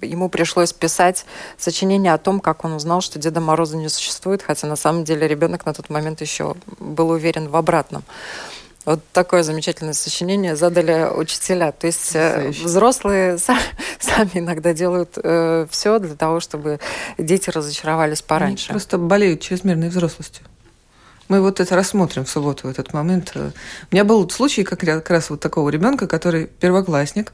ему 0.00 0.28
пришлось 0.28 0.72
писать 0.72 1.26
сочинение 1.58 2.14
о 2.14 2.18
том, 2.18 2.40
как 2.40 2.64
он 2.64 2.72
узнал, 2.72 3.00
что 3.00 3.18
Деда 3.18 3.40
Мороза 3.40 3.76
не 3.76 3.88
существует, 3.88 4.42
хотя 4.42 4.66
на 4.66 4.76
самом 4.76 5.04
деле 5.04 5.28
ребенок 5.28 5.66
на 5.66 5.74
тот 5.74 5.90
момент 5.90 6.20
еще 6.20 6.54
был 6.78 7.10
уверен 7.10 7.48
в 7.48 7.56
обратном. 7.56 8.02
Вот 8.86 9.00
такое 9.12 9.42
замечательное 9.42 9.92
сочинение 9.92 10.56
задали 10.56 11.06
учителя. 11.14 11.70
То 11.72 11.86
есть 11.86 12.12
э, 12.14 12.48
взрослые 12.48 13.36
сами 14.00 14.30
иногда 14.34 14.72
делают 14.72 15.18
э, 15.22 15.66
все 15.70 15.98
для 15.98 16.14
того, 16.14 16.40
чтобы 16.40 16.80
дети 17.18 17.50
разочаровались 17.50 18.22
пораньше. 18.22 18.70
Они 18.70 18.78
просто 18.78 18.96
болеют 18.96 19.42
чрезмерной 19.42 19.90
взрослостью. 19.90 20.46
Мы 21.28 21.40
вот 21.40 21.60
это 21.60 21.76
рассмотрим 21.76 22.24
в 22.24 22.30
субботу, 22.30 22.66
в 22.66 22.70
этот 22.70 22.92
момент. 22.92 23.32
У 23.36 23.94
меня 23.94 24.04
был 24.04 24.28
случай 24.30 24.64
как 24.64 25.10
раз 25.10 25.30
вот 25.30 25.40
такого 25.40 25.68
ребенка, 25.68 26.08
который 26.08 26.46
первоклассник, 26.46 27.32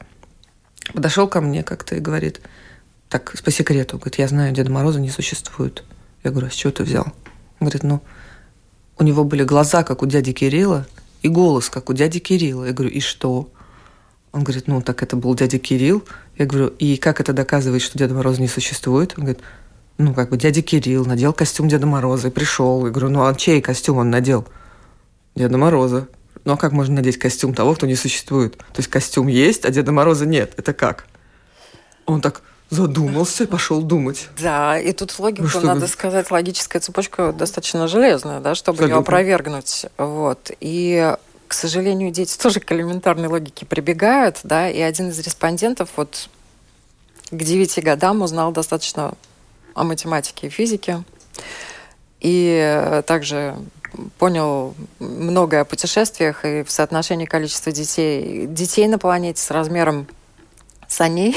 подошел 0.93 1.27
ко 1.27 1.41
мне 1.41 1.63
как-то 1.63 1.95
и 1.95 1.99
говорит, 1.99 2.41
так, 3.09 3.35
по 3.43 3.51
секрету, 3.51 3.97
говорит, 3.97 4.19
я 4.19 4.27
знаю, 4.27 4.53
Деда 4.53 4.71
Мороза 4.71 4.99
не 4.99 5.09
существует. 5.09 5.83
Я 6.23 6.31
говорю, 6.31 6.47
а 6.47 6.49
с 6.51 6.53
чего 6.53 6.71
ты 6.71 6.83
взял? 6.83 7.05
Он 7.59 7.67
говорит, 7.67 7.83
ну, 7.83 8.01
у 8.97 9.03
него 9.03 9.23
были 9.23 9.43
глаза, 9.43 9.83
как 9.83 10.01
у 10.01 10.05
дяди 10.05 10.33
Кирилла, 10.33 10.87
и 11.21 11.29
голос, 11.29 11.69
как 11.69 11.89
у 11.89 11.93
дяди 11.93 12.19
Кирилла. 12.19 12.65
Я 12.65 12.73
говорю, 12.73 12.91
и 12.91 12.99
что? 12.99 13.49
Он 14.31 14.43
говорит, 14.43 14.67
ну, 14.67 14.81
так 14.81 15.01
это 15.03 15.15
был 15.15 15.35
дядя 15.35 15.57
Кирилл. 15.57 16.03
Я 16.37 16.45
говорю, 16.45 16.67
и 16.67 16.97
как 16.97 17.19
это 17.19 17.33
доказывает, 17.33 17.81
что 17.81 17.97
Деда 17.97 18.13
Мороза 18.13 18.41
не 18.41 18.47
существует? 18.47 19.13
Он 19.17 19.23
говорит, 19.23 19.43
ну, 19.97 20.13
как 20.13 20.29
бы 20.29 20.37
дядя 20.37 20.61
Кирилл 20.61 21.05
надел 21.05 21.33
костюм 21.33 21.67
Деда 21.67 21.87
Мороза 21.87 22.27
и 22.27 22.31
пришел. 22.31 22.85
Я 22.85 22.91
говорю, 22.91 23.09
ну, 23.09 23.25
а 23.25 23.33
чей 23.33 23.61
костюм 23.61 23.97
он 23.97 24.09
надел? 24.09 24.47
Деда 25.35 25.57
Мороза. 25.57 26.07
Ну, 26.47 26.53
а 26.53 26.57
как 26.57 26.71
можно 26.71 26.95
надеть 26.95 27.19
костюм 27.19 27.53
того, 27.53 27.75
кто 27.75 27.85
не 27.85 27.95
существует? 27.95 28.55
То 28.55 28.77
есть 28.77 28.87
костюм 28.87 29.27
есть, 29.27 29.65
а 29.65 29.69
Деда 29.69 29.91
Мороза 29.91 30.25
нет. 30.25 30.53
Это 30.55 30.73
как? 30.73 31.05
Он 32.05 32.21
так, 32.21 32.41
Задумался 32.69 33.43
и 33.43 33.47
пошел 33.47 33.81
думать. 33.81 34.29
Да, 34.41 34.79
и 34.79 34.93
тут 34.93 35.19
логику, 35.19 35.45
ну, 35.53 35.61
надо 35.61 35.87
сказать, 35.87 36.31
логическая 36.31 36.81
цепочка 36.81 37.33
достаточно 37.33 37.85
железная, 37.89 38.39
да, 38.39 38.55
чтобы 38.55 38.77
Абсолютно. 38.77 38.95
ее 38.95 39.01
опровергнуть. 39.01 39.87
Вот. 39.97 40.51
И 40.61 41.13
к 41.49 41.53
сожалению, 41.53 42.11
дети 42.11 42.37
тоже 42.41 42.61
к 42.61 42.71
элементарной 42.71 43.27
логике 43.27 43.65
прибегают, 43.65 44.39
да, 44.43 44.69
и 44.69 44.79
один 44.79 45.09
из 45.09 45.19
респондентов 45.19 45.89
вот 45.97 46.29
к 47.29 47.43
девяти 47.43 47.81
годам 47.81 48.21
узнал 48.21 48.53
достаточно 48.53 49.15
о 49.73 49.83
математике 49.83 50.47
и 50.47 50.49
физике, 50.49 51.03
и 52.21 53.01
также 53.05 53.57
понял 54.17 54.75
многое 54.99 55.61
о 55.61 55.65
путешествиях 55.65 56.45
и 56.45 56.63
в 56.63 56.71
соотношении 56.71 57.25
количества 57.25 57.71
детей, 57.71 58.45
детей 58.47 58.87
на 58.87 58.97
планете 58.97 59.41
с 59.41 59.51
размером 59.51 60.07
саней 60.87 61.35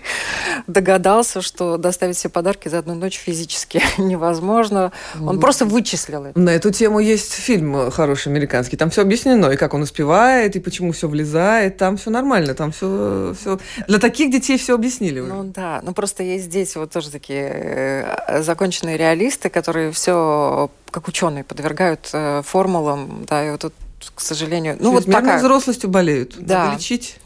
догадался, 0.66 1.42
что 1.42 1.76
доставить 1.76 2.18
себе 2.18 2.30
подарки 2.30 2.68
за 2.68 2.78
одну 2.78 2.94
ночь 2.94 3.18
физически 3.18 3.82
невозможно. 3.98 4.92
Он 5.20 5.40
просто 5.40 5.64
вычислил 5.64 6.24
это. 6.24 6.38
На 6.38 6.50
эту 6.50 6.70
тему 6.70 7.00
есть 7.00 7.32
фильм 7.32 7.90
хороший 7.90 8.28
американский. 8.28 8.76
Там 8.76 8.90
все 8.90 9.02
объяснено, 9.02 9.46
и 9.50 9.56
как 9.56 9.74
он 9.74 9.82
успевает, 9.82 10.56
и 10.56 10.60
почему 10.60 10.92
все 10.92 11.08
влезает. 11.08 11.76
Там 11.76 11.96
все 11.96 12.10
нормально, 12.10 12.54
там 12.54 12.72
все, 12.72 13.34
все... 13.40 13.58
Для 13.86 13.98
таких 13.98 14.30
детей 14.30 14.58
все 14.58 14.74
объяснили. 14.74 15.20
Ну 15.20 15.44
да, 15.44 15.80
ну 15.82 15.92
просто 15.92 16.22
есть 16.22 16.48
дети 16.48 16.78
вот 16.78 16.90
тоже 16.90 17.10
такие 17.10 17.50
э, 17.52 18.42
законченные 18.42 18.96
реалисты, 18.96 19.48
которые 19.48 19.92
все 19.92 20.70
как 20.90 21.08
ученые 21.08 21.44
подвергают 21.44 22.08
э, 22.12 22.42
формулам, 22.44 23.24
да, 23.28 23.46
и 23.46 23.50
вот 23.50 23.60
тут 23.60 23.74
к 24.14 24.20
сожалению. 24.20 24.76
Ну, 24.78 24.92
вот 24.92 25.06
пока... 25.06 25.38
взрослостью 25.38 25.90
болеют. 25.90 26.34
Да. 26.38 26.66
Надо 26.66 26.76
лечить. 26.76 27.18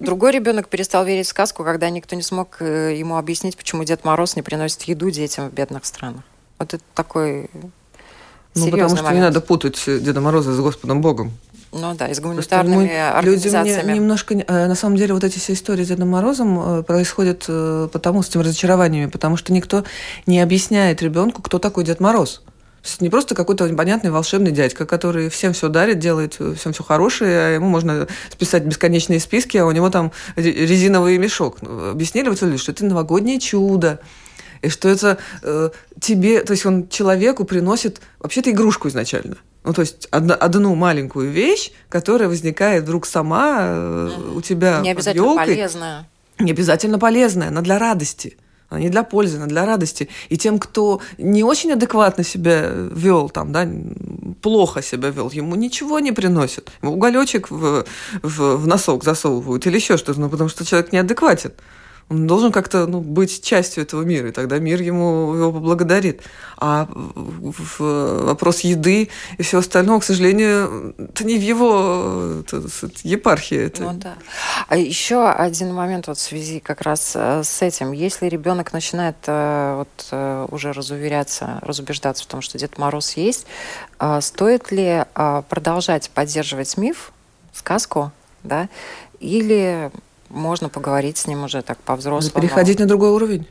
Другой 0.00 0.32
ребенок 0.32 0.68
перестал 0.68 1.04
верить 1.04 1.26
в 1.26 1.28
сказку, 1.28 1.62
когда 1.62 1.90
никто 1.90 2.16
не 2.16 2.22
смог 2.22 2.56
э, 2.60 2.96
ему 2.96 3.18
объяснить, 3.18 3.56
почему 3.56 3.84
Дед 3.84 4.02
Мороз 4.02 4.34
не 4.34 4.40
приносит 4.40 4.82
еду 4.82 5.10
детям 5.10 5.50
в 5.50 5.52
бедных 5.52 5.84
странах. 5.84 6.22
Вот 6.58 6.72
это 6.72 6.82
такой 6.94 7.50
ну, 8.54 8.70
потому 8.70 8.88
что 8.88 9.04
момент. 9.04 9.14
не 9.14 9.20
надо 9.20 9.40
путать 9.42 9.80
Деда 9.86 10.22
Мороза 10.22 10.54
с 10.54 10.58
Господом 10.58 11.02
Богом. 11.02 11.32
Ну 11.72 11.94
да, 11.94 12.08
и 12.08 12.14
с 12.14 12.20
гуманитарными 12.20 12.86
мы, 12.86 13.08
организациями. 13.08 13.88
Люди 13.88 13.98
немножко... 13.98 14.34
Э, 14.34 14.66
на 14.66 14.74
самом 14.74 14.96
деле 14.96 15.12
вот 15.12 15.22
эти 15.22 15.38
все 15.38 15.52
истории 15.52 15.84
с 15.84 15.88
Дедом 15.88 16.08
Морозом 16.08 16.78
э, 16.78 16.82
происходят 16.82 17.46
потому, 17.92 18.22
с 18.22 18.28
этими 18.30 18.42
разочарованиями, 18.42 19.10
потому 19.10 19.36
что 19.36 19.52
никто 19.52 19.84
не 20.24 20.40
объясняет 20.40 21.02
ребенку, 21.02 21.42
кто 21.42 21.58
такой 21.58 21.84
Дед 21.84 22.00
Мороз 22.00 22.42
не 23.00 23.08
просто 23.08 23.34
какой-то 23.34 23.68
понятный 23.74 24.10
волшебный 24.10 24.52
дядька, 24.52 24.86
который 24.86 25.28
всем 25.28 25.52
все 25.52 25.68
дарит, 25.68 25.98
делает 25.98 26.34
всем 26.34 26.72
все 26.72 26.82
хорошее, 26.82 27.38
а 27.38 27.48
ему 27.54 27.68
можно 27.68 28.08
списать 28.30 28.64
бесконечные 28.64 29.20
списки, 29.20 29.56
а 29.56 29.66
у 29.66 29.70
него 29.70 29.90
там 29.90 30.12
резиновый 30.36 31.18
мешок. 31.18 31.62
Ну, 31.62 31.90
объяснили 31.90 32.28
вот 32.28 32.40
люди, 32.42 32.56
что 32.56 32.72
это 32.72 32.84
новогоднее 32.84 33.38
чудо, 33.38 34.00
и 34.62 34.68
что 34.68 34.88
это 34.88 35.18
э, 35.42 35.70
тебе, 36.00 36.42
то 36.42 36.52
есть 36.52 36.66
он 36.66 36.88
человеку 36.88 37.44
приносит 37.44 38.00
вообще-то 38.18 38.50
игрушку 38.50 38.88
изначально. 38.88 39.36
Ну, 39.64 39.72
то 39.72 39.82
есть 39.82 40.08
одна, 40.10 40.34
одну 40.34 40.74
маленькую 40.74 41.30
вещь, 41.30 41.72
которая 41.88 42.28
возникает 42.28 42.84
вдруг 42.84 43.06
сама 43.06 43.58
э, 43.60 44.10
у 44.34 44.40
тебя 44.40 44.80
Не 44.80 44.90
обязательно 44.90 45.24
под 45.24 45.32
елкой. 45.32 45.54
полезная. 45.54 46.08
Не 46.38 46.52
обязательно 46.52 46.98
полезная, 46.98 47.48
она 47.48 47.60
для 47.60 47.78
радости 47.78 48.38
она 48.70 48.80
не 48.80 48.88
для 48.88 49.02
пользы, 49.02 49.36
она 49.36 49.46
для 49.46 49.66
радости. 49.66 50.08
И 50.28 50.38
тем, 50.38 50.58
кто 50.58 51.00
не 51.18 51.44
очень 51.44 51.72
адекватно 51.72 52.24
себя 52.24 52.70
вел, 52.70 53.28
там, 53.28 53.52
да, 53.52 53.68
плохо 54.40 54.80
себя 54.80 55.10
вел, 55.10 55.30
ему 55.30 55.56
ничего 55.56 55.98
не 55.98 56.12
приносит. 56.12 56.70
Ему 56.80 56.94
уголечек 56.94 57.50
в, 57.50 57.84
в, 58.22 58.56
в 58.56 58.66
носок 58.66 59.04
засовывают 59.04 59.66
или 59.66 59.74
еще 59.76 59.96
что-то, 59.96 60.20
ну, 60.20 60.30
потому 60.30 60.48
что 60.48 60.64
человек 60.64 60.92
неадекватен. 60.92 61.52
Он 62.10 62.26
должен 62.26 62.50
как-то 62.50 62.86
ну, 62.86 63.00
быть 63.00 63.40
частью 63.40 63.84
этого 63.84 64.02
мира, 64.02 64.28
и 64.28 64.32
тогда 64.32 64.58
мир 64.58 64.82
ему 64.82 65.32
его 65.32 65.52
поблагодарит. 65.52 66.22
А 66.56 66.88
вопрос 67.78 68.60
еды 68.60 69.10
и 69.38 69.42
всего 69.44 69.60
остального, 69.60 70.00
к 70.00 70.04
сожалению, 70.04 70.94
это 70.98 71.24
не 71.24 71.38
в 71.38 71.40
его 71.40 72.40
это, 72.40 72.62
епархии. 73.04 73.58
Это... 73.58 73.82
Ну 73.84 73.92
да. 73.94 74.14
А 74.66 74.76
еще 74.76 75.28
один 75.28 75.72
момент 75.72 76.08
вот 76.08 76.18
в 76.18 76.20
связи 76.20 76.58
как 76.58 76.80
раз 76.80 77.12
э, 77.14 77.44
с 77.44 77.62
этим. 77.62 77.92
Если 77.92 78.26
ребенок 78.26 78.72
начинает 78.72 79.16
э, 79.26 79.76
вот, 79.78 80.08
э, 80.10 80.46
уже 80.50 80.72
разуверяться, 80.72 81.60
разубеждаться 81.62 82.24
в 82.24 82.26
том, 82.26 82.42
что 82.42 82.58
Дед 82.58 82.76
Мороз 82.76 83.12
есть, 83.12 83.46
стоит 84.20 84.72
ли 84.72 85.04
продолжать 85.14 86.10
поддерживать 86.10 86.76
миф, 86.76 87.12
сказку, 87.52 88.10
да, 88.42 88.68
или 89.20 89.92
можно 90.30 90.68
поговорить 90.68 91.18
с 91.18 91.26
ним 91.26 91.44
уже 91.44 91.62
так 91.62 91.78
по-взрослому. 91.78 92.40
Переходить 92.40 92.78
на 92.78 92.86
другой 92.86 93.10
уровень. 93.10 93.46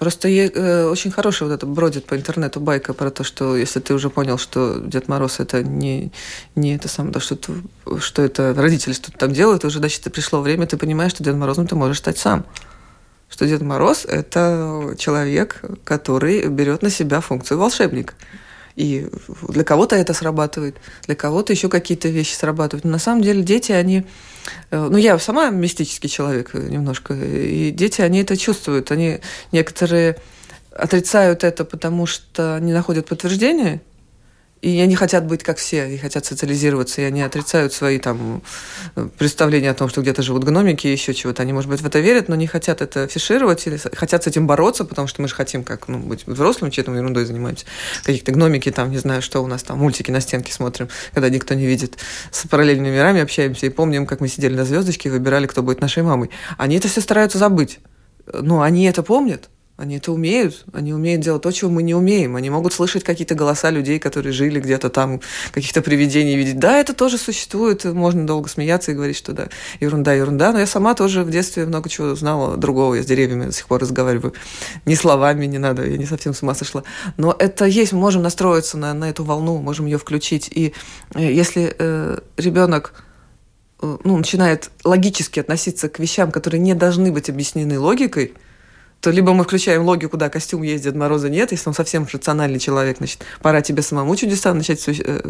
Просто 0.00 0.28
я, 0.28 0.46
э, 0.46 0.86
очень 0.86 1.10
хорошая 1.10 1.50
вот 1.50 1.54
это 1.54 1.66
бродит 1.66 2.06
по 2.06 2.16
интернету 2.16 2.58
байка 2.58 2.94
про 2.94 3.10
то, 3.10 3.22
что 3.22 3.54
если 3.54 3.80
ты 3.80 3.92
уже 3.92 4.08
понял, 4.08 4.38
что 4.38 4.78
Дед 4.78 5.08
Мороз 5.08 5.40
это 5.40 5.62
не, 5.62 6.10
не 6.54 6.74
это 6.74 6.88
самое, 6.88 7.12
да, 7.12 7.20
что, 7.20 7.36
что 7.98 8.22
это 8.22 8.54
родители 8.54 8.94
что-то 8.94 9.18
там 9.18 9.34
делают, 9.34 9.66
уже, 9.66 9.78
значит, 9.78 10.10
пришло 10.10 10.40
время, 10.40 10.66
ты 10.66 10.78
понимаешь, 10.78 11.12
что 11.12 11.22
Дед 11.22 11.36
Морозом 11.36 11.66
ты 11.66 11.74
можешь 11.74 11.98
стать 11.98 12.16
сам. 12.16 12.46
Что 13.28 13.46
Дед 13.46 13.60
Мороз– 13.60 14.06
это 14.08 14.94
человек, 14.96 15.60
который 15.84 16.48
берет 16.48 16.80
на 16.80 16.88
себя 16.88 17.20
функцию 17.20 17.58
волшебника. 17.58 18.14
И 18.76 19.08
для 19.48 19.64
кого-то 19.64 19.96
это 19.96 20.14
срабатывает, 20.14 20.76
для 21.06 21.14
кого-то 21.14 21.52
еще 21.52 21.68
какие-то 21.68 22.08
вещи 22.08 22.34
срабатывают. 22.34 22.84
Но 22.84 22.92
на 22.92 22.98
самом 22.98 23.22
деле 23.22 23.42
дети, 23.42 23.72
они... 23.72 24.04
Э, 24.70 24.88
ну, 24.90 24.96
я 24.96 25.18
сама 25.18 25.50
мистический 25.50 26.08
человек 26.08 26.54
немножко, 26.54 27.14
и 27.14 27.70
дети, 27.70 28.00
они 28.00 28.22
это 28.22 28.36
чувствуют. 28.36 28.90
Они 28.90 29.20
некоторые 29.52 30.16
отрицают 30.72 31.44
это, 31.44 31.64
потому 31.64 32.06
что 32.06 32.58
не 32.60 32.72
находят 32.72 33.06
подтверждения, 33.06 33.82
и 34.62 34.78
они 34.80 34.94
хотят 34.94 35.26
быть 35.26 35.42
как 35.42 35.56
все, 35.56 35.88
и 35.88 35.96
хотят 35.96 36.26
социализироваться, 36.26 37.00
и 37.00 37.04
они 37.04 37.22
отрицают 37.22 37.72
свои 37.72 37.98
там 37.98 38.42
представления 39.16 39.70
о 39.70 39.74
том, 39.74 39.88
что 39.88 40.02
где-то 40.02 40.22
живут 40.22 40.44
гномики 40.44 40.86
и 40.86 40.92
еще 40.92 41.14
чего-то. 41.14 41.42
Они, 41.42 41.52
может 41.52 41.70
быть, 41.70 41.80
в 41.80 41.86
это 41.86 41.98
верят, 42.00 42.28
но 42.28 42.34
не 42.34 42.46
хотят 42.46 42.82
это 42.82 43.04
афишировать 43.04 43.66
или 43.66 43.78
хотят 43.78 44.24
с 44.24 44.26
этим 44.26 44.46
бороться, 44.46 44.84
потому 44.84 45.08
что 45.08 45.22
мы 45.22 45.28
же 45.28 45.34
хотим 45.34 45.64
как 45.64 45.88
ну, 45.88 45.98
быть 45.98 46.26
взрослым, 46.26 46.70
чем 46.70 46.94
ерундой 46.94 47.24
занимаемся. 47.24 47.64
Какие-то 48.04 48.32
гномики 48.32 48.70
там, 48.70 48.90
не 48.90 48.98
знаю, 48.98 49.22
что 49.22 49.42
у 49.42 49.46
нас 49.46 49.62
там, 49.62 49.78
мультики 49.78 50.10
на 50.10 50.20
стенке 50.20 50.52
смотрим, 50.52 50.88
когда 51.14 51.30
никто 51.30 51.54
не 51.54 51.66
видит. 51.66 51.96
С 52.30 52.46
параллельными 52.46 52.90
мирами 52.90 53.22
общаемся 53.22 53.64
и 53.66 53.70
помним, 53.70 54.04
как 54.04 54.20
мы 54.20 54.28
сидели 54.28 54.54
на 54.54 54.66
звездочке 54.66 55.08
и 55.08 55.12
выбирали, 55.12 55.46
кто 55.46 55.62
будет 55.62 55.80
нашей 55.80 56.02
мамой. 56.02 56.30
Они 56.58 56.76
это 56.76 56.88
все 56.88 57.00
стараются 57.00 57.38
забыть. 57.38 57.78
Но 58.32 58.60
они 58.60 58.84
это 58.84 59.02
помнят, 59.02 59.48
они 59.80 59.96
это 59.96 60.12
умеют. 60.12 60.64
Они 60.74 60.92
умеют 60.92 61.22
делать 61.22 61.42
то, 61.42 61.50
чего 61.50 61.70
мы 61.70 61.82
не 61.82 61.94
умеем. 61.94 62.36
Они 62.36 62.50
могут 62.50 62.74
слышать 62.74 63.02
какие-то 63.02 63.34
голоса 63.34 63.70
людей, 63.70 63.98
которые 63.98 64.32
жили 64.34 64.60
где-то 64.60 64.90
там, 64.90 65.22
каких-то 65.52 65.80
привидений 65.80 66.36
видеть. 66.36 66.58
Да, 66.58 66.78
это 66.78 66.92
тоже 66.92 67.16
существует. 67.16 67.84
Можно 67.84 68.26
долго 68.26 68.50
смеяться 68.50 68.92
и 68.92 68.94
говорить, 68.94 69.16
что 69.16 69.32
да, 69.32 69.48
ерунда, 69.80 70.12
ерунда. 70.12 70.52
Но 70.52 70.58
я 70.60 70.66
сама 70.66 70.94
тоже 70.94 71.24
в 71.24 71.30
детстве 71.30 71.64
много 71.64 71.88
чего 71.88 72.14
знала 72.14 72.58
другого. 72.58 72.94
Я 72.94 73.02
с 73.02 73.06
деревьями 73.06 73.46
до 73.46 73.52
сих 73.52 73.66
пор 73.66 73.80
разговариваю. 73.80 74.34
Ни 74.84 74.94
словами 74.94 75.46
не 75.46 75.58
надо, 75.58 75.86
я 75.86 75.96
не 75.96 76.06
совсем 76.06 76.34
с 76.34 76.42
ума 76.42 76.54
сошла. 76.54 76.84
Но 77.16 77.34
это 77.38 77.64
есть, 77.64 77.92
мы 77.92 78.00
можем 78.00 78.22
настроиться 78.22 78.76
на, 78.76 78.92
на 78.92 79.08
эту 79.08 79.24
волну, 79.24 79.62
можем 79.62 79.86
ее 79.86 79.96
включить. 79.96 80.50
И 80.50 80.74
э, 81.14 81.32
если 81.32 81.74
э, 81.78 82.18
ребенок 82.36 82.92
э, 83.80 83.96
ну, 84.04 84.18
начинает 84.18 84.70
логически 84.84 85.40
относиться 85.40 85.88
к 85.88 85.98
вещам, 85.98 86.30
которые 86.30 86.60
не 86.60 86.74
должны 86.74 87.10
быть 87.10 87.30
объяснены 87.30 87.78
логикой, 87.80 88.34
то 89.00 89.10
либо 89.10 89.32
мы 89.32 89.44
включаем 89.44 89.82
логику, 89.82 90.16
да, 90.16 90.28
костюм 90.28 90.62
есть, 90.62 90.84
Дед 90.84 90.94
Мороза 90.94 91.30
нет, 91.30 91.52
если 91.52 91.68
он 91.68 91.74
совсем 91.74 92.06
рациональный 92.10 92.58
человек, 92.58 92.98
значит, 92.98 93.24
пора 93.40 93.62
тебе 93.62 93.82
самому 93.82 94.14
чудеса 94.16 94.52
начать 94.52 94.86
э, 94.88 95.22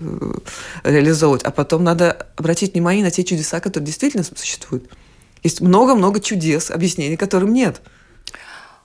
реализовывать, 0.83 1.43
а 1.45 1.51
потом 1.51 1.85
надо 1.85 2.27
обратить 2.37 2.75
внимание 2.75 3.05
на 3.05 3.11
те 3.11 3.23
чудеса, 3.23 3.61
которые 3.61 3.87
действительно 3.87 4.25
существуют. 4.25 4.91
Есть 5.43 5.61
много-много 5.61 6.21
чудес, 6.21 6.71
объяснений 6.71 7.17
которым 7.17 7.53
нет– 7.53 7.81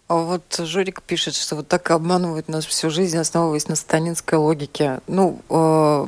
а 0.07 0.15
вот 0.17 0.43
Жорик 0.59 1.01
пишет, 1.01 1.35
что 1.35 1.55
вот 1.55 1.67
так 1.67 1.89
обманывают 1.89 2.47
нас 2.47 2.65
всю 2.65 2.91
жизнь, 2.91 3.17
основываясь 3.17 3.67
на 3.67 3.75
станинской 3.75 4.37
логике. 4.37 4.99
Ну, 5.07 5.39
э, 5.49 6.05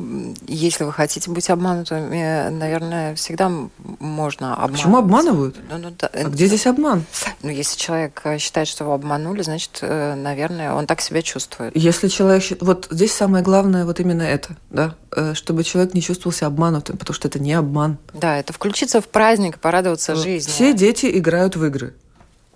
если 0.47 0.83
вы 0.83 0.93
хотите 0.93 1.31
быть 1.31 1.49
обманутыми, 1.49 2.49
наверное, 2.49 3.15
всегда 3.15 3.51
можно 3.99 4.53
обманывать. 4.53 4.77
Почему 4.77 4.97
обманывают? 4.97 5.55
Ну, 5.69 5.77
ну, 5.79 5.91
да, 5.97 6.12
а 6.13 6.23
где 6.25 6.45
здесь 6.45 6.67
обман? 6.67 7.05
Ну, 7.41 7.49
если 7.49 7.75
человек 7.77 8.21
э, 8.23 8.38
считает, 8.38 8.67
что 8.67 8.83
его 8.83 8.93
обманули, 8.93 9.41
значит, 9.41 9.79
э, 9.81 10.13
наверное, 10.13 10.73
он 10.73 10.86
так 10.86 11.01
себя 11.01 11.23
чувствует. 11.23 11.75
Если 11.75 12.07
человек... 12.07 12.43
Вот 12.62 12.88
здесь 12.91 13.13
самое 13.13 13.43
главное 13.43 13.83
вот 13.83 13.99
именно 13.99 14.21
это, 14.21 14.57
да? 14.69 14.95
Э, 15.12 15.33
чтобы 15.33 15.63
человек 15.63 15.95
не 15.95 16.03
чувствовал 16.03 16.36
себя 16.36 16.47
обманутым, 16.47 16.97
потому 16.97 17.15
что 17.15 17.27
это 17.27 17.39
не 17.39 17.53
обман. 17.53 17.97
Да, 18.13 18.38
это 18.38 18.53
включиться 18.53 19.01
в 19.01 19.07
праздник, 19.07 19.57
порадоваться 19.57 20.15
жизни. 20.15 20.51
Все 20.51 20.73
дети 20.73 21.10
играют 21.17 21.55
в 21.55 21.65
игры. 21.65 21.95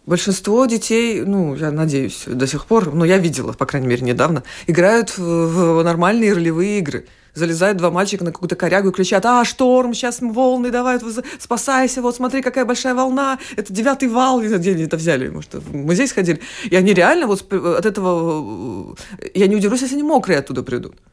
Большинство 0.06 0.66
детей, 0.66 1.22
ну, 1.22 1.54
я 1.56 1.70
надеюсь, 1.70 2.24
до 2.26 2.48
сих 2.48 2.66
пор, 2.66 2.92
ну, 2.92 3.06
я 3.06 3.20
видела, 3.20 3.54
по 3.54 3.68
крайней 3.68 3.88
мере, 3.88 4.02
недавно, 4.02 4.42
играют 4.66 5.16
в, 5.16 5.22
в 5.22 5.84
нормальные 5.84 6.34
ролевые 6.34 6.80
игры. 6.80 7.06
Залезают 7.36 7.78
два 7.78 7.92
мальчика 7.92 8.26
на 8.26 8.32
какую-то 8.32 8.56
корягу 8.56 8.90
и 8.90 8.92
кричат, 8.92 9.26
а, 9.26 9.46
шторм, 9.46 9.94
сейчас 9.94 10.20
волны, 10.20 10.72
давай, 10.72 11.00
спасайся, 11.40 12.02
вот 12.02 12.16
смотри, 12.16 12.42
какая 12.42 12.66
большая 12.66 12.96
волна, 12.96 13.38
это 13.56 13.72
девятый 13.72 14.10
вал, 14.10 14.42
где 14.42 14.72
они 14.72 14.84
это 14.84 14.98
взяли, 14.98 15.30
может, 15.30 15.54
в 15.54 15.76
музей 15.76 16.08
сходили. 16.08 16.42
И 16.70 16.76
они 16.76 16.94
реально 16.94 17.28
вот 17.28 17.54
от 17.54 17.86
этого, 17.86 18.98
я 19.36 19.48
не 19.48 19.56
удивлюсь, 19.56 19.82
если 19.82 19.96
они 19.96 20.04
мокрые 20.04 20.40
оттуда 20.40 20.64
придут 20.64 20.96
э, 20.96 21.11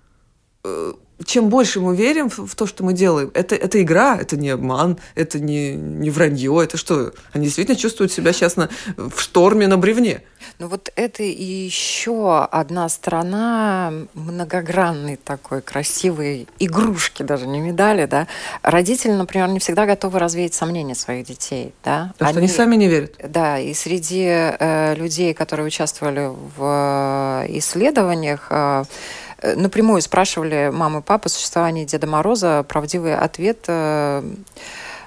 чем 1.24 1.48
больше 1.48 1.80
мы 1.80 1.96
верим 1.96 2.30
в, 2.30 2.54
то, 2.54 2.66
что 2.66 2.84
мы 2.84 2.92
делаем, 2.92 3.30
это, 3.34 3.54
это 3.54 3.82
игра, 3.82 4.16
это 4.16 4.36
не 4.36 4.50
обман, 4.50 4.98
это 5.14 5.40
не, 5.40 5.74
не 5.74 6.10
вранье, 6.10 6.60
это 6.62 6.76
что? 6.76 7.12
Они 7.32 7.46
действительно 7.46 7.76
чувствуют 7.76 8.12
себя 8.12 8.32
сейчас 8.32 8.56
на, 8.56 8.68
в 8.96 9.20
шторме 9.20 9.66
на 9.66 9.78
бревне. 9.78 10.22
Ну 10.60 10.68
вот 10.68 10.90
это 10.94 11.22
еще 11.22 12.44
одна 12.44 12.88
сторона 12.88 13.92
многогранной 14.14 15.16
такой 15.16 15.60
красивой 15.60 16.46
игрушки, 16.58 17.22
даже 17.24 17.46
не 17.46 17.60
медали, 17.60 18.06
да. 18.06 18.28
Родители, 18.62 19.12
например, 19.12 19.48
не 19.48 19.58
всегда 19.58 19.86
готовы 19.86 20.18
развеять 20.20 20.54
сомнения 20.54 20.94
своих 20.94 21.26
детей, 21.26 21.74
да. 21.84 22.12
Потому 22.18 22.38
они, 22.38 22.48
что 22.48 22.62
они 22.62 22.70
сами 22.70 22.76
не 22.76 22.88
верят. 22.88 23.16
Да, 23.22 23.58
и 23.58 23.74
среди 23.74 24.24
э, 24.28 24.94
людей, 24.94 25.34
которые 25.34 25.66
участвовали 25.66 26.30
в 26.56 27.44
э, 27.44 27.58
исследованиях, 27.58 28.46
э, 28.50 28.84
Э, 29.27 29.27
напрямую 29.42 30.02
спрашивали 30.02 30.70
мамы 30.72 31.00
и 31.00 31.02
папы 31.02 31.28
существование 31.28 31.84
Деда 31.84 32.06
Мороза, 32.06 32.64
правдивый 32.68 33.16
ответ 33.16 33.64
э, 33.68 34.22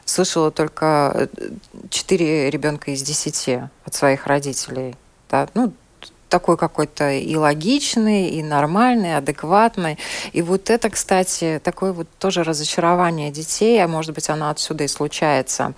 слышала 0.06 0.52
только 0.52 1.30
4 1.90 2.50
ребенка 2.50 2.92
из 2.92 3.02
10 3.02 3.60
от 3.86 3.94
своих 3.94 4.28
родителей. 4.28 4.96
Да? 5.30 5.48
Ну, 5.54 5.74
такой 6.32 6.58
какой-то 6.58 7.12
и 7.12 7.36
логичный, 7.36 8.30
и 8.30 8.42
нормальный, 8.42 9.18
адекватный. 9.18 10.00
И 10.32 10.42
вот 10.42 10.70
это, 10.70 10.90
кстати, 10.90 11.62
такое 11.64 11.92
вот 11.92 12.08
тоже 12.20 12.44
разочарование 12.44 13.32
детей, 13.32 13.84
а 13.84 13.88
может 13.88 14.16
быть, 14.16 14.30
оно 14.30 14.50
отсюда 14.50 14.86
и 14.86 14.88
случается. 14.88 15.74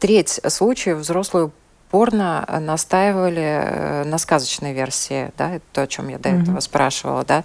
Треть 0.00 0.40
случаев 0.48 0.98
взрослую 0.98 1.52
упорно 1.92 2.44
э, 2.48 2.58
настаивали 2.58 3.42
э, 3.42 4.04
на 4.04 4.16
сказочной 4.16 4.72
версии, 4.72 5.30
да, 5.36 5.56
это 5.56 5.64
то, 5.72 5.82
о 5.82 5.86
чем 5.86 6.08
я 6.08 6.18
до 6.18 6.30
mm-hmm. 6.30 6.42
этого 6.42 6.60
спрашивала, 6.60 7.22
да. 7.22 7.44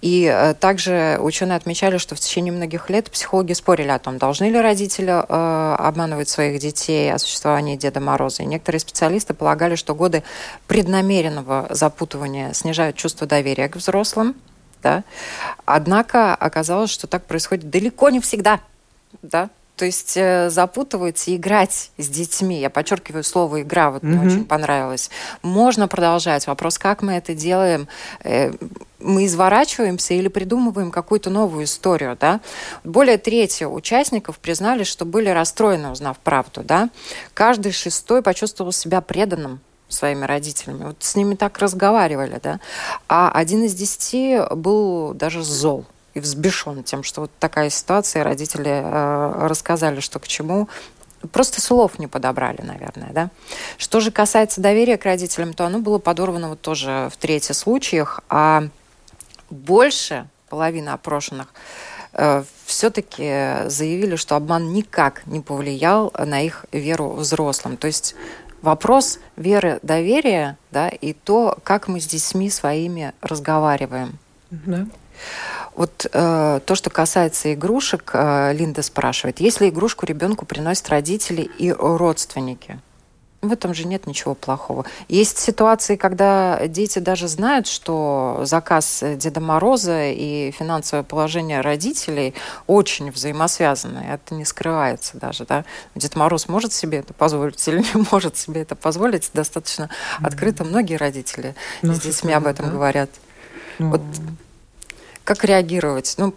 И 0.00 0.24
э, 0.24 0.54
также 0.54 1.18
ученые 1.20 1.56
отмечали, 1.56 1.98
что 1.98 2.14
в 2.14 2.20
течение 2.20 2.52
многих 2.52 2.88
лет 2.88 3.10
психологи 3.10 3.52
спорили 3.52 3.88
о 3.88 3.98
том, 3.98 4.16
должны 4.16 4.46
ли 4.46 4.58
родители 4.58 5.12
э, 5.12 5.74
обманывать 5.74 6.30
своих 6.30 6.58
детей 6.58 7.12
о 7.12 7.18
существовании 7.18 7.76
Деда 7.76 8.00
Мороза. 8.00 8.44
И 8.44 8.46
некоторые 8.46 8.80
специалисты 8.80 9.34
полагали, 9.34 9.74
что 9.74 9.94
годы 9.94 10.22
преднамеренного 10.68 11.66
запутывания 11.68 12.54
снижают 12.54 12.96
чувство 12.96 13.26
доверия 13.26 13.68
к 13.68 13.76
взрослым, 13.76 14.34
да. 14.82 15.04
Однако 15.66 16.34
оказалось, 16.34 16.90
что 16.90 17.06
так 17.06 17.26
происходит 17.26 17.68
далеко 17.68 18.08
не 18.08 18.20
всегда, 18.20 18.60
да, 19.20 19.50
то 19.82 19.86
есть 19.86 20.16
э, 20.16 20.48
запутываться, 20.48 21.34
играть 21.34 21.90
с 21.98 22.08
детьми. 22.08 22.60
Я 22.60 22.70
подчеркиваю 22.70 23.24
слово 23.24 23.62
игра, 23.62 23.90
вот 23.90 24.04
mm-hmm. 24.04 24.06
мне 24.06 24.26
очень 24.28 24.44
понравилось. 24.44 25.10
Можно 25.42 25.88
продолжать. 25.88 26.46
Вопрос, 26.46 26.78
как 26.78 27.02
мы 27.02 27.14
это 27.14 27.34
делаем? 27.34 27.88
Э, 28.22 28.52
мы 29.00 29.26
изворачиваемся 29.26 30.14
или 30.14 30.28
придумываем 30.28 30.92
какую-то 30.92 31.30
новую 31.30 31.64
историю, 31.64 32.16
да? 32.20 32.40
Более 32.84 33.18
трети 33.18 33.64
участников 33.64 34.38
признали, 34.38 34.84
что 34.84 35.04
были 35.04 35.30
расстроены, 35.30 35.90
узнав 35.90 36.16
правду, 36.20 36.62
да? 36.62 36.88
Каждый 37.34 37.72
шестой 37.72 38.22
почувствовал 38.22 38.70
себя 38.70 39.00
преданным 39.00 39.58
своими 39.88 40.24
родителями. 40.26 40.84
Вот 40.84 40.98
с 41.00 41.16
ними 41.16 41.34
так 41.34 41.58
разговаривали, 41.58 42.38
да? 42.40 42.60
А 43.08 43.32
один 43.32 43.64
из 43.64 43.74
десяти 43.74 44.38
был 44.54 45.12
даже 45.12 45.42
зол 45.42 45.86
и 46.14 46.20
взбешен 46.20 46.82
тем, 46.82 47.02
что 47.02 47.22
вот 47.22 47.30
такая 47.38 47.70
ситуация, 47.70 48.24
родители 48.24 48.70
э, 48.70 49.46
рассказали, 49.46 50.00
что 50.00 50.18
к 50.18 50.28
чему, 50.28 50.68
просто 51.30 51.60
слов 51.60 51.98
не 51.98 52.06
подобрали, 52.06 52.60
наверное, 52.62 53.10
да. 53.12 53.30
Что 53.78 54.00
же 54.00 54.10
касается 54.10 54.60
доверия 54.60 54.98
к 54.98 55.04
родителям, 55.04 55.54
то 55.54 55.64
оно 55.64 55.78
было 55.78 55.98
подорвано 55.98 56.50
вот 56.50 56.60
тоже 56.60 57.08
в 57.12 57.16
третьих 57.16 57.56
случаях, 57.56 58.20
а 58.28 58.64
больше 59.50 60.26
половины 60.48 60.90
опрошенных 60.90 61.48
э, 62.12 62.44
все-таки 62.66 63.68
заявили, 63.68 64.16
что 64.16 64.36
обман 64.36 64.72
никак 64.72 65.26
не 65.26 65.40
повлиял 65.40 66.12
на 66.18 66.42
их 66.42 66.66
веру 66.72 67.10
взрослым. 67.10 67.76
То 67.76 67.86
есть 67.86 68.14
вопрос 68.60 69.18
веры, 69.36 69.78
доверия, 69.82 70.56
да, 70.70 70.88
и 70.88 71.12
то, 71.12 71.58
как 71.64 71.88
мы 71.88 72.00
с 72.00 72.06
детьми 72.06 72.50
своими 72.50 73.12
разговариваем. 73.20 74.18
Да. 74.50 74.86
Вот 75.74 76.06
э, 76.12 76.60
то, 76.64 76.74
что 76.74 76.90
касается 76.90 77.54
игрушек, 77.54 78.10
э, 78.14 78.52
Линда 78.52 78.82
спрашивает, 78.82 79.40
если 79.40 79.68
игрушку 79.68 80.06
ребенку 80.06 80.44
приносят 80.44 80.88
родители 80.90 81.42
и 81.42 81.72
родственники, 81.72 82.78
в 83.42 83.52
этом 83.52 83.74
же 83.74 83.88
нет 83.88 84.06
ничего 84.06 84.36
плохого. 84.36 84.84
Есть 85.08 85.38
ситуации, 85.38 85.96
когда 85.96 86.64
дети 86.68 87.00
даже 87.00 87.26
знают, 87.26 87.66
что 87.66 88.42
заказ 88.44 89.02
Деда 89.16 89.40
Мороза 89.40 90.10
и 90.10 90.52
финансовое 90.52 91.02
положение 91.02 91.60
родителей 91.60 92.34
очень 92.68 93.10
взаимосвязаны. 93.10 93.98
Это 93.98 94.36
не 94.36 94.44
скрывается 94.44 95.18
даже. 95.18 95.44
Да? 95.44 95.64
Дед 95.96 96.14
Мороз 96.14 96.46
может 96.46 96.72
себе 96.72 96.98
это 96.98 97.14
позволить 97.14 97.66
или 97.66 97.78
не 97.78 98.06
может 98.12 98.36
себе 98.36 98.62
это 98.62 98.76
позволить. 98.76 99.30
Достаточно 99.34 99.84
mm-hmm. 99.84 100.26
открыто 100.26 100.62
многие 100.62 100.94
родители 100.94 101.56
ну, 101.82 101.94
с 101.94 102.00
детьми 102.00 102.32
об 102.32 102.46
этом 102.46 102.66
да? 102.66 102.72
говорят. 102.72 103.10
Ну... 103.80 103.90
Вот 103.90 104.02
Как 105.24 105.44
реагировать? 105.44 106.16
Ну, 106.18 106.34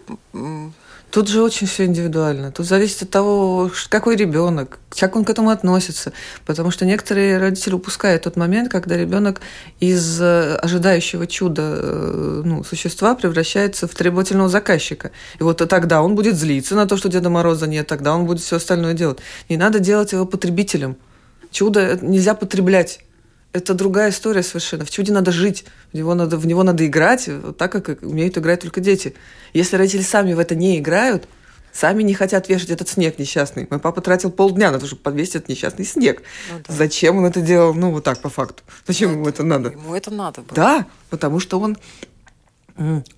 Тут 1.10 1.28
же 1.28 1.42
очень 1.42 1.66
все 1.66 1.86
индивидуально. 1.86 2.52
Тут 2.52 2.66
зависит 2.66 3.04
от 3.04 3.10
того, 3.10 3.70
какой 3.88 4.16
ребенок, 4.16 4.78
как 4.90 5.16
он 5.16 5.24
к 5.24 5.30
этому 5.30 5.48
относится. 5.48 6.12
Потому 6.44 6.70
что 6.70 6.84
некоторые 6.84 7.38
родители 7.38 7.72
упускают 7.72 8.24
тот 8.24 8.36
момент, 8.36 8.70
когда 8.70 8.98
ребенок 8.98 9.40
из 9.80 10.20
э, 10.20 10.56
ожидающего 10.56 11.26
чуда 11.26 11.62
э, 11.62 12.42
ну, 12.44 12.64
существа 12.64 13.14
превращается 13.14 13.88
в 13.88 13.94
требовательного 13.94 14.50
заказчика. 14.50 15.10
И 15.38 15.42
вот 15.42 15.56
тогда 15.66 16.02
он 16.02 16.16
будет 16.16 16.36
злиться 16.36 16.74
на 16.74 16.86
то, 16.86 16.98
что 16.98 17.08
Деда 17.08 17.30
Мороза 17.30 17.66
нет, 17.66 17.86
тогда 17.86 18.14
он 18.14 18.26
будет 18.26 18.42
все 18.42 18.56
остальное 18.56 18.92
делать. 18.92 19.18
Не 19.48 19.56
надо 19.56 19.78
делать 19.78 20.12
его 20.12 20.26
потребителем. 20.26 20.96
Чудо 21.50 21.98
нельзя 22.02 22.34
потреблять 22.34 23.00
это 23.52 23.74
другая 23.74 24.10
история 24.10 24.42
совершенно. 24.42 24.84
В 24.84 24.90
чуде 24.90 25.12
надо 25.12 25.32
жить, 25.32 25.64
в 25.92 25.96
него 25.96 26.14
надо, 26.14 26.36
в 26.36 26.46
него 26.46 26.62
надо 26.62 26.86
играть, 26.86 27.28
так 27.58 27.72
как 27.72 28.02
умеют 28.02 28.36
играть 28.36 28.60
только 28.60 28.80
дети. 28.80 29.14
Если 29.54 29.76
родители 29.76 30.02
сами 30.02 30.34
в 30.34 30.38
это 30.38 30.54
не 30.54 30.78
играют, 30.78 31.26
сами 31.72 32.02
не 32.02 32.14
хотят 32.14 32.48
вешать 32.48 32.70
этот 32.70 32.88
снег 32.88 33.18
несчастный. 33.18 33.66
Мой 33.70 33.80
папа 33.80 34.00
тратил 34.00 34.30
полдня 34.30 34.70
на 34.70 34.78
то, 34.78 34.86
чтобы 34.86 35.02
подвесить 35.02 35.36
этот 35.36 35.48
несчастный 35.48 35.84
снег. 35.84 36.22
Ну, 36.52 36.60
да. 36.66 36.74
Зачем 36.74 37.18
он 37.18 37.26
это 37.26 37.40
делал? 37.40 37.74
Ну, 37.74 37.92
вот 37.92 38.04
так, 38.04 38.20
по 38.20 38.28
факту. 38.28 38.62
Зачем 38.86 39.12
ну, 39.12 39.18
ему 39.18 39.28
это 39.28 39.42
надо? 39.42 39.70
Ему 39.70 39.94
это 39.94 40.10
надо 40.10 40.42
было. 40.42 40.54
Да, 40.54 40.86
потому 41.10 41.40
что 41.40 41.60
он, 41.60 41.76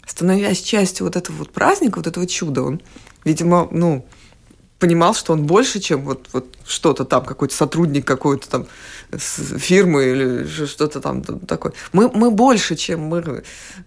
становясь 0.07 0.61
частью 0.61 1.07
вот 1.07 1.17
этого 1.17 1.37
вот 1.37 1.53
праздника, 1.53 1.99
вот 1.99 2.07
этого 2.07 2.27
чуда, 2.27 2.63
он, 2.63 2.81
видимо, 3.25 3.69
ну, 3.71 4.07
понимал, 4.79 5.15
что 5.15 5.33
он 5.33 5.45
больше, 5.45 5.81
чем 5.81 6.03
вот, 6.03 6.29
вот 6.33 6.47
что-то 6.65 7.05
там, 7.05 7.25
какой-то 7.25 7.55
сотрудник 7.55 8.07
какой-то 8.07 8.49
там 8.49 8.67
фирмы 9.17 10.05
или 10.05 10.67
что-то 10.67 11.01
там 11.01 11.23
такое. 11.23 11.73
Мы, 11.93 12.09
мы 12.11 12.31
больше, 12.31 12.77
чем 12.77 13.01
мы 13.03 13.43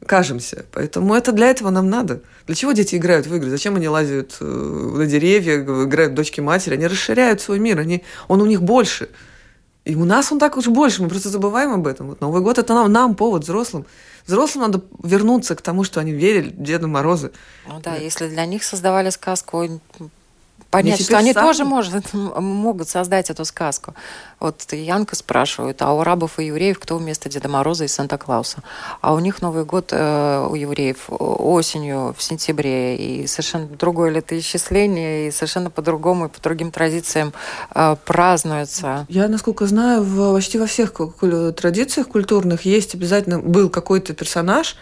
кажемся. 0.06 0.66
Поэтому 0.72 1.16
это 1.16 1.32
для 1.32 1.48
этого 1.48 1.70
нам 1.70 1.89
надо. 1.89 2.22
Для 2.48 2.56
чего 2.56 2.74
дети 2.74 2.96
играют 2.96 3.28
в 3.28 3.36
игры? 3.36 3.50
Зачем 3.50 3.76
они 3.76 3.88
лазят 3.88 4.38
э, 4.42 4.46
на 4.46 5.06
деревья, 5.06 5.62
играют 5.62 6.14
дочки 6.14 6.42
матери? 6.42 6.74
Они 6.74 6.88
расширяют 6.88 7.39
свой 7.39 7.60
мир, 7.60 7.80
они, 7.80 8.04
он 8.28 8.42
у 8.42 8.46
них 8.46 8.62
больше. 8.62 9.10
И 9.86 9.96
у 9.96 10.06
нас 10.06 10.32
он 10.32 10.39
так 10.39 10.58
уж 10.58 10.68
больше, 10.68 11.02
мы 11.02 11.10
просто 11.10 11.30
забываем 11.30 11.74
об 11.74 11.88
этом. 11.88 12.08
Вот 12.10 12.22
Новый 12.22 12.42
год 12.42 12.60
это 12.60 12.74
нам, 12.74 12.92
нам 12.92 13.16
повод, 13.16 13.44
взрослым. 13.44 13.86
Взрослым 14.28 14.66
надо 14.66 14.84
вернуться 15.04 15.56
к 15.56 15.62
тому, 15.62 15.84
что 15.84 16.00
они 16.00 16.12
верили 16.12 16.50
в 16.50 16.62
Деда 16.62 16.88
Мороза. 16.88 17.32
Ну 17.68 17.80
да, 17.80 17.96
если 17.96 18.28
для 18.28 18.46
них 18.46 18.64
создавали 18.64 19.10
сказку, 19.10 19.82
понять, 20.72 21.03
что 21.03 21.17
они 21.17 21.34
сами... 21.34 21.45
тоже 21.45 21.65
может, 21.65 22.13
могут 22.13 22.89
создать 22.89 23.30
эту 23.30 23.45
сказку. 23.45 23.93
Вот 24.39 24.72
Янка 24.72 25.15
спрашивает, 25.15 25.82
а 25.82 25.93
у 25.93 25.99
арабов 25.99 26.39
и 26.39 26.45
евреев 26.45 26.80
кто 26.80 26.97
вместо 26.97 27.30
Деда 27.30 27.47
Мороза 27.47 27.84
и 27.84 27.88
Санта-Клауса? 27.88 28.63
А 29.01 29.13
у 29.13 29.19
них 29.19 29.41
Новый 29.41 29.65
год 29.65 29.89
э, 29.91 30.47
у 30.49 30.55
евреев 30.55 31.05
осенью, 31.09 32.15
в 32.17 32.24
сентябре, 32.24 32.95
и 32.95 33.28
совершенно 33.28 33.67
другое 33.67 34.09
летоисчисление, 34.09 35.28
и 35.28 35.32
совершенно 35.32 35.69
по-другому, 35.69 36.26
и 36.26 36.30
по 36.30 36.41
другим 36.41 36.72
традициям 36.72 37.34
э, 37.76 37.95
празднуется. 38.05 39.05
Я, 39.09 39.28
насколько 39.28 39.67
знаю, 39.67 40.03
в, 40.03 40.34
почти 40.34 40.57
во 40.57 40.65
всех 40.65 40.93
традициях 41.55 42.07
культурных 42.07 42.65
есть 42.65 42.95
обязательно 42.95 43.39
был 43.39 43.69
какой-то 43.69 44.13
персонаж, 44.13 44.76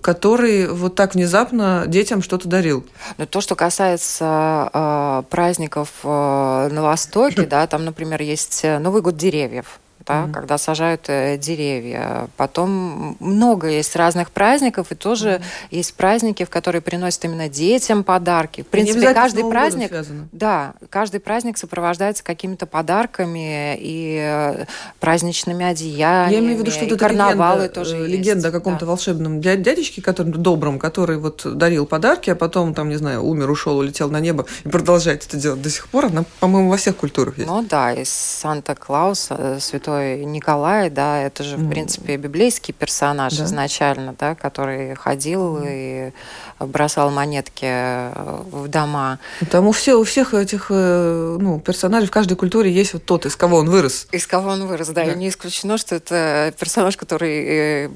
который 0.00 0.68
вот 0.68 0.94
так 0.94 1.14
внезапно 1.14 1.84
детям 1.86 2.22
что-то 2.22 2.48
дарил. 2.48 2.84
Но 3.18 3.26
то, 3.26 3.40
что 3.40 3.54
касается 3.54 4.70
э, 4.72 5.22
праздников 5.30 5.88
э, 6.02 6.68
на 6.70 6.82
Востоке, 6.82 7.42
да, 7.46 7.66
там, 7.66 7.84
например, 7.84 8.22
есть 8.22 8.64
Новый 8.80 9.02
год 9.02 9.16
деревьев 9.16 9.80
да, 10.06 10.24
mm-hmm. 10.24 10.32
когда 10.32 10.58
сажают 10.58 11.04
э, 11.08 11.38
деревья. 11.38 12.28
Потом 12.36 13.16
много 13.20 13.68
есть 13.68 13.96
разных 13.96 14.30
праздников, 14.30 14.92
и 14.92 14.94
тоже 14.94 15.28
mm-hmm. 15.28 15.42
есть 15.70 15.94
праздники, 15.94 16.44
в 16.44 16.50
которые 16.50 16.82
приносят 16.82 17.24
именно 17.24 17.48
детям 17.48 18.04
подарки. 18.04 18.62
В 18.62 18.66
принципе, 18.66 19.12
каждый 19.14 19.48
праздник, 19.48 19.92
да, 20.32 20.74
каждый 20.90 21.20
праздник 21.20 21.58
сопровождается 21.58 22.22
какими-то 22.22 22.66
подарками 22.66 23.76
и 23.78 24.18
э, 24.20 24.64
праздничными 25.00 25.64
одеяниями. 25.64 26.34
Я 26.34 26.40
имею 26.40 26.56
в 26.56 26.60
виду, 26.60 26.70
что 26.70 26.84
это 26.84 26.96
карнавалы 26.96 27.62
легенда, 27.62 27.74
тоже 27.74 27.96
э, 27.96 28.06
легенда 28.06 28.46
есть. 28.46 28.46
о 28.46 28.50
каком-то 28.50 28.80
да. 28.80 28.86
волшебном 28.86 29.40
дядечке, 29.40 30.02
который 30.02 30.32
добром, 30.32 30.78
который 30.78 31.18
вот 31.18 31.42
дарил 31.44 31.86
подарки, 31.86 32.30
а 32.30 32.34
потом 32.34 32.74
там, 32.74 32.88
не 32.88 32.96
знаю, 32.96 33.22
умер, 33.22 33.50
ушел, 33.50 33.78
улетел 33.78 34.10
на 34.10 34.20
небо 34.20 34.46
и 34.64 34.68
продолжает 34.68 35.24
это 35.26 35.36
делать 35.36 35.62
до 35.62 35.70
сих 35.70 35.88
пор. 35.88 36.06
Она, 36.06 36.24
по-моему, 36.40 36.70
во 36.70 36.76
всех 36.76 36.96
культурах 36.96 37.38
есть. 37.38 37.48
Ну 37.48 37.62
да, 37.62 37.92
из 37.92 38.10
Санта-Клауса, 38.10 39.58
святой 39.60 39.93
святой 39.94 40.24
Николай, 40.24 40.90
да, 40.90 41.20
это 41.20 41.42
же, 41.42 41.56
в 41.56 41.68
принципе, 41.68 42.16
библейский 42.16 42.74
персонаж 42.74 43.36
да. 43.36 43.44
изначально, 43.44 44.14
да, 44.18 44.34
который 44.34 44.94
ходил 44.94 45.60
и 45.64 46.12
бросал 46.60 47.10
монетки 47.10 47.66
э, 47.66 48.42
в 48.50 48.68
дома. 48.68 49.18
Там 49.50 49.66
у, 49.66 49.72
всех, 49.72 49.98
у 49.98 50.04
всех 50.04 50.34
этих 50.34 50.66
э, 50.70 51.36
ну, 51.40 51.60
персонажей 51.60 52.08
в 52.08 52.10
каждой 52.10 52.36
культуре 52.36 52.70
есть 52.70 52.94
вот 52.94 53.04
тот, 53.04 53.26
из 53.26 53.36
кого 53.36 53.58
он 53.58 53.70
вырос. 53.70 54.06
Из 54.12 54.26
кого 54.26 54.50
он 54.50 54.66
вырос, 54.66 54.88
да. 54.88 55.04
да. 55.04 55.12
И 55.12 55.16
не 55.16 55.28
исключено, 55.28 55.78
что 55.78 55.96
это 55.96 56.54
персонаж, 56.58 56.96
который 56.96 57.86
э, 57.86 57.88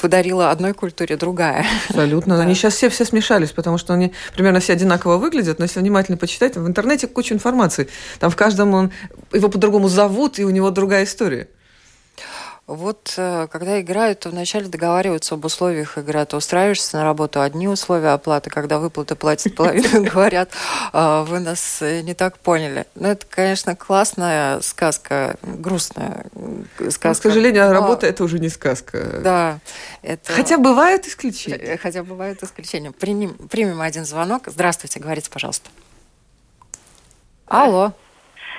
подарила 0.00 0.50
одной 0.50 0.72
культуре 0.72 1.16
другая. 1.16 1.66
Абсолютно. 1.88 2.24
Да. 2.34 2.42
Они 2.42 2.54
сейчас 2.54 2.74
все, 2.74 2.88
все 2.88 3.04
смешались, 3.04 3.52
потому 3.52 3.78
что 3.78 3.94
они 3.94 4.12
примерно 4.34 4.58
все 4.58 4.72
одинаково 4.72 5.18
выглядят, 5.18 5.60
но 5.60 5.66
если 5.66 5.78
внимательно 5.78 6.16
почитать, 6.16 6.56
в 6.56 6.66
интернете 6.66 7.06
куча 7.06 7.32
информации. 7.32 7.86
Там 8.18 8.30
в 8.30 8.36
каждом 8.36 8.74
он, 8.74 8.90
его 9.32 9.48
по-другому 9.48 9.88
зовут, 9.88 10.38
и 10.40 10.44
у 10.44 10.50
него 10.50 10.70
другая 10.70 11.03
история. 11.04 11.48
Вот 12.66 13.12
э, 13.18 13.46
когда 13.50 13.78
играют, 13.78 14.20
то 14.20 14.30
вначале 14.30 14.68
договариваются 14.68 15.34
об 15.34 15.44
условиях 15.44 15.98
игры. 15.98 16.24
Ты 16.24 16.36
устраиваешься 16.36 16.96
на 16.96 17.04
работу, 17.04 17.42
одни 17.42 17.68
условия 17.68 18.08
оплаты, 18.14 18.48
когда 18.48 18.78
выплаты 18.78 19.16
платят 19.16 19.54
половину, 19.56 20.02
говорят, 20.10 20.50
«А, 20.94 21.24
вы 21.24 21.40
нас 21.40 21.82
э, 21.82 22.00
не 22.00 22.14
так 22.14 22.38
поняли. 22.38 22.86
Ну, 22.94 23.08
это, 23.08 23.26
конечно, 23.28 23.76
классная 23.76 24.62
сказка, 24.62 25.36
грустная 25.42 26.24
сказка. 26.88 27.12
к 27.12 27.22
сожалению, 27.22 27.70
работа– 27.70 28.06
это 28.08 28.24
уже 28.24 28.38
не 28.38 28.48
сказка. 28.48 29.20
Да. 29.22 29.58
Хотя 30.24 30.56
бывают 30.56 31.06
исключения. 31.06 31.76
Хотя 31.76 32.02
бывают 32.02 32.42
исключения. 32.42 32.92
Примем 32.92 33.82
один 33.82 34.06
звонок. 34.06 34.44
Здравствуйте, 34.46 35.00
говорите, 35.00 35.28
пожалуйста. 35.30 35.68
Алло. 37.46 37.92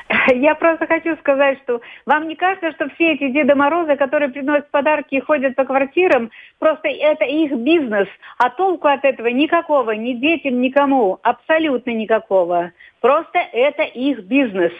Я 0.36 0.56
просто 0.56 0.86
хочу 0.88 1.16
сказать, 1.18 1.60
что 1.64 1.82
вам 2.06 2.28
не 2.28 2.36
кажется, 2.36 2.72
что 2.72 2.90
все 2.90 3.14
эти 3.14 3.30
Деды 3.30 3.56
Морозы, 3.56 3.96
которые 3.96 4.30
приносят 4.30 4.70
подарки 4.70 5.16
и 5.16 5.20
ходят 5.20 5.56
по 5.56 5.66
квартирам, 5.66 6.30
просто 6.60 6.90
это 6.90 7.26
их 7.26 7.52
бизнес, 7.54 8.08
а 8.38 8.50
толку 8.50 8.88
от 8.88 9.04
этого 9.04 9.28
никакого, 9.28 9.92
ни 9.92 10.14
детям, 10.14 10.62
никому, 10.62 11.20
абсолютно 11.24 11.92
никакого. 11.92 12.72
Просто 13.02 13.40
это 13.52 13.84
их 13.84 14.20
бизнес. 14.26 14.74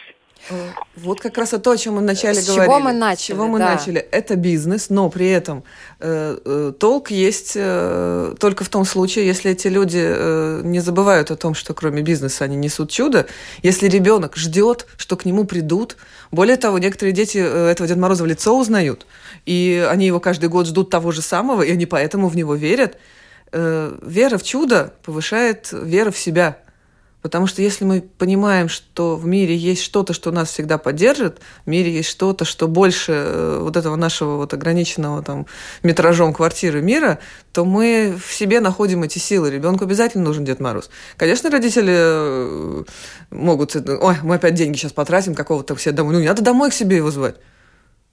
Вот 0.96 1.22
как 1.22 1.38
раз 1.38 1.50
то, 1.50 1.72
о 1.72 1.78
чем 1.78 1.96
мы 1.96 2.02
вначале 2.02 2.40
С 2.40 2.46
говорили. 2.48 2.66
Чего 2.66 2.80
мы 2.80 2.94
начали? 2.94 3.24
С 3.24 3.26
чего 3.26 3.48
мы 3.48 3.60
да. 3.60 3.74
начали? 3.74 4.00
Это 4.00 4.36
бизнес, 4.36 4.90
но 4.90 5.10
при 5.10 5.28
этом 5.30 5.64
э, 6.00 6.38
э, 6.46 6.74
толк 6.80 7.10
есть 7.10 7.54
э, 7.56 8.36
только 8.40 8.64
в 8.64 8.70
том 8.70 8.86
случае, 8.86 9.26
если 9.26 9.52
эти 9.52 9.68
люди 9.68 10.02
э, 10.04 10.62
не 10.64 10.82
забывают 10.82 11.32
о 11.32 11.36
том, 11.36 11.56
что 11.56 11.74
кроме 11.74 12.04
бизнеса 12.04 12.44
они 12.46 12.56
несут 12.56 12.92
чудо. 12.92 13.26
Если 13.64 13.88
ребенок 13.88 14.36
ждет, 14.38 14.86
что 14.98 15.18
к 15.18 15.26
нему 15.26 15.46
придут. 15.46 15.98
Более 16.32 16.58
того, 16.58 16.78
некоторые 16.78 17.14
дети 17.14 17.40
э, 17.40 17.70
этого 17.72 17.88
Деда 17.88 18.00
Мороза 18.00 18.24
в 18.24 18.28
лицо 18.28 18.58
узнают, 18.58 19.08
и 19.46 19.86
они 19.90 20.06
его 20.06 20.20
каждый 20.20 20.50
год 20.50 20.68
ждут 20.68 20.90
того 20.92 21.12
же 21.12 21.22
самого, 21.22 21.64
и 21.64 21.72
они 21.72 21.86
поэтому 21.86 22.28
в 22.28 22.36
него 22.36 22.56
верят. 22.56 22.98
Э, 23.52 23.98
вера 24.02 24.38
в 24.38 24.44
чудо 24.44 24.94
повышает 25.04 25.70
веру 25.72 26.12
в 26.12 26.18
себя. 26.18 26.60
Потому 27.26 27.48
что 27.48 27.64
если 27.64 27.86
мы 27.86 28.02
понимаем, 28.02 28.70
что 28.70 29.16
в 29.16 29.26
мире 29.26 29.56
есть 29.56 29.82
что-то, 29.82 30.14
что 30.14 30.30
нас 30.30 30.52
всегда 30.52 30.78
поддержит, 30.78 31.40
в 31.66 31.68
мире 31.68 31.92
есть 31.92 32.08
что-то, 32.08 32.46
что 32.46 32.68
больше 32.68 33.14
э, 33.14 33.58
вот 33.62 33.76
этого 33.76 33.96
нашего 33.96 34.36
вот 34.36 34.54
ограниченного 34.54 35.24
там 35.24 35.48
метражом 35.82 36.36
квартиры 36.36 36.84
мира, 36.84 37.18
то 37.52 37.66
мы 37.66 38.16
в 38.24 38.32
себе 38.32 38.60
находим 38.60 39.02
эти 39.02 39.18
силы. 39.18 39.50
Ребенку 39.50 39.86
обязательно 39.86 40.24
нужен 40.24 40.46
Дед 40.46 40.60
Мороз. 40.60 40.92
Конечно, 41.18 41.50
родители 41.50 41.96
э, 41.98 42.84
могут, 43.32 43.76
ой, 43.76 44.18
мы 44.22 44.36
опять 44.36 44.54
деньги 44.54 44.78
сейчас 44.78 44.94
потратим, 44.94 45.34
какого-то 45.34 45.76
все 45.76 45.92
домой. 45.94 46.14
Ну, 46.14 46.20
не 46.20 46.28
надо 46.28 46.44
домой 46.44 46.70
к 46.70 46.76
себе 46.76 46.98
его 46.98 47.10
звать. 47.10 47.38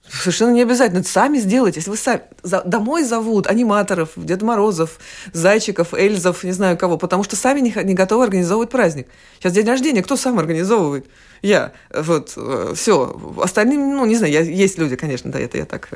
Совершенно 0.09 0.51
не 0.51 0.63
обязательно. 0.63 1.03
Сами 1.05 1.39
сделайте. 1.39 1.79
Если 1.79 1.91
вы 1.91 1.97
сами 1.97 2.23
за, 2.43 2.63
домой 2.63 3.05
зовут 3.05 3.47
аниматоров, 3.47 4.11
Дед 4.17 4.43
Морозов, 4.43 4.99
Зайчиков, 5.33 5.95
Эльзов, 5.95 6.45
не 6.45 6.53
знаю 6.53 6.77
кого, 6.77 6.99
потому 6.99 7.25
что 7.25 7.37
сами 7.37 7.61
не, 7.61 7.73
не 7.85 7.95
готовы 7.95 8.25
организовывать 8.25 8.71
праздник. 8.71 9.07
Сейчас 9.39 9.53
день 9.53 9.67
рождения, 9.67 10.03
кто 10.03 10.17
сам 10.17 10.39
организовывает? 10.39 11.07
Я. 11.41 11.73
Вот, 11.95 12.35
э, 12.37 12.73
все. 12.75 13.17
Остальные, 13.41 13.79
ну, 13.79 14.05
не 14.05 14.17
знаю, 14.17 14.33
я, 14.33 14.41
есть 14.41 14.79
люди, 14.79 14.97
конечно, 14.97 15.31
да, 15.31 15.39
это 15.39 15.59
я 15.59 15.65
так... 15.65 15.89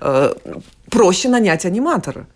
Э, 0.00 0.34
проще 0.90 1.28
нанять 1.28 1.64
аниматора. 1.64 2.26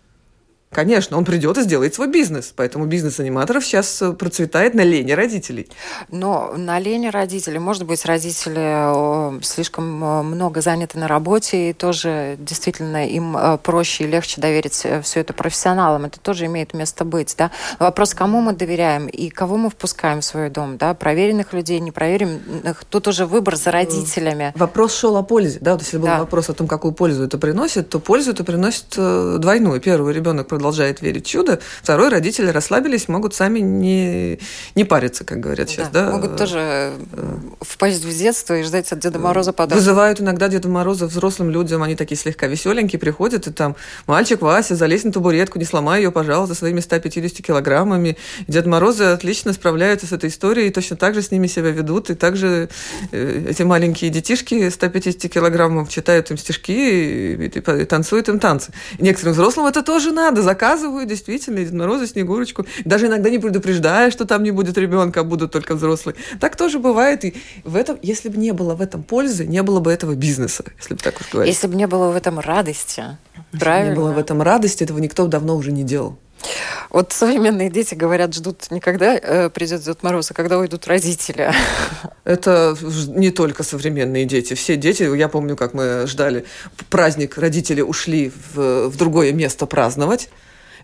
Конечно, 0.70 1.16
он 1.16 1.24
придет 1.24 1.56
и 1.56 1.62
сделает 1.62 1.94
свой 1.94 2.08
бизнес. 2.08 2.52
Поэтому 2.54 2.84
бизнес 2.84 3.18
аниматоров 3.18 3.64
сейчас 3.64 4.02
э, 4.02 4.12
процветает 4.12 4.74
на 4.74 4.82
лени 4.82 5.12
родителей. 5.12 5.66
Но 6.10 6.52
на 6.56 6.78
лени 6.78 7.08
родителей, 7.08 7.58
может 7.58 7.84
быть, 7.84 8.04
родители 8.04 9.42
слишком 9.42 10.04
э, 10.04 10.22
много 10.22 10.60
заняты 10.60 10.98
на 10.98 11.08
работе, 11.08 11.70
и 11.70 11.72
тоже 11.72 12.36
действительно 12.38 13.08
им 13.08 13.34
э, 13.34 13.56
проще 13.62 14.04
и 14.04 14.06
легче 14.06 14.42
доверить 14.42 14.86
все 15.02 15.20
это 15.20 15.32
профессионалам. 15.32 16.04
Это 16.04 16.20
тоже 16.20 16.46
имеет 16.46 16.74
место 16.74 17.06
быть. 17.06 17.34
Да? 17.38 17.50
Вопрос, 17.78 18.12
кому 18.12 18.42
мы 18.42 18.52
доверяем 18.52 19.06
и 19.06 19.30
кого 19.30 19.56
мы 19.56 19.70
впускаем 19.70 20.20
в 20.20 20.24
свой 20.24 20.50
дом. 20.50 20.76
Да? 20.76 20.92
Проверенных 20.92 21.54
людей, 21.54 21.80
непроверенных. 21.80 22.84
Тут 22.84 23.08
уже 23.08 23.24
выбор 23.24 23.56
за 23.56 23.70
родителями. 23.70 24.52
Вопрос 24.54 24.94
шел 24.94 25.16
о 25.16 25.22
пользе. 25.22 25.58
Да? 25.62 25.72
Вот 25.72 25.82
если 25.82 25.96
был 25.96 26.08
да. 26.08 26.18
вопрос 26.18 26.50
о 26.50 26.54
том, 26.54 26.68
какую 26.68 26.92
пользу 26.92 27.24
это 27.24 27.38
приносит, 27.38 27.88
то 27.88 28.00
пользу 28.00 28.32
это 28.32 28.44
приносит 28.44 28.94
двойную. 28.96 29.80
Первый 29.80 30.12
ребенок 30.12 30.46
продолжает 30.58 31.00
верить 31.00 31.26
в 31.26 31.30
чудо. 31.30 31.60
Второй, 31.82 32.08
родители 32.08 32.48
расслабились, 32.48 33.08
могут 33.08 33.32
сами 33.32 33.60
не, 33.60 34.40
не 34.74 34.84
париться, 34.84 35.24
как 35.24 35.38
говорят 35.38 35.70
сейчас. 35.70 35.88
Да, 35.90 36.06
да? 36.06 36.12
Могут 36.12 36.36
тоже 36.36 36.92
впасть 37.60 38.04
в 38.04 38.18
детство 38.18 38.58
и 38.58 38.64
ждать 38.64 38.90
от 38.90 38.98
Деда 38.98 39.20
Мороза 39.20 39.52
подарка. 39.52 39.78
Вызывают 39.78 40.20
иногда 40.20 40.48
Деда 40.48 40.68
Мороза 40.68 41.06
взрослым 41.06 41.50
людям, 41.50 41.82
они 41.82 41.94
такие 41.94 42.18
слегка 42.18 42.48
веселенькие, 42.48 42.98
приходят, 42.98 43.46
и 43.46 43.52
там, 43.52 43.76
мальчик 44.08 44.42
Вася, 44.42 44.74
залезь 44.74 45.04
на 45.04 45.12
табуретку, 45.12 45.58
не 45.60 45.64
сломай 45.64 46.02
ее, 46.02 46.10
пожалуйста, 46.10 46.56
своими 46.56 46.80
150 46.80 47.46
килограммами. 47.46 48.16
И 48.46 48.52
Дед 48.52 48.66
Морозы 48.66 49.04
отлично 49.04 49.52
справляются 49.52 50.06
с 50.06 50.12
этой 50.12 50.28
историей, 50.28 50.68
и 50.68 50.70
точно 50.70 50.96
так 50.96 51.14
же 51.14 51.22
с 51.22 51.30
ними 51.30 51.46
себя 51.46 51.70
ведут, 51.70 52.10
и 52.10 52.14
также 52.16 52.68
э, 53.12 53.46
эти 53.48 53.62
маленькие 53.62 54.10
детишки 54.10 54.68
150 54.68 55.32
килограммов 55.32 55.88
читают 55.88 56.32
им 56.32 56.36
стишки 56.36 56.72
и, 56.72 57.46
и, 57.46 57.46
и 57.46 57.84
танцуют 57.84 58.28
им 58.28 58.40
танцы. 58.40 58.72
И 58.98 59.02
некоторым 59.02 59.34
взрослым 59.34 59.66
это 59.66 59.82
тоже 59.82 60.10
надо, 60.10 60.42
заказываю 60.48 61.04
действительно 61.04 61.58
Дед 61.58 61.72
Мороза, 61.72 62.06
Снегурочку. 62.06 62.64
Даже 62.86 63.06
иногда 63.06 63.28
не 63.28 63.38
предупреждая, 63.38 64.10
что 64.10 64.24
там 64.24 64.42
не 64.42 64.50
будет 64.50 64.78
ребенка, 64.78 65.20
а 65.20 65.24
будут 65.24 65.52
только 65.52 65.74
взрослые. 65.74 66.16
Так 66.40 66.56
тоже 66.56 66.78
бывает. 66.78 67.24
И 67.24 67.34
в 67.64 67.76
этом, 67.76 67.98
если 68.00 68.30
бы 68.30 68.38
не 68.38 68.52
было 68.52 68.74
в 68.74 68.80
этом 68.80 69.02
пользы, 69.02 69.46
не 69.46 69.62
было 69.62 69.80
бы 69.80 69.92
этого 69.92 70.14
бизнеса, 70.14 70.64
если 70.78 70.94
бы 70.94 71.00
так 71.00 71.20
уж 71.20 71.28
говорить. 71.30 71.54
Если 71.54 71.66
бы 71.66 71.74
не 71.74 71.86
было 71.86 72.10
в 72.10 72.16
этом 72.16 72.38
радости. 72.40 73.04
Правильно. 73.50 73.58
Если 73.58 73.82
бы 73.82 73.88
не 73.88 73.94
было 73.94 74.12
в 74.12 74.18
этом 74.18 74.40
радости, 74.40 74.84
этого 74.84 74.98
никто 74.98 75.26
давно 75.26 75.54
уже 75.54 75.70
не 75.70 75.82
делал. 75.82 76.16
Вот 76.90 77.12
современные 77.12 77.70
дети 77.70 77.94
говорят, 77.94 78.34
ждут 78.34 78.70
не 78.70 78.80
когда 78.80 79.14
э, 79.14 79.50
придет 79.50 79.82
Дед 79.82 80.02
Мороз, 80.02 80.30
а 80.30 80.34
когда 80.34 80.58
уйдут 80.58 80.86
родители. 80.86 81.52
Это 82.24 82.76
не 83.08 83.30
только 83.30 83.62
современные 83.62 84.24
дети. 84.24 84.54
Все 84.54 84.76
дети, 84.76 85.02
я 85.16 85.28
помню, 85.28 85.56
как 85.56 85.74
мы 85.74 86.06
ждали 86.06 86.44
праздник, 86.90 87.36
родители 87.38 87.80
ушли 87.80 88.32
в, 88.54 88.88
в 88.88 88.96
другое 88.96 89.32
место 89.32 89.66
праздновать. 89.66 90.30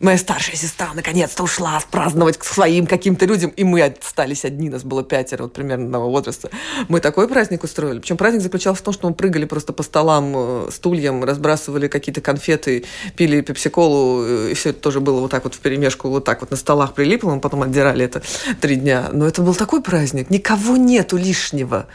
Моя 0.01 0.19
старшая 0.19 0.57
сестра 0.57 0.93
наконец-то 0.95 1.43
ушла 1.43 1.81
праздновать 1.91 2.37
к 2.37 2.45
своим 2.45 2.87
каким-то 2.87 3.27
людям, 3.27 3.51
и 3.51 3.65
мы 3.65 3.83
остались 3.83 4.45
одни, 4.45 4.69
нас 4.69 4.83
было 4.83 5.05
пятеро, 5.05 5.45
вот 5.45 5.53
примерно 5.53 5.85
одного 5.85 6.11
возраста. 6.11 6.51
Мы 6.89 7.01
такой 7.01 7.29
праздник 7.29 7.63
устроили. 7.63 8.01
Причем 8.01 8.17
праздник 8.17 8.43
заключался 8.43 8.83
в 8.83 8.85
том, 8.85 8.95
что 8.95 9.09
мы 9.09 9.15
прыгали 9.15 9.45
просто 9.45 9.73
по 9.73 9.83
столам, 9.83 10.33
э, 10.35 10.69
стульям, 10.73 11.23
разбрасывали 11.25 11.89
какие-то 11.89 12.21
конфеты, 12.21 12.85
пили 13.17 13.41
пепсиколу, 13.41 14.25
э, 14.25 14.51
и 14.51 14.55
все 14.55 14.71
это 14.71 14.81
тоже 14.81 15.01
было 15.01 15.21
вот 15.21 15.31
так 15.31 15.45
вот 15.45 15.55
в 15.55 15.59
перемешку, 15.59 16.09
вот 16.09 16.25
так 16.25 16.41
вот 16.41 16.51
на 16.51 16.57
столах 16.57 16.95
прилипло, 16.95 17.35
мы 17.35 17.41
потом 17.41 17.63
отдирали 17.63 18.05
это 18.05 18.23
три 18.61 18.77
дня. 18.77 19.11
Но 19.13 19.27
это 19.27 19.43
был 19.43 19.55
такой 19.55 19.83
праздник, 19.83 20.31
никого 20.31 20.77
нету 20.77 21.17
лишнего. 21.17 21.87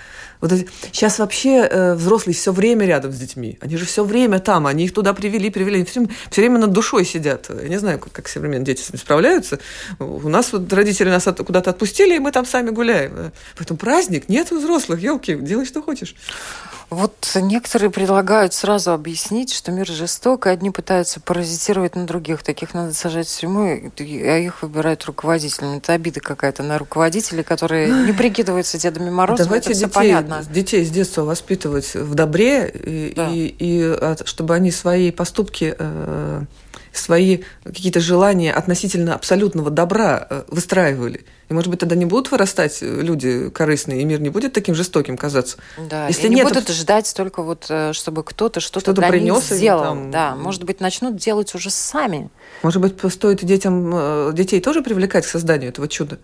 Вот 0.41 0.51
эти... 0.51 0.67
Сейчас 0.91 1.19
вообще 1.19 1.67
э, 1.69 1.95
взрослые 1.95 2.35
все 2.35 2.51
время 2.51 2.85
рядом 2.85 3.11
с 3.11 3.17
детьми. 3.17 3.57
Они 3.61 3.75
же 3.77 3.85
все 3.85 4.03
время 4.03 4.39
там, 4.39 4.67
они 4.67 4.85
их 4.85 4.93
туда 4.93 5.13
привели, 5.13 5.49
привели. 5.49 5.75
Они 5.75 5.85
все, 5.85 6.07
все 6.31 6.41
время 6.41 6.59
над 6.59 6.71
душой 6.71 7.05
сидят. 7.05 7.49
Я 7.49 7.67
не 7.67 7.77
знаю, 7.77 7.99
как, 7.99 8.13
как 8.13 8.27
современные 8.29 8.65
дети 8.65 8.81
с 8.81 8.89
этим 8.89 8.99
справляются. 8.99 9.59
У 9.99 10.29
нас 10.29 10.53
вот 10.53 10.71
родители 10.71 11.09
нас 11.09 11.27
от, 11.27 11.39
куда-то 11.39 11.71
отпустили, 11.71 12.15
и 12.15 12.19
мы 12.19 12.31
там 12.31 12.45
сами 12.45 12.69
гуляем. 12.69 13.31
Поэтому 13.57 13.77
праздник, 13.77 14.29
нет 14.29 14.51
взрослых, 14.51 15.01
елки, 15.01 15.35
делай, 15.35 15.65
что 15.65 15.81
хочешь. 15.81 16.15
Вот 16.89 17.13
некоторые 17.35 17.91
предлагают 17.91 18.53
сразу 18.53 18.91
объяснить, 18.91 19.53
что 19.53 19.71
мир 19.71 19.87
жесток, 19.87 20.47
и 20.47 20.49
одни 20.49 20.71
пытаются 20.71 21.19
паразитировать 21.19 21.95
на 21.95 22.07
других. 22.07 22.41
Таких 22.41 22.73
надо 22.73 22.93
сажать 22.93 23.27
в 23.27 23.39
тюрьму, 23.39 23.91
а 23.99 24.37
их 24.37 24.63
выбирают 24.63 25.05
руководителями. 25.05 25.77
Это 25.77 25.93
обида 25.93 26.19
какая-то 26.19 26.63
на 26.63 26.79
руководителей, 26.79 27.43
которые 27.43 27.91
не 28.05 28.11
прикидываются 28.11 28.79
Дедами 28.79 29.11
Морозами. 29.11 29.45
Давайте 29.45 29.71
это 29.71 29.79
детей, 29.81 29.93
понятно. 29.93 30.43
детей 30.49 30.83
с 30.83 30.89
детства 30.89 31.23
воспитывать 31.23 31.93
в 31.93 32.15
добре, 32.15 32.69
и, 32.69 33.13
да. 33.15 33.29
и, 33.29 33.55
и 33.59 33.95
чтобы 34.25 34.55
они 34.55 34.71
свои 34.71 35.11
поступки 35.11 35.75
э, 35.77 36.43
свои 37.00 37.39
какие-то 37.64 38.00
желания 38.00 38.54
относительно 38.54 39.16
абсолютного 39.16 39.70
добра 39.70 40.28
э, 40.30 40.43
выстраивали. 40.47 41.26
И, 41.50 41.54
может 41.54 41.70
быть, 41.70 41.80
тогда 41.80 41.95
не 41.95 42.06
будут 42.06 42.32
вырастать 42.32 42.80
э, 42.82 43.02
люди 43.02 43.50
корыстные, 43.50 44.02
и 44.02 44.06
мир 44.06 44.22
не 44.22 44.30
будет 44.30 44.54
таким 44.54 44.76
жестоким 44.76 45.18
казаться. 45.18 45.58
Да, 45.89 46.08
Если 46.08 46.28
и 46.28 46.30
не 46.30 46.36
нет, 46.36 46.47
будут 46.47 46.68
то... 46.68 46.74
ждать 46.74 47.12
только 47.16 47.41
вот, 47.41 47.66
э, 47.70 47.93
чтобы 47.93 48.24
кто-то 48.24 48.60
что-то 48.60 48.93
что 48.93 49.02
принес 49.10 49.45
сделал. 49.50 49.84
Там... 49.84 50.12
Да, 50.12 50.36
может 50.36 50.64
быть, 50.64 50.80
начнут 50.80 51.16
делать 51.16 51.56
уже 51.56 51.70
сами. 51.70 52.30
Может 52.64 52.82
быть, 52.82 53.14
стоит 53.14 53.43
детям, 53.43 54.34
детей 54.36 54.62
тоже 54.62 54.82
привлекать 54.82 55.26
к 55.26 55.30
созданию 55.30 55.70
этого 55.70 55.88
чуда? 55.88 56.20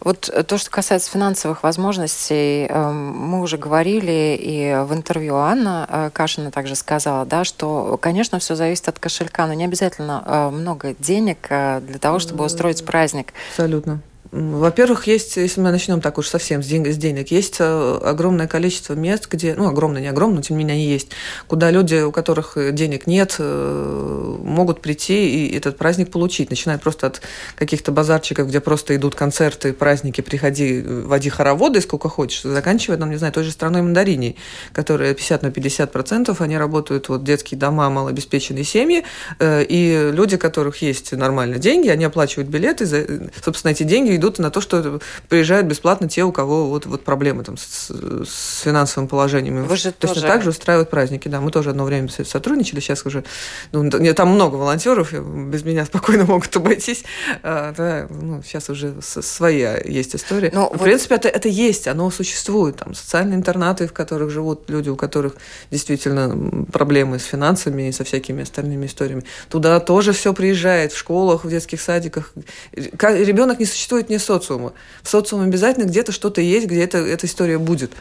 Вот 0.00 0.28
э, 0.28 0.42
то, 0.42 0.58
что 0.58 0.70
касается 0.70 1.10
финансовых 1.10 1.62
возможностей, 1.62 2.66
эм, 2.66 3.16
мы 3.16 3.40
уже 3.40 3.58
говорили, 3.58 4.36
и 4.40 4.84
в 4.84 4.92
интервью 4.94 5.36
Анна 5.36 5.86
э, 5.88 6.10
Кашина 6.12 6.50
также 6.50 6.74
сказала, 6.74 7.24
да, 7.24 7.44
что, 7.44 7.98
конечно, 8.00 8.38
все 8.38 8.54
зависит 8.54 8.88
от 8.88 8.98
кошелька, 8.98 9.46
но 9.46 9.54
не 9.54 9.64
обязательно 9.64 10.22
э, 10.24 10.50
много 10.50 10.94
денег 10.98 11.48
для 11.48 11.98
того, 12.00 12.18
чтобы 12.18 12.44
устроить 12.44 12.84
праздник. 12.84 13.32
Абсолютно. 13.50 14.00
Во-первых, 14.32 15.08
есть, 15.08 15.36
если 15.36 15.60
мы 15.60 15.70
начнем 15.70 16.00
так 16.00 16.16
уж 16.16 16.26
совсем 16.26 16.62
с, 16.62 16.66
ден- 16.66 16.90
с 16.90 16.96
денег, 16.96 17.30
есть 17.30 17.56
э, 17.58 17.98
огромное 18.02 18.48
количество 18.48 18.94
мест, 18.94 19.28
где, 19.30 19.54
ну, 19.54 19.68
огромное, 19.68 20.00
не 20.00 20.08
огромное, 20.08 20.36
но 20.36 20.42
тем 20.42 20.56
не 20.56 20.64
менее 20.64 20.76
они 20.76 20.86
есть, 20.90 21.08
куда 21.46 21.70
люди, 21.70 21.96
у 21.96 22.12
которых 22.12 22.56
денег 22.72 23.06
нет, 23.06 23.36
э, 23.38 24.36
могут 24.42 24.80
прийти 24.80 25.48
и 25.48 25.54
этот 25.54 25.76
праздник 25.76 26.10
получить, 26.10 26.48
начиная 26.48 26.78
просто 26.78 27.08
от 27.08 27.20
каких-то 27.56 27.92
базарчиков, 27.92 28.48
где 28.48 28.60
просто 28.60 28.96
идут 28.96 29.14
концерты, 29.14 29.74
праздники, 29.74 30.22
приходи, 30.22 30.80
води 30.80 31.28
хороводы 31.28 31.82
сколько 31.82 32.08
хочешь, 32.08 32.40
заканчивая, 32.40 32.96
там, 32.96 33.10
не 33.10 33.16
знаю, 33.16 33.34
той 33.34 33.44
же 33.44 33.50
страной 33.50 33.82
мандарини, 33.82 34.36
которая 34.72 35.12
50 35.12 35.42
на 35.42 35.50
50 35.50 35.92
процентов, 35.92 36.40
они 36.40 36.56
работают, 36.56 37.10
вот, 37.10 37.22
детские 37.22 37.60
дома, 37.60 37.90
малообеспеченные 37.90 38.64
семьи, 38.64 39.04
э, 39.38 39.62
и 39.62 40.10
люди, 40.10 40.36
у 40.36 40.38
которых 40.38 40.80
есть 40.80 41.12
нормально 41.12 41.58
деньги, 41.58 41.88
они 41.88 42.06
оплачивают 42.06 42.48
билеты, 42.48 43.30
собственно, 43.44 43.72
эти 43.72 43.82
деньги 43.82 44.21
идут 44.22 44.38
на 44.38 44.50
то, 44.50 44.60
что 44.60 45.00
приезжают 45.28 45.66
бесплатно 45.66 46.08
те, 46.08 46.22
у 46.22 46.32
кого 46.32 46.68
вот, 46.68 46.86
вот 46.86 47.02
проблемы 47.02 47.42
там, 47.42 47.56
с, 47.56 47.90
с 47.90 48.60
финансовым 48.60 49.08
положением. 49.08 49.64
Вы 49.64 49.76
же 49.76 49.90
Точно 49.92 50.14
тоже... 50.14 50.26
так 50.26 50.42
же 50.42 50.50
устраивают 50.50 50.90
праздники. 50.90 51.28
Да, 51.28 51.40
мы 51.40 51.50
тоже 51.50 51.70
одно 51.70 51.84
время 51.84 52.08
сотрудничали, 52.08 52.80
сейчас 52.80 53.04
уже 53.04 53.24
ну, 53.72 53.90
там 53.90 54.28
много 54.28 54.56
волонтеров, 54.56 55.12
без 55.12 55.64
меня 55.64 55.84
спокойно 55.86 56.24
могут 56.24 56.54
обойтись. 56.56 57.04
А, 57.42 57.72
да, 57.76 58.06
ну, 58.08 58.42
сейчас 58.42 58.70
уже 58.70 58.94
своя 59.02 59.80
есть 59.84 60.14
история. 60.14 60.50
Но, 60.54 60.70
Но 60.70 60.78
в 60.78 60.82
принципе, 60.82 61.16
это, 61.16 61.28
это 61.28 61.48
есть, 61.48 61.88
оно 61.88 62.10
существует. 62.10 62.76
Там 62.76 62.94
социальные 62.94 63.36
интернаты, 63.36 63.88
в 63.88 63.92
которых 63.92 64.30
живут 64.30 64.70
люди, 64.70 64.88
у 64.88 64.96
которых 64.96 65.34
действительно 65.70 66.64
проблемы 66.72 67.18
с 67.18 67.24
финансами 67.24 67.88
и 67.88 67.92
со 67.92 68.04
всякими 68.04 68.42
остальными 68.42 68.86
историями. 68.86 69.24
Туда 69.48 69.80
тоже 69.80 70.12
все 70.12 70.32
приезжает, 70.32 70.92
в 70.92 70.98
школах, 70.98 71.44
в 71.44 71.50
детских 71.50 71.80
садиках. 71.80 72.32
Ребенок 72.72 73.58
не 73.58 73.66
существует 73.66 74.11
не 74.12 74.18
социума. 74.18 74.72
В 75.02 75.08
социуме 75.08 75.46
обязательно 75.46 75.84
где-то 75.84 76.12
что-то 76.12 76.40
есть, 76.40 76.66
где 76.66 76.84
это, 76.84 76.98
эта 76.98 77.26
история 77.26 77.58
будет. 77.58 77.92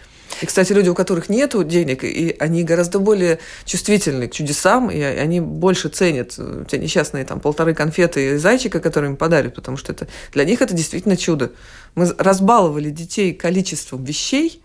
И, 0.42 0.46
кстати, 0.46 0.74
люди, 0.74 0.90
у 0.90 0.96
которых 0.96 1.30
нет 1.30 1.56
денег, 1.68 2.04
и 2.04 2.36
они 2.40 2.64
гораздо 2.64 3.00
более 3.00 3.40
чувствительны 3.66 4.28
к 4.28 4.32
чудесам, 4.32 4.90
и 4.90 5.00
они 5.02 5.40
больше 5.42 5.90
ценят 5.90 6.36
э, 6.38 6.66
те 6.70 6.78
несчастные 6.78 7.26
там 7.26 7.40
полторы 7.40 7.74
конфеты 7.74 8.32
и 8.32 8.38
зайчика, 8.38 8.80
которые 8.80 9.12
им 9.12 9.18
подарят, 9.18 9.56
потому 9.56 9.78
что 9.78 9.92
это, 9.92 10.08
для 10.34 10.46
них 10.46 10.62
это 10.62 10.74
действительно 10.74 11.18
чудо. 11.18 11.52
Мы 11.96 12.14
разбаловали 12.18 12.90
детей 12.90 13.34
количеством 13.34 14.04
вещей, 14.04 14.62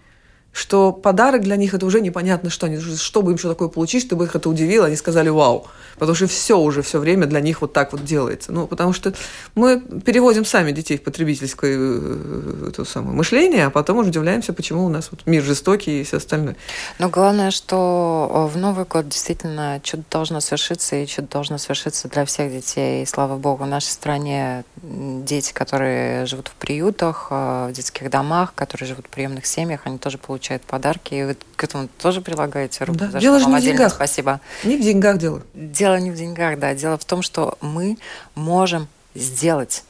что 0.57 0.91
подарок 0.91 1.43
для 1.43 1.57
них 1.57 1.75
это 1.75 1.85
уже 1.85 2.01
непонятно 2.01 2.49
что. 2.49 2.67
Они, 2.67 2.81
чтобы 2.81 3.33
им 3.33 3.39
что 3.39 3.51
такое 3.51 3.69
получить, 3.69 4.03
чтобы 4.03 4.25
их 4.25 4.35
это 4.35 4.49
удивило, 4.49 4.87
они 4.87 4.97
сказали 4.97 5.29
«Вау!» 5.29 5.67
Потому 5.99 6.15
что 6.15 6.27
все 6.27 6.59
уже 6.59 6.83
все 6.83 6.99
время 6.99 7.27
для 7.27 7.41
них 7.41 7.61
вот 7.61 7.73
так 7.73 7.93
вот 7.93 8.05
делается. 8.05 8.53
Ну, 8.53 8.67
потому 8.67 8.93
что 8.93 9.13
мы 9.55 9.81
переводим 9.81 10.45
сами 10.45 10.73
детей 10.73 10.99
в 10.99 11.03
потребительское 11.03 11.77
э, 11.79 12.69
это 12.69 12.85
самое 12.85 13.15
мышление, 13.15 13.67
а 13.67 13.71
потом 13.71 13.99
уже 13.99 14.09
удивляемся, 14.09 14.53
почему 14.53 14.85
у 14.87 14.89
нас 14.89 15.09
вот 15.11 15.27
мир 15.27 15.43
жестокий 15.43 16.01
и 16.01 16.05
все 16.05 16.17
остальное. 16.17 16.57
Но 16.99 17.11
главное, 17.11 17.51
что 17.51 18.51
в 18.53 18.57
Новый 18.57 18.87
год 18.87 19.09
действительно 19.09 19.81
чудо 19.83 20.05
должно 20.11 20.41
свершиться, 20.41 20.97
и 20.97 21.07
чудо 21.07 21.29
должно 21.29 21.59
свершиться 21.59 22.09
для 22.09 22.25
всех 22.25 22.51
детей. 22.51 23.03
И 23.03 23.07
слава 23.07 23.37
богу, 23.37 23.65
в 23.65 23.67
нашей 23.67 23.89
стране 23.89 24.65
дети, 24.83 25.53
которые 25.53 26.25
живут 26.27 26.49
в 26.49 26.55
приютах, 26.55 27.29
э, 27.31 27.69
в 27.71 27.73
детских 27.73 28.09
домах, 28.11 28.55
которые 28.55 28.89
живут 28.89 29.07
в 29.07 29.11
приемных 29.11 29.45
семьях, 29.45 29.83
они 29.85 29.99
тоже 29.99 30.17
получают 30.17 30.46
получает 30.47 30.63
подарки. 30.63 31.15
И 31.15 31.25
вы 31.25 31.37
к 31.57 31.65
этому 31.65 31.89
тоже 31.99 32.21
прилагаете 32.21 32.85
руку. 32.85 33.01
Да. 33.01 33.11
За 33.11 33.19
Дело 33.21 33.41
что 33.41 33.49
же 33.49 33.55
не 33.55 33.61
в 33.61 33.65
деньгах. 33.65 33.93
Спасибо. 33.93 34.41
Не 34.65 34.77
в 34.77 34.81
деньгах 34.81 35.19
дело. 35.19 35.43
Дело 35.55 35.97
не 35.97 36.11
в 36.11 36.15
деньгах, 36.15 36.59
да. 36.59 36.75
Дело 36.75 36.97
в 36.97 37.05
том, 37.05 37.23
что 37.23 37.59
мы 37.61 37.99
можем 38.35 38.89
сделать. 39.15 39.83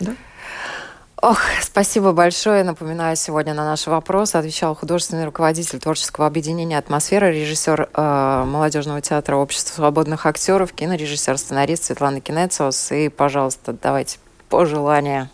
Да. 0.00 0.14
Ох, 1.20 1.40
спасибо 1.62 2.12
большое. 2.12 2.64
Напоминаю, 2.64 3.16
сегодня 3.16 3.54
на 3.54 3.64
наши 3.64 3.90
вопросы 3.90 4.36
отвечал 4.36 4.74
художественный 4.74 5.24
руководитель 5.24 5.78
творческого 5.78 6.26
объединения 6.26 6.78
«Атмосфера», 6.78 7.30
режиссер 7.30 7.88
э, 7.92 8.44
молодежного 8.46 9.00
театра 9.00 9.36
Общества 9.36 9.76
свободных 9.76 10.26
актеров, 10.26 10.72
кинорежиссер, 10.72 11.38
сценарист 11.38 11.84
Светлана 11.84 12.20
Кинециус. 12.20 12.92
И, 12.92 13.08
пожалуйста, 13.08 13.72
давайте 13.72 14.18
пожелания. 14.48 15.30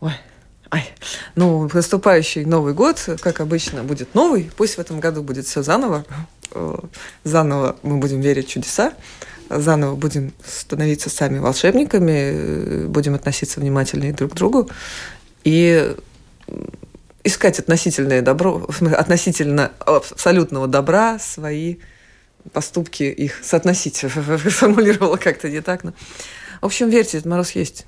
Ой. 0.00 0.12
Ай. 0.72 0.90
Ну, 1.34 1.68
наступающий 1.70 2.46
Новый 2.46 2.72
год, 2.72 3.06
как 3.20 3.40
обычно, 3.40 3.84
будет 3.84 4.14
новый. 4.14 4.50
Пусть 4.56 4.76
в 4.76 4.78
этом 4.78 5.00
году 5.00 5.22
будет 5.22 5.44
все 5.44 5.62
заново. 5.62 6.06
Э, 6.52 6.78
Заново 7.24 7.76
мы 7.82 7.98
будем 7.98 8.22
верить 8.22 8.46
в 8.46 8.50
чудеса. 8.50 8.94
Заново 9.50 9.96
будем 9.96 10.32
становиться 10.42 11.10
сами 11.10 11.40
волшебниками, 11.40 12.10
э, 12.10 12.86
будем 12.86 13.14
относиться 13.14 13.60
внимательнее 13.60 14.14
друг 14.14 14.32
к 14.32 14.34
другу 14.34 14.70
и 15.44 15.94
искать 17.22 17.58
относительное 17.58 18.22
добро, 18.22 18.66
относительно 18.96 19.72
абсолютного 19.78 20.68
добра 20.68 21.18
свои 21.18 21.76
поступки, 22.54 23.02
их 23.02 23.44
соотносить. 23.44 23.96
Формулировала 24.06 25.18
как-то 25.18 25.50
не 25.50 25.60
так. 25.60 25.84
Но... 25.84 25.92
В 26.62 26.66
общем, 26.66 26.88
верьте, 26.88 27.18
Дед 27.18 27.26
Мороз 27.26 27.50
есть. 27.50 27.84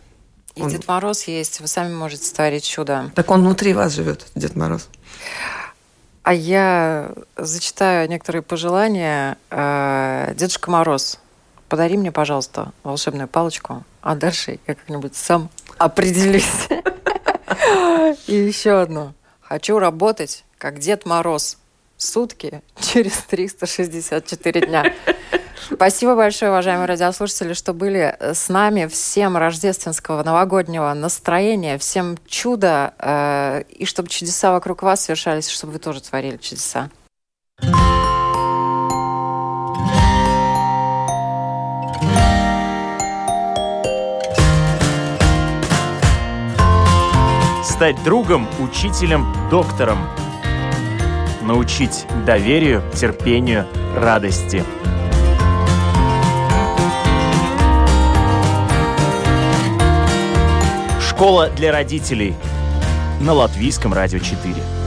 И 0.54 0.62
Он- 0.62 0.68
Дед 0.68 0.86
Мороз 0.86 1.24
есть. 1.24 1.60
Вы 1.60 1.66
сами 1.66 1.92
можете 1.94 2.32
творить 2.32 2.64
чудо. 2.64 3.10
Так 3.14 3.30
он 3.30 3.40
внутри 3.42 3.74
вас 3.74 3.92
живет, 3.92 4.26
Дед 4.34 4.54
Мороз. 4.56 4.88
А 6.22 6.32
я 6.32 7.10
зачитаю 7.36 8.08
некоторые 8.08 8.42
пожелания. 8.42 9.36
Э, 9.50 10.32
Дедушка 10.36 10.70
Мороз, 10.70 11.18
подари 11.68 11.96
мне, 11.98 12.12
пожалуйста, 12.12 12.72
волшебную 12.82 13.28
палочку, 13.28 13.84
а 14.00 14.14
дальше 14.14 14.58
я 14.66 14.74
как-нибудь 14.74 15.16
сам 15.16 15.50
определюсь. 15.78 16.68
И 18.26 18.34
еще 18.34 18.80
одно. 18.80 19.12
Хочу 19.40 19.78
работать, 19.78 20.44
как 20.58 20.78
Дед 20.78 21.04
Мороз. 21.04 21.58
Сутки 21.96 22.60
через 22.80 23.12
364 23.28 24.66
дня. 24.66 24.92
Спасибо 25.72 26.14
большое, 26.14 26.50
уважаемые 26.50 26.86
радиослушатели, 26.86 27.54
что 27.54 27.72
были 27.72 28.16
с 28.20 28.48
нами. 28.48 28.86
Всем 28.86 29.36
рождественского 29.36 30.22
новогоднего 30.22 30.92
настроения, 30.92 31.78
всем 31.78 32.18
чуда, 32.26 32.92
э, 32.98 33.62
и 33.70 33.86
чтобы 33.86 34.08
чудеса 34.08 34.52
вокруг 34.52 34.82
вас 34.82 35.04
совершались, 35.04 35.48
чтобы 35.48 35.74
вы 35.74 35.78
тоже 35.78 36.02
творили 36.02 36.36
чудеса. 36.36 36.90
Стать 47.64 48.02
другом, 48.04 48.46
учителем, 48.60 49.34
доктором. 49.50 49.98
Научить 51.42 52.06
доверию, 52.24 52.82
терпению, 52.94 53.66
радости. 53.96 54.64
Школа 61.14 61.48
для 61.48 61.70
родителей 61.70 62.34
на 63.20 63.34
Латвийском 63.34 63.92
радио 63.94 64.18
4. 64.18 64.83